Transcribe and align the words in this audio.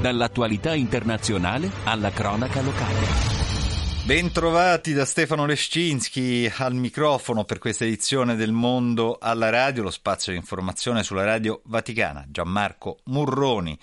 Dall'attualità 0.00 0.74
internazionale 0.74 1.68
alla 1.82 2.10
cronaca 2.10 2.62
locale. 2.62 3.06
Bentrovati 4.04 4.92
da 4.92 5.04
Stefano 5.04 5.44
Lescinski 5.44 6.50
al 6.58 6.74
microfono 6.74 7.44
per 7.44 7.58
questa 7.58 7.84
edizione 7.84 8.36
del 8.36 8.52
Mondo 8.52 9.18
alla 9.20 9.50
radio, 9.50 9.82
lo 9.82 9.90
spazio 9.90 10.30
di 10.30 10.38
informazione 10.38 11.02
sulla 11.02 11.24
radio 11.24 11.62
vaticana. 11.64 12.24
Gianmarco 12.28 13.00
Murroni 13.06 13.76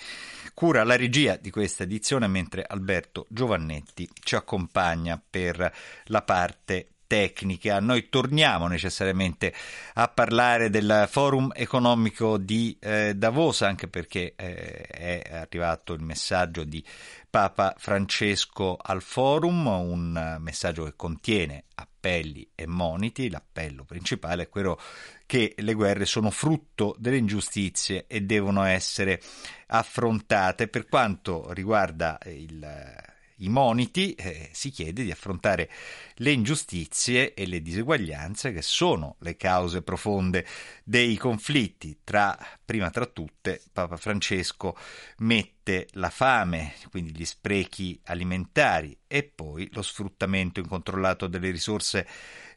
cura 0.53 0.85
la 0.85 0.95
regia 0.95 1.35
di 1.35 1.49
questa 1.49 1.83
edizione 1.83 2.27
mentre 2.27 2.63
Alberto 2.65 3.25
Giovannetti 3.27 4.09
ci 4.23 4.35
accompagna 4.35 5.21
per 5.29 5.69
la 6.05 6.21
parte 6.21 6.94
tecnica. 7.15 7.79
Noi 7.79 8.09
torniamo 8.09 8.67
necessariamente 8.67 9.53
a 9.93 10.09
parlare 10.09 10.69
del 10.69 11.07
forum 11.09 11.49
economico 11.55 12.37
di 12.37 12.77
eh, 12.81 13.13
Davos, 13.15 13.61
anche 13.61 13.87
perché 13.87 14.33
eh, 14.35 14.81
è 14.81 15.21
arrivato 15.31 15.93
il 15.93 16.01
messaggio 16.01 16.65
di 16.65 16.83
Papa 17.29 17.73
Francesco 17.77 18.77
al 18.81 19.01
forum, 19.01 19.65
un 19.67 20.37
messaggio 20.39 20.83
che 20.83 20.93
contiene 20.97 21.63
appelli 21.75 22.49
e 22.53 22.67
moniti. 22.67 23.29
L'appello 23.29 23.85
principale 23.85 24.43
è 24.43 24.49
quello 24.49 24.77
che 25.25 25.53
le 25.57 25.73
guerre 25.73 26.05
sono 26.05 26.31
frutto 26.31 26.97
delle 26.99 27.17
ingiustizie 27.17 28.07
e 28.07 28.21
devono 28.21 28.63
essere 28.63 29.21
affrontate. 29.67 30.67
Per 30.67 30.85
quanto 30.89 31.53
riguarda 31.53 32.19
il 32.25 33.13
i 33.37 33.49
moniti, 33.49 34.13
eh, 34.13 34.49
si 34.53 34.69
chiede 34.69 35.03
di 35.03 35.11
affrontare 35.11 35.69
le 36.15 36.31
ingiustizie 36.31 37.33
e 37.33 37.45
le 37.45 37.61
diseguaglianze 37.61 38.53
che 38.53 38.61
sono 38.61 39.15
le 39.19 39.35
cause 39.35 39.81
profonde 39.81 40.45
dei 40.83 41.17
conflitti. 41.17 41.99
Tra, 42.03 42.37
prima 42.63 42.89
tra 42.89 43.05
tutte, 43.05 43.61
Papa 43.71 43.97
Francesco 43.97 44.77
mette 45.17 45.87
la 45.93 46.09
fame, 46.09 46.75
quindi 46.89 47.15
gli 47.15 47.25
sprechi 47.25 47.99
alimentari 48.05 48.97
e 49.07 49.23
poi 49.23 49.69
lo 49.73 49.81
sfruttamento 49.81 50.59
incontrollato 50.59 51.27
delle 51.27 51.51
risorse 51.51 52.07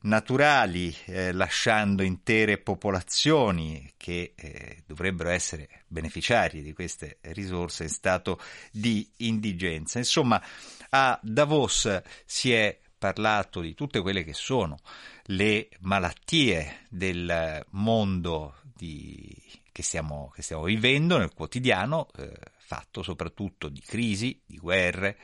naturali, 0.02 0.94
eh, 1.06 1.32
lasciando 1.32 2.02
intere 2.02 2.58
popolazioni 2.58 3.92
che 3.96 4.32
eh, 4.34 4.82
dovrebbero 4.86 5.30
essere 5.30 5.68
beneficiarie 5.86 6.62
di 6.62 6.72
queste 6.72 7.18
risorse 7.22 7.84
in 7.84 7.88
stato 7.88 8.40
di 8.70 9.08
indigenza. 9.18 9.98
Insomma, 9.98 10.42
a 10.90 11.18
Davos 11.22 12.02
si 12.24 12.52
è 12.52 12.78
parlato 12.98 13.60
di 13.60 13.74
tutte 13.74 14.00
quelle 14.00 14.24
che 14.24 14.34
sono 14.34 14.78
le 15.26 15.68
malattie 15.80 16.86
del 16.88 17.64
mondo 17.70 18.56
di, 18.62 19.34
che, 19.78 19.84
stiamo, 19.84 20.32
che, 20.34 20.42
stiamo, 20.42 20.64
vivendo 20.64 21.18
nel 21.18 21.32
quotidiano, 21.32 22.08
eh, 22.16 22.32
fatto 22.56 23.04
soprattutto 23.04 23.68
di 23.68 23.80
crisi, 23.80 24.42
di 24.44 24.58
guerre, 24.58 25.16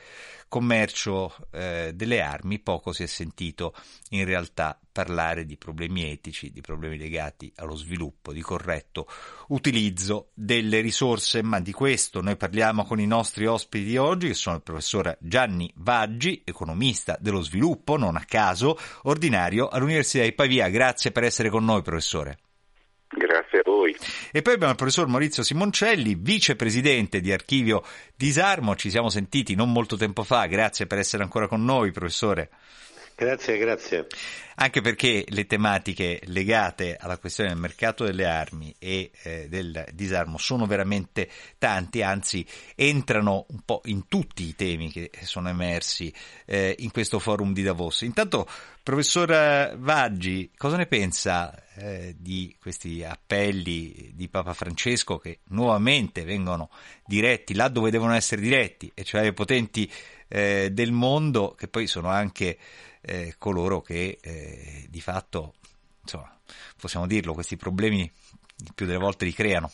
commercio 0.47 1.35
eh, 1.51 1.91
delle 1.93 2.21
armi, 2.21 2.59
poco 2.59 2.93
si 2.93 3.03
è 3.03 3.05
sentito 3.05 3.75
in 4.11 4.23
realtà 4.23 4.79
parlare 4.93 5.45
di 5.45 5.57
problemi 5.57 6.09
etici, 6.09 6.53
di 6.53 6.61
problemi 6.61 6.97
legati 6.97 7.51
allo 7.57 7.75
sviluppo, 7.75 8.31
di 8.31 8.39
corretto 8.39 9.09
utilizzo 9.49 10.29
delle 10.33 10.79
risorse, 10.79 11.43
ma 11.43 11.59
di 11.59 11.73
questo 11.73 12.21
noi 12.21 12.37
parliamo 12.37 12.85
con 12.85 13.01
i 13.01 13.05
nostri 13.05 13.47
ospiti 13.47 13.83
di 13.83 13.97
oggi, 13.97 14.27
che 14.27 14.35
sono 14.35 14.55
il 14.55 14.61
professor 14.61 15.17
Gianni 15.19 15.69
Vaggi, 15.75 16.43
economista 16.45 17.17
dello 17.19 17.41
sviluppo, 17.41 17.97
non 17.97 18.15
a 18.15 18.23
caso, 18.25 18.79
ordinario 19.03 19.67
all'Università 19.67 20.23
di 20.23 20.31
Pavia. 20.31 20.69
Grazie 20.69 21.11
per 21.11 21.25
essere 21.25 21.49
con 21.49 21.65
noi, 21.65 21.81
professore. 21.81 22.37
Grazie 23.09 23.44
voi. 23.85 23.95
E 24.31 24.41
poi 24.41 24.53
abbiamo 24.53 24.71
il 24.71 24.77
professor 24.77 25.07
Maurizio 25.07 25.43
Simoncelli, 25.43 26.15
vicepresidente 26.17 27.21
di 27.21 27.31
Archivio 27.31 27.83
Disarmo. 28.15 28.75
Ci 28.75 28.89
siamo 28.89 29.09
sentiti 29.09 29.55
non 29.55 29.71
molto 29.71 29.95
tempo 29.95 30.23
fa. 30.23 30.45
Grazie 30.47 30.87
per 30.87 30.97
essere 30.97 31.23
ancora 31.23 31.47
con 31.47 31.63
noi, 31.63 31.91
professore. 31.91 32.49
Grazie, 33.17 33.57
grazie. 33.57 34.07
Anche 34.55 34.81
perché 34.81 35.23
le 35.29 35.45
tematiche 35.45 36.19
legate 36.25 36.97
alla 36.99 37.17
questione 37.17 37.51
del 37.51 37.59
mercato 37.59 38.03
delle 38.03 38.25
armi 38.25 38.75
e 38.77 39.09
eh, 39.23 39.47
del 39.47 39.85
disarmo 39.93 40.37
sono 40.37 40.65
veramente 40.65 41.29
tanti, 41.57 42.01
anzi 42.01 42.45
entrano 42.75 43.45
un 43.49 43.61
po' 43.63 43.81
in 43.85 44.09
tutti 44.09 44.43
i 44.43 44.55
temi 44.55 44.91
che 44.91 45.11
sono 45.23 45.47
emersi 45.47 46.13
eh, 46.45 46.75
in 46.79 46.91
questo 46.91 47.19
forum 47.19 47.53
di 47.53 47.63
Davos. 47.63 48.01
Intanto, 48.01 48.49
professor 48.83 49.77
Vaggi, 49.77 50.51
cosa 50.57 50.75
ne 50.75 50.85
pensa 50.85 51.64
eh, 51.75 52.15
di 52.17 52.55
questi 52.59 53.03
appelli 53.03 54.11
di 54.13 54.27
Papa 54.29 54.53
Francesco 54.53 55.17
che 55.17 55.39
nuovamente 55.49 56.23
vengono 56.23 56.69
diretti 57.05 57.53
là 57.53 57.67
dove 57.67 57.91
devono 57.91 58.13
essere 58.13 58.41
diretti, 58.41 58.91
e 58.93 59.03
cioè 59.03 59.21
ai 59.21 59.33
potenti 59.33 59.91
eh, 60.27 60.69
del 60.71 60.91
mondo, 60.91 61.53
che 61.57 61.67
poi 61.67 61.87
sono 61.87 62.09
anche 62.09 62.57
eh, 63.01 63.35
coloro 63.37 63.81
che 63.81 64.17
eh, 64.21 64.85
di 64.89 65.01
fatto, 65.01 65.55
insomma, 66.01 66.37
possiamo 66.79 67.07
dirlo, 67.07 67.33
questi 67.33 67.57
problemi 67.57 68.11
più 68.73 68.85
delle 68.85 68.97
volte 68.97 69.25
li 69.25 69.33
creano. 69.33 69.71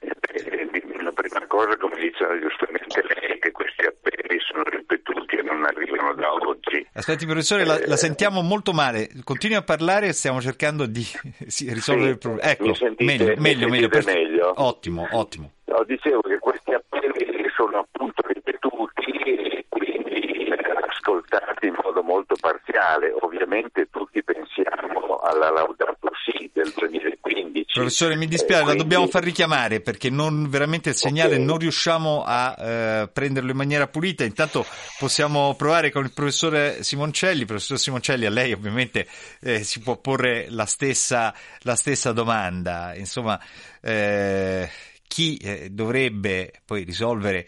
Eh, 0.00 1.02
la 1.02 1.12
prima 1.12 1.46
cosa, 1.58 1.76
come 1.76 1.96
diceva 1.98 2.38
giustamente 2.38 3.02
lei, 3.02 3.38
che 3.40 3.50
questi 3.50 3.84
appelli 3.84 4.38
sono 4.38 4.62
ripetuti 4.64 5.36
e 5.36 5.42
non 5.42 5.64
arrivano 5.64 6.14
da 6.14 6.32
oggi. 6.32 6.86
Aspetti 6.92 7.26
professore, 7.26 7.64
la, 7.64 7.80
la, 7.84 7.96
sentiamo 7.96 8.42
molto 8.42 8.72
male, 8.72 9.08
continui 9.24 9.56
a 9.56 9.62
parlare 9.62 10.08
e 10.08 10.12
stiamo 10.12 10.40
cercando 10.40 10.86
di 10.86 11.02
sì, 11.46 11.72
risolvere 11.72 12.06
sì, 12.06 12.12
il 12.12 12.18
problema. 12.18 12.50
Ecco, 12.50 12.74
sentite, 12.74 13.04
meglio, 13.04 13.34
meglio, 13.40 13.68
meglio, 13.68 13.88
per... 13.88 14.04
meglio. 14.04 14.52
Ottimo, 14.54 15.08
ottimo. 15.10 15.50
No, 15.64 15.82
dicevo 15.84 16.20
che 16.20 16.38
questi 16.38 16.72
appelli 16.72 17.48
sono 17.56 17.78
appunto 17.78 18.22
ripetuti 18.26 19.10
e 19.10 19.66
quindi 19.68 20.48
ascoltati 20.88 21.66
in 21.66 21.76
modo 21.82 22.02
molto 22.02 22.36
parziale. 22.48 23.12
Ovviamente 23.20 23.88
tutti 23.90 24.22
pensiamo 24.24 25.18
alla 25.18 25.50
Laudato 25.50 26.10
Si 26.24 26.50
del 26.52 26.72
2015. 26.74 27.72
Professore, 27.74 28.16
mi 28.16 28.26
dispiace, 28.26 28.60
eh, 28.60 28.64
quindi... 28.64 28.78
la 28.78 28.82
dobbiamo 28.82 29.06
far 29.06 29.22
richiamare 29.22 29.80
perché 29.80 30.08
non, 30.08 30.48
veramente 30.48 30.90
il 30.90 30.94
segnale 30.94 31.34
okay. 31.34 31.44
non 31.44 31.58
riusciamo 31.58 32.24
a 32.26 32.56
eh, 32.58 33.08
prenderlo 33.12 33.50
in 33.50 33.56
maniera 33.56 33.86
pulita. 33.86 34.24
Intanto 34.24 34.64
possiamo 34.98 35.54
provare 35.56 35.90
con 35.90 36.04
il 36.04 36.12
professore 36.12 36.82
Simoncelli. 36.82 37.44
Professor 37.44 37.78
Simoncelli, 37.78 38.24
a 38.24 38.30
lei 38.30 38.52
ovviamente 38.52 39.06
eh, 39.40 39.62
si 39.62 39.80
può 39.80 39.98
porre 39.98 40.46
la 40.48 40.66
stessa, 40.66 41.34
la 41.60 41.76
stessa 41.76 42.12
domanda. 42.12 42.94
Insomma, 42.94 43.38
eh, 43.82 44.68
chi 45.06 45.36
eh, 45.36 45.68
dovrebbe 45.70 46.52
poi 46.64 46.84
risolvere 46.84 47.46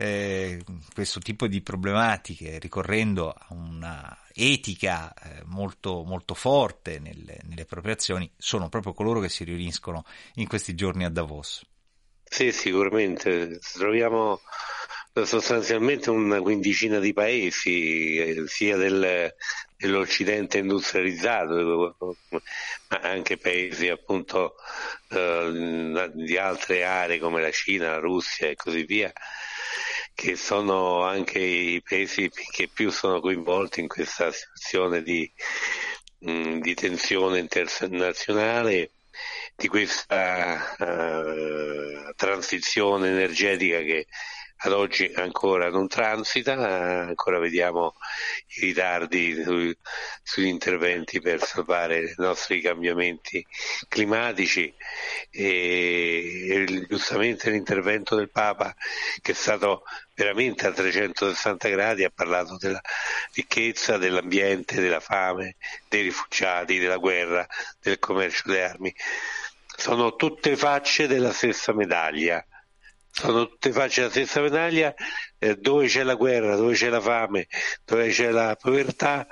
eh, 0.00 0.64
questo 0.94 1.20
tipo 1.20 1.46
di 1.46 1.60
problematiche 1.60 2.58
ricorrendo 2.58 3.28
a 3.28 3.46
una 3.50 4.18
etica 4.32 5.12
eh, 5.12 5.42
molto, 5.44 6.04
molto 6.04 6.32
forte 6.32 6.98
nelle, 6.98 7.38
nelle 7.42 7.66
proprie 7.66 7.92
azioni 7.92 8.30
sono 8.38 8.70
proprio 8.70 8.94
coloro 8.94 9.20
che 9.20 9.28
si 9.28 9.44
riuniscono 9.44 10.06
in 10.36 10.48
questi 10.48 10.74
giorni 10.74 11.04
a 11.04 11.10
Davos. 11.10 11.62
Sì, 12.24 12.50
sicuramente. 12.50 13.58
Troviamo 13.74 14.40
sostanzialmente 15.24 16.08
una 16.08 16.40
quindicina 16.40 16.98
di 16.98 17.12
paesi, 17.12 18.16
eh, 18.16 18.44
sia 18.46 18.78
del, 18.78 19.34
dell'Occidente 19.76 20.58
industrializzato, 20.58 21.96
ma 22.88 23.00
anche 23.02 23.36
paesi 23.36 23.88
appunto 23.88 24.54
eh, 25.08 26.10
di 26.14 26.38
altre 26.38 26.84
aree 26.84 27.18
come 27.18 27.42
la 27.42 27.50
Cina, 27.50 27.90
la 27.90 27.98
Russia 27.98 28.48
e 28.48 28.54
così 28.54 28.84
via, 28.84 29.12
che 30.20 30.36
sono 30.36 31.02
anche 31.02 31.38
i 31.38 31.82
paesi 31.82 32.28
che 32.28 32.68
più 32.68 32.90
sono 32.90 33.20
coinvolti 33.20 33.80
in 33.80 33.88
questa 33.88 34.30
situazione 34.30 35.02
di, 35.02 35.32
mh, 36.18 36.58
di 36.58 36.74
tensione 36.74 37.38
internazionale, 37.38 38.90
di 39.56 39.66
questa 39.66 40.76
uh, 40.78 42.12
transizione 42.16 43.08
energetica 43.08 43.78
che 43.78 44.08
ad 44.62 44.72
oggi 44.72 45.10
ancora 45.14 45.70
non 45.70 45.88
transita, 45.88 46.52
ancora 46.52 47.38
vediamo 47.38 47.94
i 48.56 48.66
ritardi 48.66 49.42
sui, 49.42 49.74
sugli 50.22 50.46
interventi 50.46 51.20
per 51.20 51.42
salvare 51.42 52.00
i 52.00 52.14
nostri 52.16 52.60
cambiamenti 52.60 53.44
climatici 53.88 54.72
e, 55.30 56.66
e 56.66 56.86
giustamente 56.88 57.50
l'intervento 57.50 58.16
del 58.16 58.28
Papa 58.28 58.74
che 59.22 59.32
è 59.32 59.34
stato 59.34 59.84
veramente 60.14 60.66
a 60.66 60.72
360 60.72 61.68
gradi 61.68 62.04
ha 62.04 62.12
parlato 62.14 62.58
della 62.58 62.80
ricchezza, 63.32 63.96
dell'ambiente, 63.96 64.80
della 64.80 65.00
fame, 65.00 65.56
dei 65.88 66.02
rifugiati, 66.02 66.78
della 66.78 66.98
guerra, 66.98 67.46
del 67.80 67.98
commercio 67.98 68.42
delle 68.44 68.64
armi. 68.64 68.94
Sono 69.74 70.16
tutte 70.16 70.54
facce 70.56 71.06
della 71.06 71.32
stessa 71.32 71.72
medaglia 71.72 72.44
sono 73.10 73.48
tutte 73.48 73.72
facce 73.72 74.00
della 74.00 74.12
stessa 74.12 74.40
medaglia, 74.40 74.94
eh, 75.38 75.56
dove 75.56 75.86
c'è 75.86 76.02
la 76.02 76.14
guerra, 76.14 76.56
dove 76.56 76.74
c'è 76.74 76.88
la 76.88 77.00
fame, 77.00 77.46
dove 77.84 78.08
c'è 78.10 78.30
la 78.30 78.56
povertà, 78.60 79.26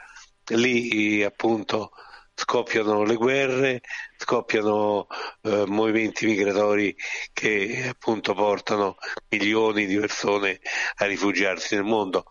lì 0.49 1.23
appunto 1.23 1.93
scoppiano 2.35 3.03
le 3.03 3.17
guerre, 3.17 3.81
scoppiano 4.17 5.09
eh, 5.43 5.65
movimenti 5.67 6.27
migratori 6.27 6.95
che 7.33 7.89
appunto 7.89 8.33
portano 8.35 8.97
milioni 9.31 9.87
di 9.87 9.99
persone 9.99 10.61
a 10.97 11.07
rifugiarsi 11.07 11.75
nel 11.75 11.85
mondo. 11.85 12.27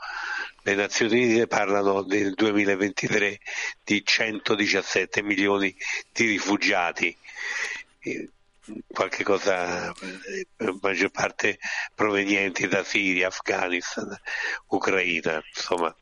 Le 0.64 0.76
Nazioni 0.76 1.24
Unite 1.24 1.48
parlano 1.48 2.02
nel 2.02 2.34
2023 2.34 3.40
di 3.84 4.02
117 4.04 5.22
milioni 5.22 5.76
di 6.12 6.26
rifugiati 6.26 7.18
qualche 8.88 9.24
cosa, 9.24 9.94
per 10.56 10.70
eh, 10.70 10.78
maggior 10.82 11.10
parte 11.10 11.60
provenienti 11.94 12.68
da 12.68 12.84
Siria, 12.84 13.28
Afghanistan, 13.28 14.16
Ucraina, 14.68 15.42
insomma. 15.54 15.96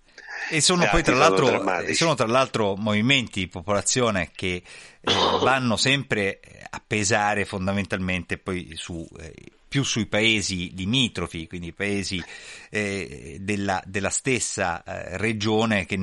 E 0.50 0.62
sono 0.62 0.88
poi 0.90 1.02
tra 1.02 1.16
l'altro, 1.16 1.94
sono 1.94 2.14
tra 2.14 2.28
l'altro, 2.28 2.76
movimenti 2.76 3.42
di 3.42 3.48
popolazione 3.48 4.32
che 4.36 4.62
eh, 5.02 5.14
vanno 5.42 5.76
sempre 5.76 6.40
a 6.70 6.82
pesare 6.86 7.46
fondamentalmente 7.46 8.38
poi 8.38 8.72
su, 8.76 9.08
eh, 9.20 9.34
più 9.68 9.84
sui 9.84 10.06
paesi 10.06 10.76
limitrofi, 10.76 11.48
quindi 11.48 11.74
paesi 11.74 12.24
eh, 12.70 13.38
della, 13.40 13.82
della, 13.86 14.10
stessa 14.10 14.84
regione 14.86 15.86
che 15.86 15.98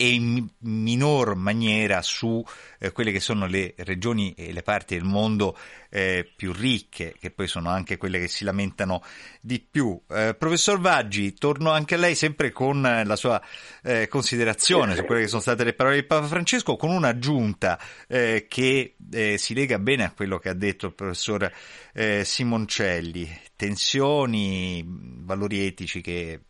e 0.00 0.08
in 0.08 0.48
minor 0.60 1.34
maniera 1.34 2.00
su 2.00 2.42
eh, 2.78 2.90
quelle 2.90 3.12
che 3.12 3.20
sono 3.20 3.44
le 3.44 3.74
regioni 3.76 4.32
e 4.34 4.50
le 4.50 4.62
parti 4.62 4.94
del 4.94 5.04
mondo 5.04 5.54
eh, 5.90 6.26
più 6.34 6.54
ricche, 6.54 7.14
che 7.20 7.30
poi 7.30 7.46
sono 7.46 7.68
anche 7.68 7.98
quelle 7.98 8.18
che 8.18 8.26
si 8.26 8.44
lamentano 8.44 9.04
di 9.42 9.60
più. 9.60 10.00
Eh, 10.08 10.34
professor 10.38 10.80
Vaggi, 10.80 11.34
torno 11.34 11.70
anche 11.70 11.96
a 11.96 11.98
lei 11.98 12.14
sempre 12.14 12.50
con 12.50 12.80
la 12.80 13.16
sua 13.16 13.42
eh, 13.82 14.08
considerazione 14.08 14.96
su 14.96 15.04
quelle 15.04 15.20
che 15.20 15.28
sono 15.28 15.42
state 15.42 15.64
le 15.64 15.74
parole 15.74 15.96
di 15.96 16.04
Papa 16.04 16.26
Francesco, 16.26 16.76
con 16.76 16.88
un'aggiunta 16.88 17.78
eh, 18.08 18.46
che 18.48 18.94
eh, 19.12 19.36
si 19.36 19.52
lega 19.52 19.78
bene 19.78 20.04
a 20.04 20.12
quello 20.12 20.38
che 20.38 20.48
ha 20.48 20.54
detto 20.54 20.86
il 20.86 20.94
professor 20.94 21.52
Simoncelli. 22.22 23.48
Tensioni, 23.60 24.82
valori 24.86 25.66
etici 25.66 26.00
che 26.00 26.44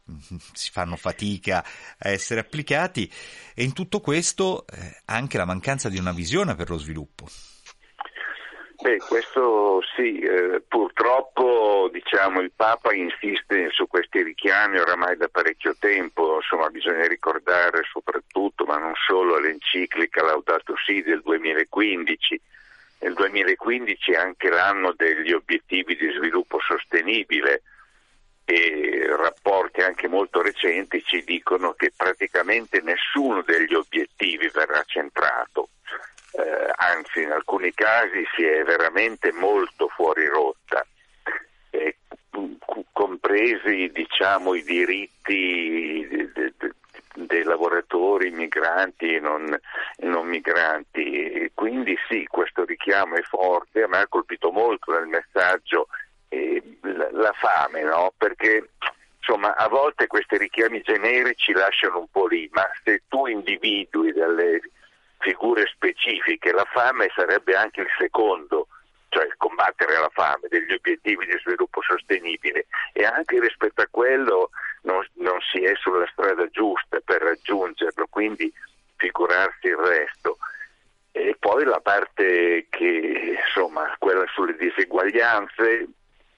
si 0.52 0.70
fanno 0.70 0.94
fatica 0.94 1.58
a 1.98 2.08
essere 2.08 2.38
applicati 2.38 3.10
e 3.52 3.64
in 3.64 3.72
tutto 3.72 3.98
questo 3.98 4.64
anche 5.06 5.36
la 5.36 5.44
mancanza 5.44 5.88
di 5.88 5.98
una 5.98 6.12
visione 6.12 6.54
per 6.54 6.70
lo 6.70 6.78
sviluppo. 6.78 7.26
Beh, 8.80 8.98
questo 8.98 9.80
sì, 9.96 10.20
eh, 10.20 10.62
purtroppo 10.68 11.90
diciamo, 11.92 12.38
il 12.40 12.52
Papa 12.54 12.94
insiste 12.94 13.70
su 13.72 13.88
questi 13.88 14.22
richiami 14.22 14.78
oramai 14.78 15.16
da 15.16 15.26
parecchio 15.26 15.74
tempo, 15.80 16.36
insomma 16.36 16.70
bisogna 16.70 17.08
ricordare 17.08 17.82
soprattutto, 17.90 18.64
ma 18.66 18.78
non 18.78 18.92
solo, 19.04 19.40
l'enciclica 19.40 20.22
Laudato 20.22 20.74
Si 20.86 21.02
del 21.02 21.22
2015. 21.22 22.40
Nel 23.00 23.14
2015 23.14 24.12
è 24.12 24.17
anche 24.17 24.50
l'anno 24.50 24.93
degli 24.94 25.32
obiettivi 25.32 25.97
di 25.97 26.12
sviluppo 26.17 26.58
sostenibile 26.61 27.62
e 28.44 29.06
rapporti 29.17 29.81
anche 29.81 30.06
molto 30.06 30.43
recenti 30.43 31.02
ci 31.05 31.25
dicono 31.25 31.73
che 31.73 31.93
praticamente 31.97 32.81
nessuno 32.82 33.43
degli 33.43 33.75
obiettivi 33.75 34.50
verrà 34.52 34.82
centrato. 34.87 35.70
Eh, 36.32 36.73
anzi 36.76 37.23
in 37.23 37.31
alcuni 37.31 37.73
casi 37.73 38.25
si 38.37 38.44
è 38.44 38.62
veramente 38.64 39.32
molto 39.32 39.88
fuori 39.88 40.26
rotta, 40.26 40.87
eh, 41.70 41.96
compresi 42.93 43.91
diciamo, 43.93 44.55
i 44.55 44.62
diritti 44.62 46.06
dei 47.14 47.42
lavoratori 47.42 48.30
migranti 48.30 49.14
e 49.14 49.20
non, 49.20 49.58
non, 49.98 50.26
migranti. 50.26 51.50
Quindi 51.54 51.96
sì, 52.08 52.26
questo 52.26 52.64
richiamo 52.64 53.16
è 53.16 53.22
forte, 53.22 53.82
a 53.82 53.88
me 53.88 53.98
ha 53.98 54.08
colpito 54.08 54.50
molto 54.50 54.92
nel 54.92 55.06
messaggio 55.06 55.88
eh, 56.28 56.62
la, 56.82 57.32
fame, 57.32 57.82
no? 57.82 58.12
perché 58.16 58.70
insomma 59.18 59.54
a 59.54 59.68
volte 59.68 60.06
questi 60.06 60.38
richiami 60.38 60.80
generici 60.80 61.52
lasciano 61.52 61.98
un 61.98 62.08
po' 62.10 62.26
lì, 62.26 62.48
ma 62.52 62.64
se 62.84 63.02
tu 63.08 63.26
individui 63.26 64.12
delle 64.12 64.60
figure 65.20 65.66
specifiche. 65.66 66.52
La 66.52 66.66
fame 66.72 67.10
sarebbe 67.14 67.54
anche 67.54 67.82
il 67.82 67.90
secondo, 67.98 68.68
cioè 69.10 69.28
combattere 69.36 69.98
la 69.98 70.10
fame, 70.12 70.48
degli 70.48 70.72
obiettivi 70.72 71.26
di 71.26 71.38
sviluppo 71.42 71.82
sostenibile 71.82 72.66
e 72.92 73.04
anche 73.04 73.38
rispetto 73.40 73.82
a 73.82 73.88
quello 73.90 74.50
non, 74.82 75.06
non 75.14 75.38
si 75.52 75.62
è 75.62 75.74
sulla 75.76 76.06
strada 76.12 76.48
giusta 76.48 76.98
per 77.04 77.20
raggiungerlo, 77.20 78.06
quindi 78.08 78.50
figurarsi 78.96 79.66
il 79.66 79.76
resto. 79.76 80.38
E 81.12 81.36
poi 81.38 81.64
la 81.64 81.80
parte 81.80 82.66
che, 82.70 83.36
insomma, 83.44 83.94
quella 83.98 84.24
sulle 84.32 84.56
diseguaglianze 84.56 85.88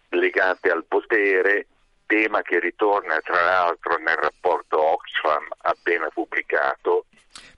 legate 0.08 0.70
al 0.70 0.84
potere, 0.84 1.66
tema 2.06 2.42
che 2.42 2.58
ritorna 2.58 3.20
tra 3.20 3.42
l'altro 3.42 3.96
nel 3.98 4.16
rapporto 4.16 4.82
Oxfam 4.82 5.46
appena 5.62 6.08
pubblicato 6.08 7.06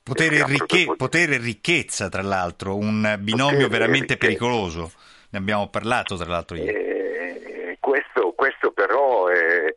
Potere 0.05 0.37
e, 0.37 0.45
ricche- 0.45 0.95
potere 0.99 1.37
e 1.37 1.39
ricchezza, 1.39 2.11
tra 2.11 2.21
l'altro, 2.21 2.77
un 2.77 3.17
binomio 3.21 3.69
veramente 3.69 4.19
pericoloso. 4.19 4.93
Ne 5.31 5.39
abbiamo 5.39 5.71
parlato, 5.71 6.15
tra 6.17 6.29
l'altro, 6.29 6.59
ieri. 6.59 6.75
Eh, 6.75 7.77
questo, 7.81 8.33
questo, 8.37 8.71
però 8.73 9.29
è, 9.29 9.75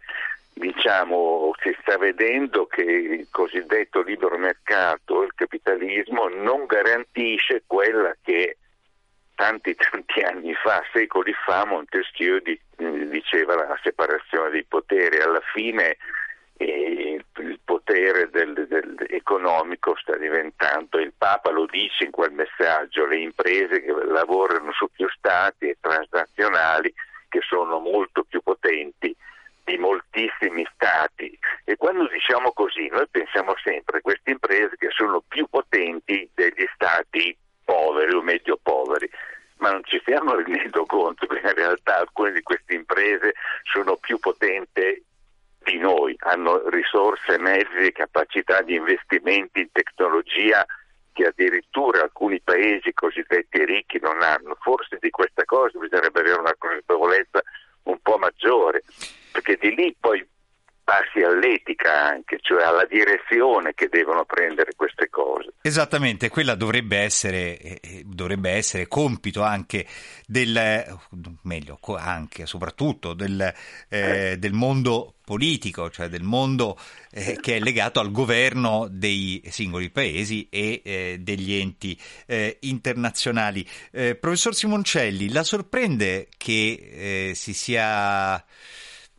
diciamo, 0.53 1.53
si 1.61 1.73
sta 1.79 1.97
vedendo 1.97 2.65
che 2.65 2.81
il 2.81 3.27
cosiddetto 3.31 4.01
libero 4.01 4.37
mercato, 4.37 5.23
il 5.23 5.31
capitalismo, 5.33 6.27
non 6.27 6.65
garantisce 6.65 7.63
quella 7.65 8.13
che 8.21 8.57
tanti 9.33 9.75
tanti 9.79 10.19
anni 10.19 10.53
fa, 10.55 10.83
secoli 10.91 11.33
fa, 11.45 11.65
Montesquieu 11.65 12.41
diceva 13.09 13.55
la 13.55 13.79
separazione 13.81 14.49
dei 14.49 14.65
poteri. 14.65 15.21
Alla 15.21 15.41
fine 15.53 15.95
e 16.57 17.21
il 17.39 17.59
potere 17.63 18.29
del, 18.31 18.65
del, 18.67 18.95
sta 19.97 20.15
diventando, 20.17 20.99
il 20.99 21.13
Papa 21.17 21.51
lo 21.51 21.65
dice 21.65 22.05
in 22.05 22.11
quel 22.11 22.31
messaggio, 22.31 23.05
le 23.05 23.19
imprese 23.19 23.81
che 23.81 23.91
lavorano 23.91 24.71
su 24.73 24.89
più 24.91 25.07
stati 25.09 25.69
e 25.69 25.77
transnazionali 25.79 26.93
che 27.29 27.41
sono 27.47 27.79
molto 27.79 28.23
più 28.23 28.41
potenti 28.41 29.15
di 29.63 29.77
moltissimi 29.77 30.65
stati. 30.73 31.37
E 31.65 31.75
quando 31.75 32.07
diciamo 32.07 32.51
così 32.53 32.87
noi 32.87 33.07
pensiamo 33.09 33.53
sempre 33.63 33.97
a 33.97 34.01
queste 34.01 34.31
imprese 34.31 34.77
che 34.77 34.89
sono 34.91 35.21
più 35.27 35.45
potenti 35.47 36.29
degli 36.33 36.65
stati 36.73 37.35
poveri 37.65 38.13
o 38.13 38.21
medio 38.21 38.57
poveri 38.61 39.09
ma 39.57 39.71
non 39.71 39.83
ci 39.83 39.99
stiamo 39.99 40.35
rendendo 40.35 40.85
conto 40.85 41.25
che 41.27 41.39
in 41.39 41.53
realtà 41.53 41.99
alcune 41.99 42.31
di 42.31 42.41
queste 42.41 42.73
imprese 42.73 43.33
sono 43.63 43.97
più 43.97 44.17
potenti 44.19 45.03
di 45.67 45.77
noi, 45.77 46.15
hanno 46.19 46.69
risorse, 46.69 47.37
mezzi 47.37 47.91
capacità 47.91 48.61
di 48.61 48.75
investimenti 48.75 49.59
in 49.59 49.71
tecnologia 49.73 50.65
che 51.11 51.25
addirittura 51.27 52.03
alcuni 52.03 52.39
paesi 52.39 52.93
cosiddetti 52.93 53.65
ricchi 53.65 53.99
non 53.99 54.21
hanno. 54.21 54.55
Forse 54.61 54.97
di 55.01 55.09
questa 55.09 55.43
cosa 55.43 55.77
bisognerebbe 55.77 56.21
avere 56.21 56.39
una 56.39 56.55
consapevolezza 56.57 57.41
un 57.83 57.99
po' 58.01 58.17
maggiore, 58.17 58.83
perché 59.31 59.57
di 59.59 59.75
lì 59.75 59.95
poi 59.99 60.25
passi 60.87 61.21
all'etica 61.21 62.11
anche, 62.11 62.37
cioè 62.39 62.63
alla 62.63 62.85
direzione 62.85 63.73
che 63.73 63.89
devono 63.89 64.23
prendere 64.23 64.71
queste 64.73 65.09
cose. 65.09 65.51
Esattamente, 65.59 66.29
quella 66.29 66.55
dovrebbe 66.55 66.99
essere, 66.99 67.57
eh, 67.59 68.03
dovrebbe 68.05 68.51
essere 68.51 68.87
compito 68.87 69.43
anche 69.43 69.85
del, 70.25 70.97
meglio, 71.41 71.77
anche, 71.97 72.45
soprattutto 72.45 73.13
del, 73.13 73.53
eh, 73.89 74.37
del 74.39 74.53
mondo 74.53 75.15
politico, 75.25 75.89
cioè 75.89 76.07
del 76.07 76.23
mondo 76.23 76.79
eh, 77.11 77.37
che 77.41 77.57
è 77.57 77.59
legato 77.59 77.99
al 77.99 78.11
governo 78.11 78.87
dei 78.89 79.43
singoli 79.49 79.89
paesi 79.89 80.47
e 80.49 80.81
eh, 80.85 81.17
degli 81.19 81.53
enti 81.53 81.99
eh, 82.27 82.59
internazionali. 82.61 83.67
Eh, 83.91 84.15
professor 84.15 84.55
Simoncelli, 84.55 85.33
la 85.33 85.43
sorprende 85.43 86.29
che 86.37 87.33
si 87.35 87.53
sia 87.53 88.41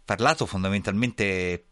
parlato 0.09 0.47
fondamentalmente 0.47 1.63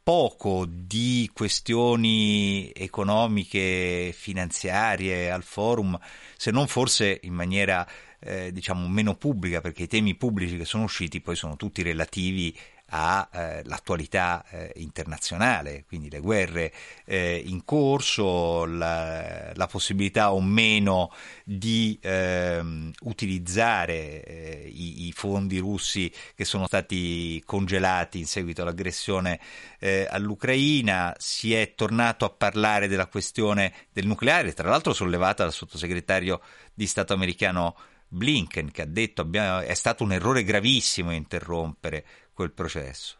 poco 0.00 0.64
di 0.64 1.28
questioni 1.32 2.70
economiche, 2.72 4.14
finanziarie 4.16 5.28
al 5.28 5.42
forum, 5.42 5.98
se 6.36 6.52
non 6.52 6.68
forse 6.68 7.18
in 7.24 7.34
maniera 7.34 7.84
eh, 8.20 8.52
diciamo 8.52 8.86
meno 8.86 9.16
pubblica, 9.16 9.60
perché 9.60 9.82
i 9.82 9.88
temi 9.88 10.14
pubblici 10.14 10.56
che 10.56 10.64
sono 10.64 10.84
usciti 10.84 11.20
poi 11.20 11.34
sono 11.34 11.56
tutti 11.56 11.82
relativi 11.82 12.56
all'attualità 12.90 14.44
eh, 14.50 14.72
eh, 14.74 14.80
internazionale, 14.80 15.84
quindi 15.86 16.10
le 16.10 16.20
guerre 16.20 16.72
eh, 17.04 17.42
in 17.44 17.64
corso, 17.64 18.64
la, 18.64 19.52
la, 19.54 19.66
possibilità 19.66 20.32
o 20.32 20.40
meno 20.40 21.12
di 21.44 21.98
ehm, 22.02 22.90
utilizzare 23.02 24.24
eh, 24.24 24.70
i, 24.72 25.06
i, 25.06 25.12
fondi 25.12 25.58
russi 25.58 26.12
che 26.34 26.44
sono 26.44 26.66
stati 26.66 27.42
congelati 27.46 28.18
in 28.18 28.26
seguito 28.26 28.62
all'aggressione 28.62 29.40
eh, 29.78 30.06
all'Ucraina, 30.10 31.14
si 31.18 31.54
è 31.54 31.74
tornato 31.74 32.24
a 32.24 32.30
parlare 32.30 32.88
della 32.88 33.06
questione 33.06 33.72
del 33.92 34.06
nucleare, 34.06 34.52
tra 34.52 34.68
l'altro 34.68 34.92
sollevata 34.92 35.44
dal 35.44 35.52
sottosegretario 35.52 36.40
di 36.74 36.86
Stato 36.86 37.12
americano 37.12 37.76
Blinken 38.10 38.70
che 38.70 38.82
ha 38.82 38.86
detto 38.86 39.28
che 39.30 39.66
è 39.66 39.74
stato 39.74 40.04
un 40.04 40.12
errore 40.12 40.44
gravissimo 40.44 41.12
interrompere 41.12 42.04
quel 42.32 42.52
processo. 42.52 43.16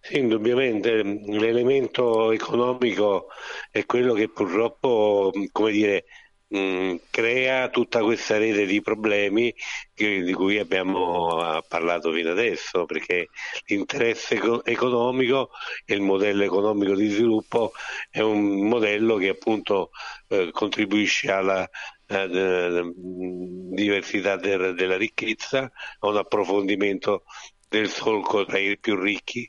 Sì, 0.00 0.18
indubbiamente 0.18 1.02
l'elemento 1.02 2.30
economico 2.32 3.28
è 3.70 3.84
quello 3.84 4.14
che 4.14 4.28
purtroppo, 4.30 5.30
come 5.52 5.70
dire, 5.72 6.04
mh, 6.48 6.94
crea 7.10 7.68
tutta 7.68 8.02
questa 8.02 8.38
rete 8.38 8.64
di 8.64 8.80
problemi 8.80 9.54
di 9.94 10.32
cui 10.32 10.58
abbiamo 10.58 11.60
parlato 11.68 12.12
fino 12.12 12.30
adesso, 12.30 12.86
perché 12.86 13.28
l'interesse 13.66 14.36
eco- 14.36 14.64
economico 14.64 15.50
e 15.84 15.94
il 15.94 16.00
modello 16.00 16.44
economico 16.44 16.94
di 16.94 17.08
sviluppo 17.08 17.72
è 18.08 18.20
un 18.20 18.66
modello 18.66 19.16
che 19.16 19.28
appunto 19.30 19.90
eh, 20.28 20.50
contribuisce 20.52 21.30
alla 21.30 21.68
eh, 22.08 22.92
diversità 22.94 24.36
de- 24.36 24.72
della 24.74 24.96
ricchezza, 24.96 25.70
a 26.00 26.06
un 26.08 26.16
approfondimento 26.16 27.24
del 27.68 27.88
solco 27.88 28.44
tra 28.44 28.58
i 28.58 28.78
più 28.78 28.96
ricchi 28.98 29.48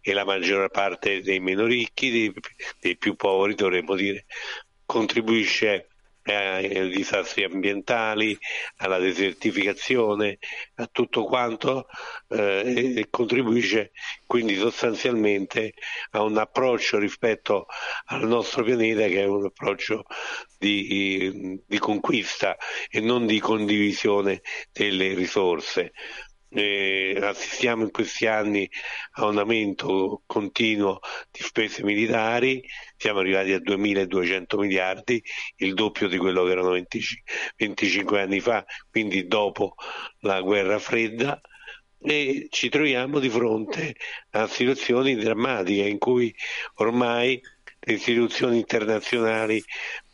e 0.00 0.12
la 0.12 0.24
maggior 0.24 0.70
parte 0.70 1.20
dei 1.22 1.38
meno 1.40 1.66
ricchi, 1.66 2.10
dei, 2.10 2.32
dei 2.80 2.96
più 2.96 3.14
poveri 3.14 3.54
dovremmo 3.54 3.94
dire, 3.94 4.26
contribuisce 4.84 5.89
ai 6.24 6.90
disastri 6.90 7.44
ambientali, 7.44 8.38
alla 8.76 8.98
desertificazione, 8.98 10.38
a 10.76 10.86
tutto 10.86 11.24
quanto 11.24 11.86
eh, 12.28 12.94
e 12.96 13.06
contribuisce 13.10 13.92
quindi 14.26 14.56
sostanzialmente 14.56 15.74
a 16.10 16.22
un 16.22 16.38
approccio 16.38 16.98
rispetto 16.98 17.66
al 18.06 18.26
nostro 18.28 18.62
pianeta 18.62 19.06
che 19.06 19.22
è 19.22 19.26
un 19.26 19.46
approccio 19.46 20.04
di, 20.56 21.60
di 21.66 21.78
conquista 21.78 22.56
e 22.88 23.00
non 23.00 23.26
di 23.26 23.40
condivisione 23.40 24.42
delle 24.72 25.14
risorse 25.14 25.92
eh, 26.50 27.18
assistiamo 27.22 27.84
in 27.84 27.90
questi 27.90 28.26
anni 28.26 28.68
a 29.12 29.26
un 29.26 29.38
aumento 29.38 30.22
continuo 30.26 31.00
di 31.30 31.42
spese 31.42 31.82
militari, 31.84 32.62
siamo 32.96 33.20
arrivati 33.20 33.52
a 33.52 33.58
2.200 33.58 34.58
miliardi, 34.58 35.22
il 35.56 35.74
doppio 35.74 36.08
di 36.08 36.18
quello 36.18 36.44
che 36.44 36.50
erano 36.50 36.70
25, 36.70 37.32
25 37.56 38.20
anni 38.20 38.40
fa, 38.40 38.64
quindi 38.90 39.26
dopo 39.26 39.74
la 40.20 40.40
guerra 40.40 40.78
fredda 40.78 41.40
e 42.02 42.46
ci 42.50 42.68
troviamo 42.70 43.18
di 43.18 43.28
fronte 43.28 43.94
a 44.30 44.46
situazioni 44.46 45.16
drammatiche 45.16 45.86
in 45.86 45.98
cui 45.98 46.34
ormai 46.76 47.40
le 47.80 47.92
istituzioni 47.92 48.58
internazionali, 48.58 49.62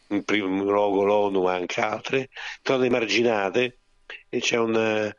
in 0.08 0.24
primo 0.24 0.62
luogo 0.62 1.04
l'ONU 1.04 1.42
ma 1.42 1.54
anche 1.54 1.80
altre, 1.80 2.28
sono 2.62 2.84
emarginate 2.84 3.78
e 4.28 4.40
c'è 4.40 4.56
una, 4.58 5.12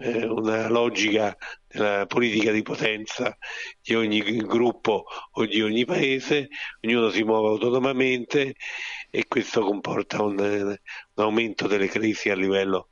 eh, 0.00 0.24
una 0.24 0.68
logica 0.68 1.36
della 1.66 2.06
politica 2.06 2.50
di 2.52 2.62
potenza 2.62 3.36
di 3.80 3.94
ogni 3.94 4.20
gruppo 4.38 5.04
o 5.32 5.46
di 5.46 5.62
ogni 5.62 5.84
paese, 5.84 6.48
ognuno 6.82 7.10
si 7.10 7.22
muove 7.22 7.48
autonomamente 7.48 8.54
e 9.10 9.26
questo 9.28 9.60
comporta 9.60 10.22
un, 10.22 10.38
un 10.38 10.76
aumento 11.22 11.66
delle 11.66 11.88
crisi 11.88 12.30
a 12.30 12.34
livello 12.34 12.88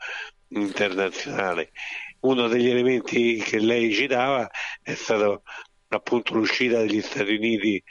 internazionale. 0.49 1.73
Uno 2.21 2.49
degli 2.49 2.69
elementi 2.69 3.37
che 3.39 3.59
lei 3.59 3.93
citava 3.93 4.49
è 4.83 4.95
stato 4.95 5.43
appunto 5.89 6.35
l'uscita 6.35 6.79
degli 6.81 7.01
Stati 7.01 7.35
Uniti 7.35 7.83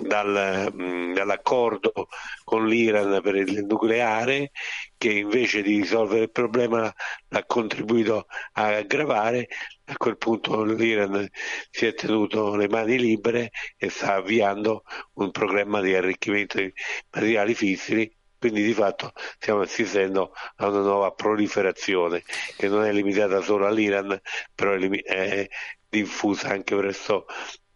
dal, 0.00 0.72
dall'accordo 1.14 2.08
con 2.44 2.66
l'Iran 2.66 3.20
per 3.22 3.36
il 3.36 3.64
nucleare 3.64 4.50
che 4.96 5.10
invece 5.10 5.62
di 5.62 5.76
risolvere 5.76 6.24
il 6.24 6.30
problema 6.30 6.92
ha 7.28 7.44
contribuito 7.44 8.26
a 8.52 8.76
aggravare, 8.76 9.48
a 9.86 9.96
quel 9.96 10.16
punto 10.18 10.62
l'Iran 10.62 11.28
si 11.70 11.86
è 11.86 11.94
tenuto 11.94 12.54
le 12.56 12.68
mani 12.68 12.98
libere 12.98 13.50
e 13.76 13.88
sta 13.88 14.14
avviando 14.14 14.84
un 15.14 15.30
programma 15.30 15.80
di 15.80 15.94
arricchimento 15.94 16.58
di 16.58 16.72
materiali 17.10 17.54
fissili. 17.54 18.14
Quindi 18.38 18.62
di 18.62 18.72
fatto 18.72 19.12
stiamo 19.38 19.60
assistendo 19.60 20.32
a 20.56 20.68
una 20.68 20.80
nuova 20.80 21.10
proliferazione 21.12 22.22
che 22.56 22.68
non 22.68 22.84
è 22.84 22.92
limitata 22.92 23.42
solo 23.42 23.66
all'Iran, 23.66 24.18
però 24.54 24.72
è 24.74 25.46
diffusa 25.90 26.48
anche 26.48 26.74
presso 26.74 27.26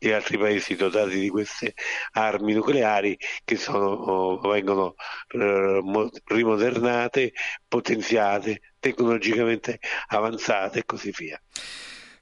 gli 0.08 0.12
altri 0.12 0.38
paesi 0.38 0.74
dotati 0.76 1.18
di 1.18 1.28
queste 1.28 1.74
armi 2.12 2.52
nucleari 2.52 3.18
che 3.44 3.56
sono, 3.56 4.38
vengono 4.40 4.94
eh, 5.28 5.82
rimodernate, 6.24 7.32
potenziate, 7.66 8.60
tecnologicamente 8.78 9.78
avanzate 10.08 10.80
e 10.80 10.84
così 10.84 11.12
via. 11.16 11.40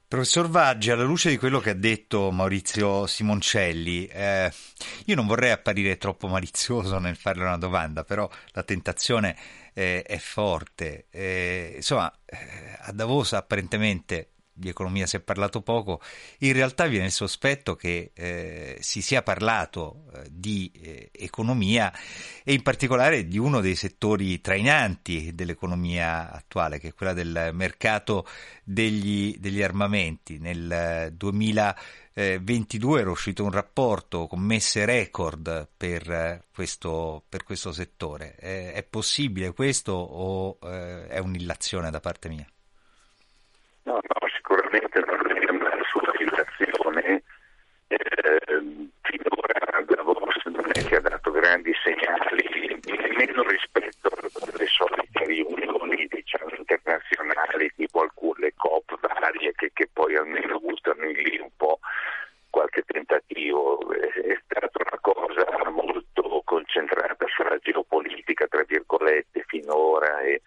Professor 0.07 0.47
Vaggi, 0.47 0.91
alla 0.91 1.03
luce 1.03 1.29
di 1.29 1.37
quello 1.37 1.59
che 1.59 1.71
ha 1.71 1.75
detto 1.75 2.29
Maurizio 2.29 3.07
Simoncelli, 3.07 4.05
eh, 4.05 4.53
io 5.05 5.15
non 5.15 5.25
vorrei 5.25 5.49
apparire 5.49 5.97
troppo 5.97 6.27
malizioso 6.27 6.99
nel 6.99 7.15
farle 7.15 7.45
una 7.45 7.57
domanda, 7.57 8.03
però 8.03 8.29
la 8.51 8.61
tentazione 8.61 9.35
eh, 9.73 10.03
è 10.03 10.17
forte. 10.19 11.07
Eh, 11.09 11.73
insomma, 11.77 12.13
eh, 12.25 12.77
a 12.81 12.91
Davos 12.91 13.33
apparentemente 13.33 14.33
di 14.53 14.69
economia 14.69 15.05
si 15.05 15.15
è 15.15 15.19
parlato 15.19 15.61
poco, 15.61 16.01
in 16.39 16.53
realtà 16.53 16.85
viene 16.85 17.05
il 17.05 17.11
sospetto 17.11 17.75
che 17.75 18.11
eh, 18.13 18.77
si 18.79 19.01
sia 19.01 19.23
parlato 19.23 20.05
eh, 20.13 20.27
di 20.29 20.71
eh, 20.81 21.09
economia 21.11 21.91
e 22.43 22.53
in 22.53 22.61
particolare 22.61 23.27
di 23.27 23.37
uno 23.37 23.59
dei 23.61 23.75
settori 23.75 24.39
trainanti 24.41 25.33
dell'economia 25.33 26.31
attuale, 26.31 26.79
che 26.79 26.89
è 26.89 26.93
quella 26.93 27.13
del 27.13 27.49
mercato 27.53 28.27
degli, 28.63 29.35
degli 29.39 29.61
armamenti. 29.61 30.37
Nel 30.39 31.13
2022 31.15 33.01
era 33.01 33.09
uscito 33.09 33.43
un 33.43 33.51
rapporto 33.51 34.27
con 34.27 34.39
messe 34.39 34.85
record 34.85 35.67
per 35.75 36.43
questo, 36.53 37.23
per 37.27 37.43
questo 37.43 37.71
settore. 37.71 38.35
è 38.35 38.85
possibile 38.87 39.53
questo 39.53 39.93
o 39.93 40.57
eh, 40.61 41.07
è 41.07 41.19
un'illazione 41.19 41.89
da 41.89 41.99
parte 41.99 42.29
mia? 42.29 42.45
No, 43.83 43.93
no, 43.93 44.27
sicuramente 44.33 44.99
non 45.05 45.19
è 45.31 45.49
una 45.49 45.77
sua 45.89 46.13
situazione. 46.17 47.23
Eh, 47.87 48.89
finora 49.01 49.83
Davos 49.85 50.45
non 50.45 50.69
è 50.73 50.83
che 50.85 50.95
ha 50.95 51.01
dato 51.01 51.31
grandi 51.31 51.73
segnali, 51.83 52.79
nemmeno 52.85 53.43
rispetto 53.43 54.09
alle 54.09 54.67
solite 54.67 55.25
riunioni 55.25 56.07
diciamo, 56.07 56.51
internazionali, 56.57 57.71
tipo 57.75 58.01
alcune 58.01 58.53
COP 58.55 58.97
varie 59.01 59.51
che, 59.55 59.71
che 59.73 59.89
poi 59.91 60.15
almeno 60.15 60.59
buttano 60.59 61.03
in 61.03 61.17
lì 61.17 61.39
un 61.39 61.51
po' 61.57 61.79
qualche 62.49 62.83
tentativo. 62.83 63.79
È 63.91 64.39
stata 64.45 64.79
una 64.79 64.99
cosa 65.01 65.69
molto 65.69 66.41
concentrata 66.45 67.25
sulla 67.27 67.57
geopolitica, 67.57 68.47
tra 68.47 68.63
virgolette, 68.65 69.43
finora. 69.47 70.21
E, 70.21 70.41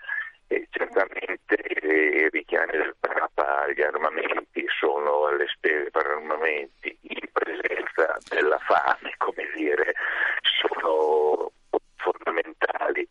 e 0.48 0.66
certamente 0.70 1.56
i 1.56 2.28
richiami 2.30 2.72
del 2.72 2.94
Papa 3.00 3.62
agli 3.62 3.82
armamenti 3.82 4.64
sono 4.78 5.26
alle 5.26 5.46
spese 5.48 5.90
per 5.90 6.06
armamenti 6.06 6.96
in 7.00 7.28
presenza 7.32 8.16
della 8.28 8.58
fame, 8.58 9.14
come 9.18 9.50
dire, 9.54 9.94
sono 10.42 11.50
fondamentali. 11.96 13.08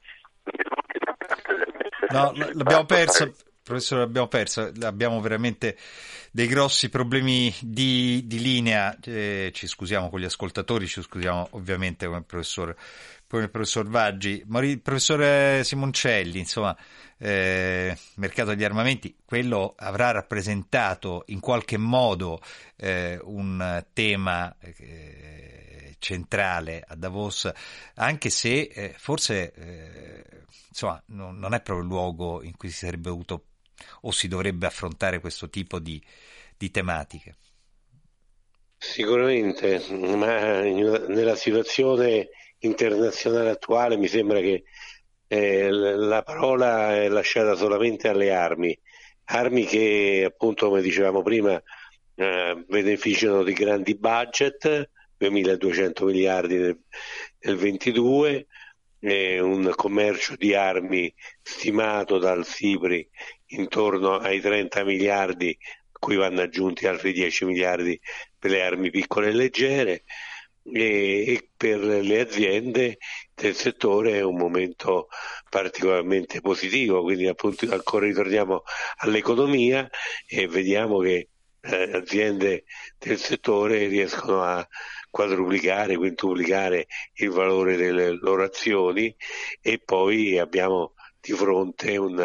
No, 2.11 2.31
l'abbiamo 2.55 2.85
perso, 2.85 3.33
professore, 3.61 4.01
l'abbiamo 4.01 4.27
perso, 4.27 4.71
abbiamo 4.81 5.21
veramente 5.21 5.77
dei 6.31 6.47
grossi 6.47 6.89
problemi 6.89 7.53
di, 7.61 8.23
di 8.25 8.39
linea, 8.39 8.97
eh, 9.03 9.51
ci 9.53 9.67
scusiamo 9.67 10.09
con 10.09 10.19
gli 10.19 10.25
ascoltatori, 10.25 10.87
ci 10.87 11.01
scusiamo 11.01 11.49
ovviamente 11.51 12.05
con 12.07 12.17
il 12.17 12.25
professor 12.25 12.75
con 13.27 13.41
il 13.41 13.49
professor 13.49 13.87
Vaggi. 13.87 14.45
Il 14.47 14.81
professore 14.81 15.63
Simoncelli, 15.63 16.39
insomma, 16.39 16.75
eh, 17.17 17.97
mercato 18.15 18.49
degli 18.49 18.63
armamenti, 18.63 19.15
quello 19.25 19.73
avrà 19.77 20.11
rappresentato 20.11 21.23
in 21.27 21.39
qualche 21.39 21.77
modo 21.77 22.39
eh, 22.75 23.19
un 23.23 23.83
tema 23.93 24.55
eh, 24.59 25.54
centrale 26.05 26.83
a 26.87 26.93
Davos, 26.93 27.51
anche 27.95 28.29
se 28.29 28.69
eh, 28.71 28.93
forse 28.95 29.51
eh, 29.53 30.43
insomma, 30.69 31.01
non, 31.07 31.39
non, 31.39 31.55
è 31.55 31.61
proprio 31.61 31.83
il 31.83 31.91
luogo 31.91 32.43
in 32.43 32.55
cui 32.55 32.69
si 32.69 32.85
sarebbe 32.85 33.09
avuto 33.09 33.45
o 34.01 34.11
si 34.11 34.27
dovrebbe 34.27 34.67
affrontare 34.67 35.19
questo 35.19 35.49
tipo 35.49 35.79
di, 35.79 35.99
di 36.55 36.69
tematiche. 36.69 37.37
Sicuramente, 38.77 39.83
ma 39.89 40.61
nella 40.61 41.35
situazione 41.35 42.29
internazionale 42.59 43.49
attuale 43.49 43.97
mi 43.97 44.07
sembra 44.07 44.39
che 44.41 44.63
eh, 45.27 45.71
la 45.71 46.21
parola 46.21 46.93
è 46.93 47.09
lasciata 47.09 47.55
solamente 47.55 48.09
alle 48.09 48.31
armi, 48.31 48.77
armi 49.25 49.65
che 49.65 50.23
appunto 50.27 50.67
come 50.67 50.83
dicevamo 50.83 51.23
prima 51.23 51.59
eh, 52.15 52.63
beneficiano 52.67 53.43
di 53.43 53.53
grandi 53.53 53.95
budget, 53.95 54.91
2200 55.17 56.05
miliardi 56.05 56.57
nel, 56.57 56.79
nel 57.39 57.55
22, 57.55 58.47
eh, 58.99 59.39
un 59.39 59.71
commercio 59.75 60.35
di 60.35 60.53
armi 60.53 61.13
stimato 61.41 62.17
dal 62.17 62.45
SIPRI 62.45 63.07
intorno 63.47 64.17
ai 64.17 64.41
30 64.41 64.83
miliardi, 64.83 65.57
a 65.91 65.99
cui 65.99 66.15
vanno 66.15 66.41
aggiunti 66.41 66.87
altri 66.87 67.13
10 67.13 67.45
miliardi 67.45 67.99
per 68.37 68.51
le 68.51 68.63
armi 68.63 68.89
piccole 68.89 69.29
e 69.29 69.33
leggere 69.33 70.03
e 70.67 71.49
per 71.55 71.79
le 71.79 72.19
aziende 72.19 72.97
del 73.35 73.53
settore 73.53 74.13
è 74.13 74.21
un 74.21 74.35
momento 74.35 75.09
particolarmente 75.49 76.41
positivo, 76.41 77.03
quindi 77.03 77.27
appunto 77.27 77.71
ancora 77.71 78.07
ritorniamo 78.07 78.63
all'economia 78.97 79.87
e 80.27 80.47
vediamo 80.47 80.99
che 80.99 81.29
eh, 81.61 81.91
aziende 81.93 82.65
del 82.97 83.17
settore 83.19 83.87
riescono 83.87 84.41
a 84.41 84.67
quadruplicare, 85.15 85.95
quintuplicare 85.95 86.87
il 87.13 87.29
valore 87.29 87.77
delle 87.77 88.09
loro 88.19 88.43
azioni 88.43 89.15
e 89.61 89.79
poi 89.79 90.37
abbiamo 90.37 90.93
di 91.21 91.31
fronte 91.31 91.95
un, 91.95 92.17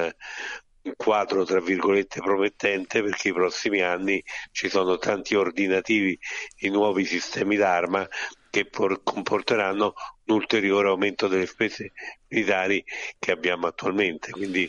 un 0.83 0.93
quadro 0.97 1.45
tra 1.45 1.61
virgolette 1.61 2.21
promettente 2.21 3.01
perché 3.01 3.29
i 3.29 3.33
prossimi 3.33 3.81
anni 3.81 4.21
ci 4.51 4.69
sono 4.69 4.99
tanti 4.99 5.37
ordinativi 5.37 6.19
di 6.59 6.69
nuovi 6.69 7.05
sistemi 7.05 7.55
d'arma 7.55 8.09
che 8.51 8.65
por- 8.65 9.05
comporteranno 9.05 9.95
un 10.25 10.35
ulteriore 10.35 10.89
aumento 10.89 11.29
delle 11.29 11.47
spese 11.47 11.93
militari 12.27 12.85
che 13.21 13.31
abbiamo 13.31 13.69
attualmente. 13.69 14.33
Quindi 14.33 14.69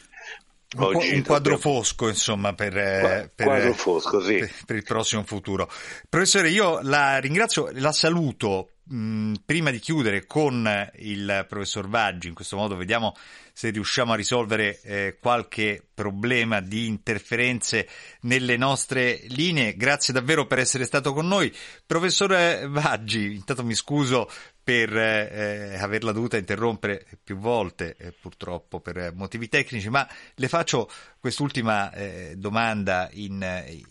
un, 0.77 0.95
un 0.95 1.23
quadro 1.23 1.57
fosco, 1.57 2.07
insomma, 2.07 2.53
per, 2.53 2.77
eh, 2.77 3.31
per, 3.33 3.73
fosco, 3.73 4.21
sì. 4.21 4.37
per, 4.37 4.51
per, 4.65 4.75
il 4.75 4.83
prossimo 4.83 5.23
futuro. 5.23 5.69
Professore, 6.07 6.49
io 6.49 6.79
la 6.81 7.17
ringrazio, 7.17 7.69
la 7.73 7.91
saluto. 7.91 8.69
Mh, 8.83 9.33
prima 9.45 9.69
di 9.69 9.79
chiudere 9.79 10.25
con 10.25 10.67
il 10.97 11.45
professor 11.47 11.87
Vaggi, 11.87 12.27
in 12.27 12.33
questo 12.33 12.57
modo 12.57 12.75
vediamo 12.75 13.15
se 13.53 13.69
riusciamo 13.69 14.13
a 14.13 14.15
risolvere 14.15 14.79
eh, 14.81 15.17
qualche 15.19 15.85
problema 15.93 16.61
di 16.61 16.87
interferenze 16.87 17.87
nelle 18.21 18.57
nostre 18.57 19.21
linee. 19.27 19.75
Grazie 19.75 20.13
davvero 20.13 20.47
per 20.47 20.59
essere 20.59 20.85
stato 20.85 21.13
con 21.13 21.27
noi. 21.27 21.53
Professore 21.85 22.65
Vaggi, 22.67 23.35
intanto 23.35 23.63
mi 23.63 23.75
scuso 23.75 24.29
per 24.71 24.95
eh, 24.95 25.77
averla 25.77 26.13
dovuta 26.13 26.37
interrompere 26.37 27.05
più 27.21 27.35
volte, 27.35 27.97
eh, 27.99 28.13
purtroppo 28.13 28.79
per 28.79 29.11
motivi 29.13 29.49
tecnici, 29.49 29.89
ma 29.89 30.07
le 30.35 30.47
faccio 30.47 30.89
quest'ultima 31.19 31.91
eh, 31.91 32.35
domanda 32.37 33.09
in, 33.11 33.45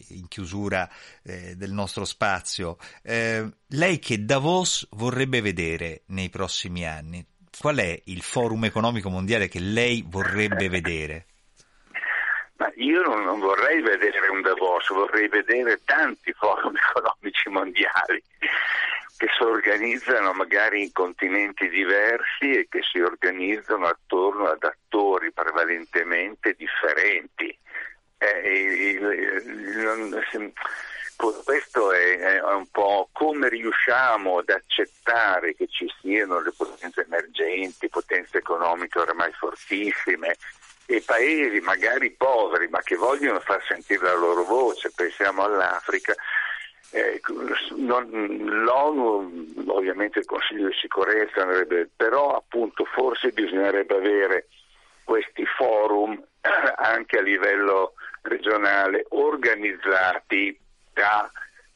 in 0.08 0.26
chiusura 0.26 0.88
eh, 1.22 1.54
del 1.54 1.72
nostro 1.72 2.06
spazio. 2.06 2.78
Eh, 3.02 3.46
lei 3.66 3.98
che 3.98 4.24
Davos 4.24 4.88
vorrebbe 4.92 5.42
vedere 5.42 6.04
nei 6.06 6.30
prossimi 6.30 6.86
anni? 6.86 7.22
Qual 7.58 7.76
è 7.76 8.00
il 8.04 8.22
forum 8.22 8.64
economico 8.64 9.10
mondiale 9.10 9.48
che 9.48 9.60
lei 9.60 10.02
vorrebbe 10.08 10.70
vedere? 10.70 11.26
Ma 12.56 12.72
io 12.76 13.02
non, 13.02 13.22
non, 13.22 13.38
vorrei 13.38 13.82
vedere 13.82 14.28
un 14.28 14.40
Davos, 14.40 14.88
vorrei 14.88 15.28
vedere 15.28 15.82
tanti 15.84 16.32
forum 16.32 16.72
economici 16.88 17.50
mondiali 17.50 18.22
che 19.20 19.28
si 19.36 19.42
organizzano 19.42 20.32
magari 20.32 20.80
in 20.80 20.92
continenti 20.92 21.68
diversi 21.68 22.52
e 22.52 22.68
che 22.70 22.80
si 22.90 23.00
organizzano 23.00 23.84
attorno 23.84 24.46
ad 24.46 24.62
attori 24.62 25.30
prevalentemente 25.30 26.56
differenti. 26.56 27.54
Eh, 28.16 28.98
non, 29.76 30.18
questo 31.44 31.92
è, 31.92 32.16
è, 32.16 32.42
un 32.54 32.66
po' 32.70 33.10
come 33.12 33.50
riusciamo 33.50 34.38
ad 34.38 34.48
accettare 34.48 35.54
che 35.54 35.66
ci 35.68 35.86
siano 36.00 36.40
le 36.40 36.52
potenze 36.56 37.02
emergenti, 37.02 37.90
potenze 37.90 38.38
economiche 38.38 39.00
oramai 39.00 39.32
fortissime 39.32 40.36
e 40.86 41.02
paesi 41.04 41.60
magari 41.60 42.10
poveri 42.12 42.68
ma 42.68 42.80
che 42.80 42.96
vogliono 42.96 43.38
far 43.40 43.62
sentire 43.68 44.02
la 44.02 44.14
loro 44.14 44.44
voce, 44.44 44.90
pensiamo 44.94 45.44
all'Africa, 45.44 46.14
eh, 46.90 47.20
L'ONU, 47.76 49.54
ovviamente 49.66 50.18
il 50.20 50.24
Consiglio 50.24 50.68
di 50.68 50.74
sicurezza, 50.80 51.42
andrebbe, 51.42 51.88
però 51.94 52.36
appunto 52.36 52.84
forse 52.84 53.30
bisognerebbe 53.30 53.94
avere 53.94 54.48
questi 55.04 55.44
forum 55.44 56.20
anche 56.76 57.18
a 57.18 57.22
livello 57.22 57.94
regionale 58.22 59.06
organizzati 59.10 60.58
da 60.92 61.30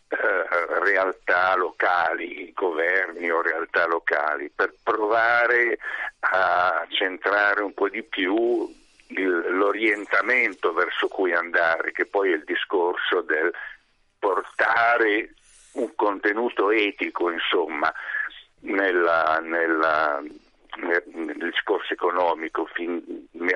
eh, 0.09 0.81
realtà 0.85 1.55
locali, 1.57 2.53
governi 2.53 3.31
o 3.31 3.41
realtà 3.41 3.87
locali, 3.87 4.51
per 4.55 4.75
provare 4.83 5.79
a 6.21 6.87
centrare 6.89 7.63
un 7.63 7.73
po' 7.73 7.89
di 7.89 8.03
più 8.03 8.69
il, 9.09 9.45
l'orientamento 9.51 10.73
verso 10.73 11.09
cui 11.09 11.33
andare, 11.33 11.93
che 11.93 12.07
poi 12.07 12.33
è 12.33 12.35
il 12.37 12.45
discorso 12.45 13.23
del 13.23 13.53
portare 14.25 15.35
un 15.73 15.95
contenuto 15.95 16.71
etico, 16.71 17.31
insomma, 17.31 17.93
nella, 18.61 19.39
nella, 19.43 20.23
nel 20.77 21.51
discorso 21.51 21.93
economico, 21.93 22.65
fin, 22.73 23.03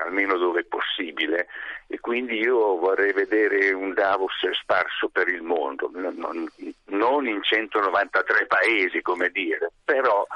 almeno 0.05 0.37
dove 0.37 0.61
è 0.61 0.65
possibile. 0.65 1.47
E 1.87 1.99
quindi 2.01 2.37
io 2.37 2.77
vorrei 2.77 3.15
vedere 3.15 3.73
un 3.73 3.95
Davos 3.95 4.35
sparso 4.61 5.09
per 5.09 5.29
il 5.29 5.41
mondo, 5.41 5.91
non, 5.95 6.47
non 6.85 7.27
in 7.27 7.43
193 7.43 8.45
paesi, 8.45 9.01
come 9.01 9.31
dire, 9.31 9.73
però 9.83 10.27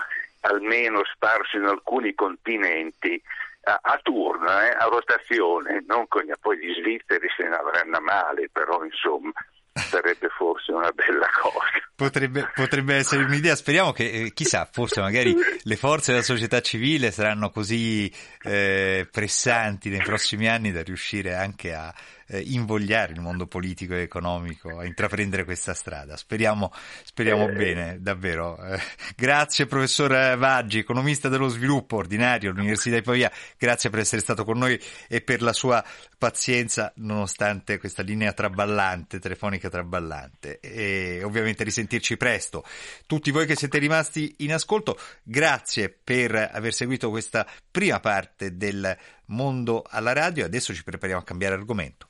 almeno 0.41 1.03
sparso 1.13 1.59
in 1.59 1.65
alcuni 1.65 2.15
continenti 2.15 3.23
a, 3.65 3.79
a 3.83 4.01
turno, 4.03 4.49
eh, 4.49 4.71
a 4.71 4.87
rotazione, 4.91 5.85
non 5.87 6.09
con, 6.09 6.25
poi 6.41 6.57
gli 6.57 6.73
svizzeri 6.73 7.29
se 7.37 7.43
ne 7.47 7.55
avranno 7.55 8.01
male, 8.01 8.49
però 8.51 8.83
insomma 8.83 9.31
sarebbe 9.73 10.29
forse 10.29 10.73
una 10.73 10.91
bella 10.91 11.29
cosa. 11.41 11.61
Potrebbe, 11.95 12.51
potrebbe 12.55 12.97
essere 12.97 13.25
un'idea, 13.25 13.55
speriamo 13.55 13.93
che, 13.93 14.11
eh, 14.11 14.33
chissà, 14.33 14.69
forse 14.71 15.01
magari 15.01 15.35
le 15.63 15.77
forze 15.77 16.13
della 16.13 16.25
società 16.25 16.61
civile 16.61 17.11
saranno 17.11 17.51
così 17.51 18.13
eh, 18.43 19.07
pressanti 19.11 19.89
nei 19.89 20.03
prossimi 20.03 20.49
anni 20.49 20.73
da 20.73 20.83
riuscire 20.83 21.35
anche 21.35 21.75
a 21.75 21.95
eh, 22.33 22.41
invogliare 22.41 23.13
il 23.13 23.21
mondo 23.21 23.47
politico 23.47 23.95
e 23.95 24.01
economico 24.01 24.79
a 24.79 24.87
intraprendere 24.87 25.45
questa 25.45 25.75
strada. 25.75 26.17
Speriamo, 26.17 26.73
speriamo 27.05 27.49
eh. 27.49 27.53
bene, 27.53 27.99
davvero. 28.01 28.57
Eh, 28.65 28.81
grazie 29.15 29.67
professor 29.67 30.37
Vaggi, 30.39 30.79
economista 30.79 31.29
dello 31.29 31.49
sviluppo 31.49 31.97
ordinario 31.97 32.51
all'Università 32.51 32.97
di 32.97 33.03
Pavia, 33.03 33.31
grazie 33.59 33.91
per 33.91 34.01
essere 34.01 34.23
stato 34.23 34.45
con 34.45 34.59
noi 34.59 34.81
e 35.09 35.21
per 35.21 35.43
la 35.43 35.53
sua 35.53 35.85
pazienza 36.17 36.93
nonostante 36.97 37.79
questa 37.79 38.03
linea 38.03 38.33
traballante, 38.33 39.19
telefonica 39.19 39.69
traballante 39.69 40.59
e 40.61 41.23
ovviamente 41.23 41.65
risentirci 41.65 42.17
presto. 42.17 42.65
Tutti 43.07 43.31
voi 43.31 43.45
che 43.45 43.57
siete 43.57 43.79
rimasti 43.79 44.37
in 44.39 44.55
ascolto, 44.55 44.99
grazie 45.23 45.91
per 45.91 46.35
aver 46.35 46.73
seguito 46.73 47.11
questa 47.11 47.47
prima 47.71 48.01
parte 48.01 48.57
del 48.57 48.97
mondo 49.27 49.85
alla 49.87 50.13
radio. 50.13 50.47
Adesso 50.47 50.73
ci 50.73 50.85
prepariamo 50.85 51.21
a 51.21 51.25
cambiare 51.25 51.55
argomento. 51.55 52.07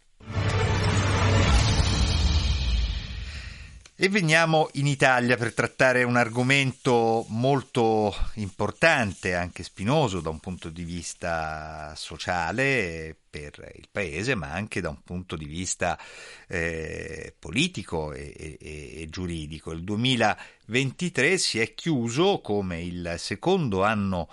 E 3.94 4.08
veniamo 4.08 4.70
in 4.72 4.86
Italia 4.86 5.36
per 5.36 5.52
trattare 5.52 6.02
un 6.02 6.16
argomento 6.16 7.26
molto 7.28 8.12
importante, 8.36 9.34
anche 9.34 9.62
spinoso 9.62 10.20
da 10.20 10.30
un 10.30 10.40
punto 10.40 10.70
di 10.70 10.82
vista 10.82 11.92
sociale 11.94 13.14
per 13.28 13.70
il 13.76 13.88
Paese, 13.92 14.34
ma 14.34 14.50
anche 14.50 14.80
da 14.80 14.88
un 14.88 15.02
punto 15.04 15.36
di 15.36 15.44
vista 15.44 15.98
eh, 16.48 17.34
politico 17.38 18.14
e, 18.14 18.56
e, 18.58 19.02
e 19.02 19.06
giuridico. 19.10 19.72
Il 19.72 19.84
2023 19.84 21.36
si 21.36 21.60
è 21.60 21.74
chiuso 21.74 22.40
come 22.40 22.80
il 22.82 23.16
secondo 23.18 23.84
anno 23.84 24.28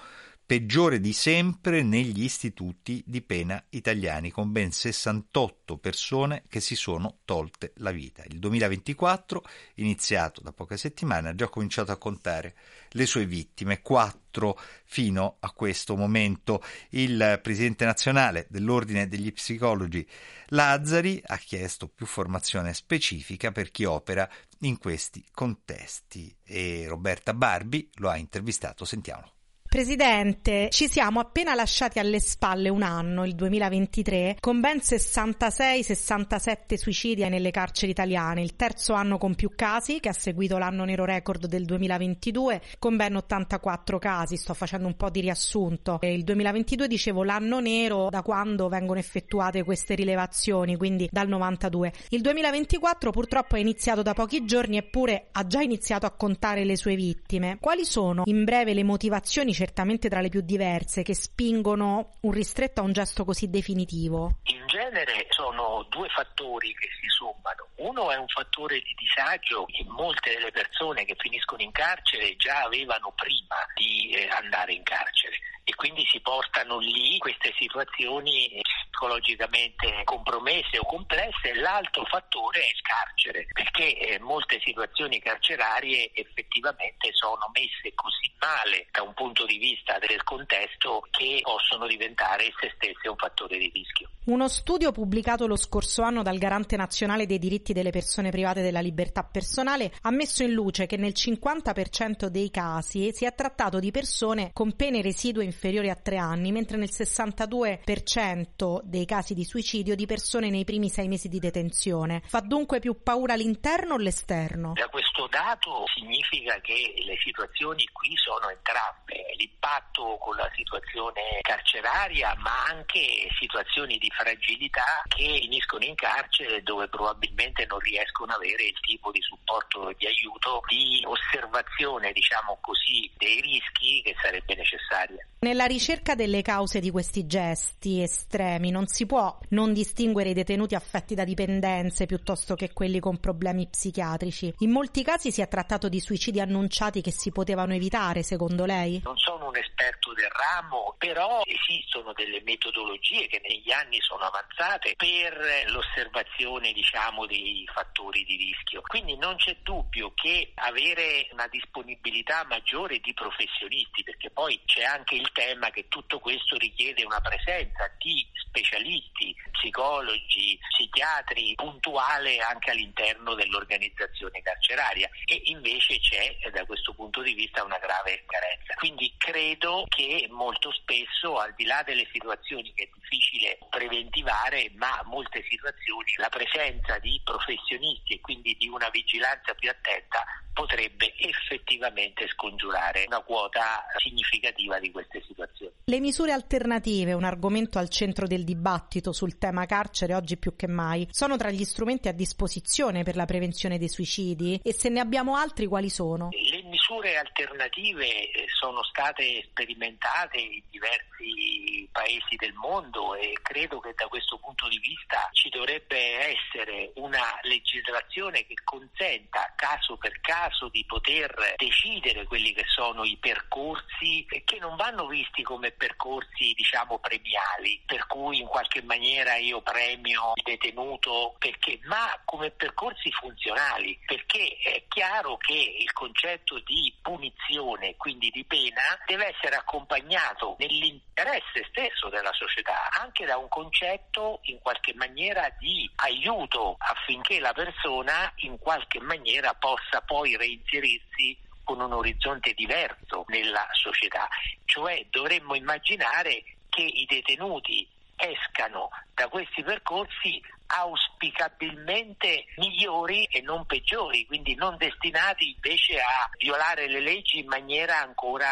peggiore 0.50 1.00
di 1.00 1.14
sempre 1.14 1.84
negli 1.84 2.24
istituti 2.24 3.04
di 3.06 3.22
pena 3.22 3.64
italiani, 3.70 4.32
con 4.32 4.52
ben 4.52 4.72
68 4.72 5.78
persone 5.78 6.42
che 6.50 6.60
si 6.60 6.76
sono 6.76 7.20
tolte 7.24 7.74
la 7.76 7.92
vita. 7.92 8.24
Il 8.26 8.40
2024, 8.40 9.44
iniziato 9.76 10.42
da 10.42 10.52
poche 10.52 10.76
settimane, 10.76 11.30
ha 11.30 11.36
già 11.36 11.50
cominciato 11.50 11.92
a 11.92 11.98
contare 11.98 12.56
le 12.94 13.06
sue 13.06 13.28
vittime, 13.28 13.84
quattro 13.84 14.60
fino 14.86 15.36
a 15.40 15.52
questo 15.52 15.96
momento. 15.96 16.64
Il 16.90 17.40
presidente 17.44 17.86
nazionale 17.86 18.48
dell'Ordine 18.50 19.08
degli 19.08 19.32
Psicologi 19.32 20.04
Lazzari 20.48 21.22
ha 21.28 21.38
chiesto 21.38 21.88
più 21.88 22.08
formazione 22.08 22.74
specifica 22.74 23.52
per 23.52 23.70
chi 23.70 23.86
opera 23.86 24.28
in 24.62 24.80
questi 24.80 25.24
contesti 25.32 26.36
e 26.44 26.86
Roberta 26.88 27.36
Barbi 27.36 27.88
lo 27.98 28.10
ha 28.10 28.18
intervistato, 28.18 28.84
sentiamolo. 28.84 29.34
Presidente, 29.70 30.70
ci 30.72 30.88
siamo 30.88 31.20
appena 31.20 31.54
lasciati 31.54 32.00
alle 32.00 32.20
spalle 32.20 32.70
un 32.70 32.82
anno, 32.82 33.24
il 33.24 33.36
2023, 33.36 34.38
con 34.40 34.60
ben 34.60 34.78
66-67 34.78 36.74
suicidi 36.74 37.24
nelle 37.30 37.52
carceri 37.52 37.92
italiane, 37.92 38.42
il 38.42 38.56
terzo 38.56 38.94
anno 38.94 39.20
con 39.20 39.36
più 39.36 39.52
casi, 39.56 40.00
che 40.00 40.10
ha 40.10 40.14
seguito 40.14 40.58
l'anno 40.58 40.86
nero 40.86 41.06
record 41.06 41.46
del 41.46 41.66
2022, 41.66 42.62
con 42.80 42.96
ben 42.96 43.18
84 43.18 44.00
casi. 44.00 44.38
Sto 44.38 44.56
facendo 44.56 44.88
un 44.88 44.98
po' 44.98 45.12
di 45.12 45.22
riassunto. 45.22 46.00
Il 46.02 46.24
2022, 46.24 46.88
dicevo, 46.88 47.24
l'anno 47.24 47.60
nero 47.60 48.08
da 48.10 48.24
quando 48.24 48.70
vengono 48.70 48.98
effettuate 48.98 49.64
queste 49.64 49.94
rilevazioni, 49.94 50.78
quindi 50.78 51.08
dal 51.12 51.28
92. 51.28 51.94
Il 52.10 52.22
2024 52.22 53.12
purtroppo 53.12 53.56
è 53.56 53.60
iniziato 53.60 54.02
da 54.02 54.16
pochi 54.16 54.46
giorni 54.46 54.78
eppure 54.78 55.28
ha 55.32 55.46
già 55.46 55.62
iniziato 55.62 56.08
a 56.08 56.12
contare 56.12 56.66
le 56.66 56.76
sue 56.76 56.96
vittime. 56.96 57.60
Quali 57.62 57.86
sono, 57.86 58.24
in 58.26 58.44
breve, 58.44 58.74
le 58.74 58.84
motivazioni 58.84 59.58
certamente 59.60 60.08
tra 60.08 60.22
le 60.22 60.30
più 60.30 60.40
diverse, 60.40 61.04
che 61.04 61.14
spingono 61.14 62.16
un 62.22 62.32
ristretto 62.32 62.80
a 62.80 62.86
un 62.86 62.94
gesto 62.94 63.26
così 63.26 63.50
definitivo? 63.50 64.40
In 64.44 64.66
genere 64.68 65.28
sono 65.32 65.86
due 65.90 66.08
fattori 66.08 66.74
che 66.76 66.88
si 67.02 67.08
sommano. 67.10 67.68
Uno 67.76 68.10
è 68.10 68.16
un 68.16 68.28
fattore 68.28 68.80
di 68.80 68.96
disagio 68.96 69.66
che 69.66 69.84
molte 69.90 70.32
delle 70.36 70.52
persone 70.52 71.04
che 71.04 71.16
finiscono 71.18 71.62
in 71.62 71.72
carcere 71.72 72.38
già 72.38 72.64
avevano 72.64 73.12
prima 73.16 73.58
di 73.76 74.12
eh, 74.12 74.30
andare 74.30 74.72
in 74.72 74.84
carcere 74.84 75.36
e 75.70 75.76
quindi 75.76 76.04
si 76.08 76.20
portano 76.20 76.80
lì 76.80 77.20
queste 77.20 77.54
situazioni 77.60 78.60
psicologicamente 78.90 80.02
compromesse 80.04 80.80
o 80.80 80.86
complesse. 80.86 81.54
L'altro 81.54 82.04
fattore 82.06 82.62
è 82.62 82.70
il 82.74 82.82
carcere, 82.82 83.46
perché 83.54 83.96
eh, 83.96 84.20
molte 84.20 84.60
situazioni 84.64 85.20
carcerarie 85.20 86.10
effettivamente 86.14 87.10
sono 87.12 87.52
messe 87.54 87.94
così 87.94 88.34
male 88.40 88.88
da 88.92 89.04
un 89.04 89.14
punto 89.14 89.46
di 89.46 89.60
vista 89.60 90.00
del 90.00 90.24
contesto 90.24 91.06
che 91.12 91.40
possono 91.44 91.86
diventare 91.86 92.48
esse 92.48 92.74
stesse 92.76 93.08
un 93.08 93.16
fattore 93.16 93.60
di 93.60 93.70
rischio. 93.72 94.10
Uno 94.26 94.48
studio 94.48 94.92
pubblicato 94.92 95.46
lo 95.46 95.56
scorso 95.56 96.02
anno 96.02 96.24
dal 96.24 96.38
Garante 96.38 96.78
Nazionale 96.78 97.28
dei 97.28 97.40
diritti 97.40 97.74
delle 97.74 97.92
persone 97.92 98.32
private 98.32 98.62
della 98.62 98.80
libertà 98.80 99.24
personale 99.24 99.92
ha 100.02 100.12
messo 100.12 100.42
in 100.44 100.52
luce 100.52 100.88
che 100.88 100.98
nel 100.98 101.14
50% 101.16 102.26
dei 102.26 102.50
casi 102.50 103.12
si 103.14 103.26
è 103.26 103.34
trattato 103.36 103.80
di 103.80 103.92
persone 103.92 104.52
con 104.54 104.76
pene 104.76 105.02
residue 105.02 105.44
inferiori 105.44 105.59
a 105.90 105.96
tre 105.96 106.18
anni, 106.18 106.52
mentre 106.52 106.78
nel 106.78 106.90
62% 106.92 108.80
dei 108.84 109.06
casi 109.06 109.34
di 109.34 109.44
suicidio 109.44 109.96
di 109.96 110.06
persone 110.06 110.50
nei 110.50 110.64
primi 110.64 110.90
sei 110.90 111.08
mesi 111.08 111.28
di 111.28 111.40
detenzione. 111.40 112.22
Fa 112.28 112.40
dunque 112.40 112.80
più 112.80 113.04
paura 113.04 113.36
l'interno 113.36 113.96
o 113.96 113.98
l'esterno? 113.98 114.74
Da 114.74 114.88
questo 114.88 115.28
dato 115.28 115.84
significa 115.94 116.60
che 116.62 116.94
le 117.06 117.18
situazioni 117.24 117.86
qui 117.92 118.16
sono 118.16 118.50
entrambe, 118.50 119.26
l'impatto 119.38 120.18
con 120.20 120.36
la 120.36 120.50
situazione 120.56 121.22
carceraria 121.42 122.36
ma 122.38 122.64
anche 122.66 123.28
situazioni 123.40 123.98
di 123.98 124.10
fragilità 124.16 125.04
che 125.08 125.40
finiscono 125.42 125.84
in 125.84 125.96
carcere 125.96 126.62
dove 126.64 126.88
probabilmente 126.88 127.66
non 127.68 127.80
riescono 127.80 128.34
ad 128.34 128.42
avere 128.42 128.64
il 128.64 128.80
tipo 128.82 129.12
di 129.12 129.22
supporto 129.22 129.92
di 129.98 130.06
aiuto, 130.06 130.62
di 130.68 131.04
osservazione 131.06 132.12
diciamo 132.12 132.60
così 132.62 133.12
dei 133.18 133.42
rischi 133.42 134.02
che 134.04 134.16
sarebbe 134.22 134.56
necessaria. 134.56 135.26
Nella 135.42 135.64
ricerca 135.64 136.16
delle 136.16 136.42
cause 136.42 136.82
di 136.82 136.92
questi 136.92 137.26
gesti 137.26 138.02
estremi 138.02 138.72
non 138.72 138.88
si 138.88 139.06
può 139.06 139.40
non 139.52 139.72
distinguere 139.72 140.32
i 140.32 140.34
detenuti 140.34 140.76
affetti 140.76 141.16
da 141.16 141.24
dipendenze 141.24 142.06
piuttosto 142.08 142.56
che 142.56 142.74
quelli 142.74 143.00
con 143.00 143.22
problemi 143.22 143.66
psichiatrici. 143.66 144.56
In 144.58 144.72
molti 144.72 145.02
casi 145.02 145.32
si 145.32 145.40
è 145.40 145.48
trattato 145.48 145.88
di 145.88 146.02
suicidi 146.02 146.42
annunciati 146.42 147.00
che 147.00 147.12
si 147.12 147.32
potevano 147.32 147.74
evitare, 147.74 148.22
secondo 148.22 148.66
lei? 148.66 149.00
Non 149.06 149.16
sono 149.16 149.48
un 149.48 149.56
esperto 149.56 150.12
del 150.14 150.28
ramo, 150.28 150.96
però 150.98 151.42
esistono 151.46 152.12
delle 152.12 152.42
metodologie 152.44 153.28
che 153.28 153.40
negli 153.42 153.72
anni 153.72 154.02
sono 154.02 154.26
avanzate 154.26 154.96
per 154.98 155.40
l'osservazione, 155.70 156.74
diciamo, 156.74 157.26
dei 157.26 157.66
fattori 157.72 158.26
di 158.26 158.36
rischio. 158.36 158.82
Quindi 158.82 159.16
non 159.16 159.38
c'è 159.38 159.56
dubbio 159.64 160.12
che 160.16 160.52
avere 160.56 161.30
una 161.32 161.48
disponibilità 161.48 162.46
maggiore 162.50 163.00
di 163.00 163.14
professionisti, 163.14 164.04
perché 164.04 164.30
poi 164.32 164.60
c'è 164.66 164.84
anche 164.84 165.16
il 165.16 165.28
tema 165.32 165.70
che 165.70 165.88
tutto 165.88 166.20
questo 166.20 166.58
richiede 166.58 167.04
una 167.04 167.22
presenza 167.22 167.92
di 167.98 168.26
specialisti, 168.50 169.36
psicologi, 169.52 170.60
psichiatri 170.70 171.54
puntuale 171.56 172.40
anche 172.40 172.72
all'interno 172.72 173.34
dell'organizzazione 173.36 174.42
carceraria 174.42 175.10
e 175.26 175.42
invece 175.46 176.00
c'è 176.00 176.36
da 176.52 176.66
questo 176.66 176.94
punto 176.94 177.22
di 177.22 177.34
vista 177.34 177.64
una 177.64 177.78
grave 177.78 178.24
carenza. 178.26 178.74
Quindi 178.76 179.14
credo 179.18 179.86
che 179.88 180.28
molto 180.32 180.72
spesso 180.72 181.38
al 181.38 181.54
di 181.56 181.66
là 181.66 181.84
delle 181.86 182.08
situazioni 182.12 182.74
che 182.74 182.84
è 182.84 182.90
difficile 183.00 183.58
preventivare, 183.70 184.72
ma 184.76 185.02
molte 185.06 185.44
situazioni 185.48 186.14
la 186.18 186.30
presenza 186.30 186.98
di 187.00 187.22
professionisti 187.24 188.14
e 188.14 188.22
quindi 188.22 188.56
di 188.58 188.68
una 188.68 188.90
vigilanza 188.90 189.54
più 189.54 189.70
attenta 189.70 190.24
potrebbe 190.54 191.14
effettivamente 191.18 192.28
scongiurare 192.28 193.06
una 193.08 193.22
quota 193.22 193.86
significativa 193.98 194.78
di 194.80 194.92
queste 194.92 195.24
situazioni. 195.26 195.72
Le 195.86 196.00
misure 196.02 196.34
alternative, 196.34 197.14
un 197.14 197.24
argomento 197.24 197.80
al 197.80 197.90
centro 197.90 198.28
del 198.28 198.39
dibattito 198.44 199.12
sul 199.12 199.38
tema 199.38 199.66
carcere 199.66 200.14
oggi 200.14 200.38
più 200.38 200.56
che 200.56 200.68
mai, 200.68 201.08
sono 201.12 201.38
tra 201.38 201.50
gli 201.50 201.64
strumenti 201.64 202.08
a 202.08 202.14
disposizione 202.14 203.04
per 203.04 203.16
la 203.16 203.26
prevenzione 203.26 203.78
dei 203.78 203.90
suicidi 203.90 204.60
e 204.64 204.74
se 204.74 204.90
ne 204.90 205.00
abbiamo 205.00 205.36
altri 205.36 205.66
quali 205.66 205.90
sono? 205.90 206.30
Le 206.32 206.64
misure 206.64 207.18
alternative 207.18 208.32
eh, 208.32 208.46
sono 208.60 208.84
state 208.84 209.44
sperimentate 209.50 210.38
in 210.38 210.62
diversi 210.70 211.88
paesi 211.92 212.36
del 212.38 212.54
mondo 212.54 213.16
e 213.16 213.38
credo 213.42 213.80
che 213.80 213.94
da 213.96 214.08
questo 214.08 214.38
punto 214.38 214.68
di 214.68 214.80
vista 214.80 215.30
ci 215.34 215.50
dovrebbe 215.50 215.98
essere 215.98 216.92
una 216.96 217.40
legislazione 217.44 218.46
che 218.46 218.56
consenta 218.64 219.54
caso 219.56 219.98
per 219.98 220.20
caso 220.22 220.70
di 220.70 220.86
poter 220.86 221.56
decidere 221.58 222.26
quelli 222.26 222.54
che 222.54 222.64
sono 222.68 223.04
i 223.04 223.18
percorsi 223.18 224.26
che 224.28 224.58
non 224.60 224.76
vanno 224.76 225.08
visti 225.08 225.44
come 225.44 225.72
percorsi 225.72 226.54
diciamo 226.56 227.00
premiali, 227.00 227.82
per 227.86 228.06
cui 228.08 228.29
in 228.32 228.48
qualche 228.48 228.82
maniera 228.84 229.36
io 229.36 229.62
premio 229.62 230.34
il 230.36 230.44
detenuto 230.44 231.36
perché, 231.38 231.80
ma 231.84 232.20
come 232.26 232.52
percorsi 232.52 233.12
funzionali, 233.12 234.00
perché 234.06 234.58
è 234.64 234.84
chiaro 234.88 235.38
che 235.38 235.76
il 235.80 235.92
concetto 235.94 236.60
di 236.60 236.94
punizione, 237.02 237.96
quindi 237.96 238.30
di 238.30 238.44
pena, 238.46 238.82
deve 239.06 239.36
essere 239.36 239.56
accompagnato 239.56 240.56
nell'interesse 240.60 241.66
stesso 241.70 242.10
della 242.10 242.34
società, 242.34 242.90
anche 243.00 243.26
da 243.26 243.38
un 243.38 243.48
concetto 243.48 244.40
in 244.44 244.60
qualche 244.60 244.94
maniera 244.96 245.50
di 245.58 245.90
aiuto 245.98 246.76
affinché 246.78 247.40
la 247.40 247.54
persona 247.54 248.32
in 248.38 248.58
qualche 248.58 249.00
maniera 249.00 249.54
possa 249.54 250.02
poi 250.02 250.36
reinserirsi 250.36 251.38
con 251.64 251.82
un 251.82 251.94
orizzonte 251.94 252.54
diverso 252.54 253.26
nella 253.28 253.68
società, 253.74 254.28
cioè 254.66 255.06
dovremmo 255.12 255.54
immaginare 255.54 256.44
che 256.70 256.82
i 256.82 257.06
detenuti 257.06 257.88
escano 258.20 258.90
da 259.14 259.28
questi 259.28 259.64
percorsi 259.64 260.42
auspicabilmente 260.68 262.46
migliori 262.58 263.26
e 263.26 263.42
non 263.42 263.66
peggiori, 263.66 264.26
quindi 264.26 264.56
non 264.56 264.78
destinati 264.78 265.52
invece 265.54 266.00
a 266.00 266.30
violare 266.38 266.88
le 266.88 267.00
leggi 267.00 267.40
in 267.40 267.48
maniera 267.48 268.00
ancora 268.00 268.48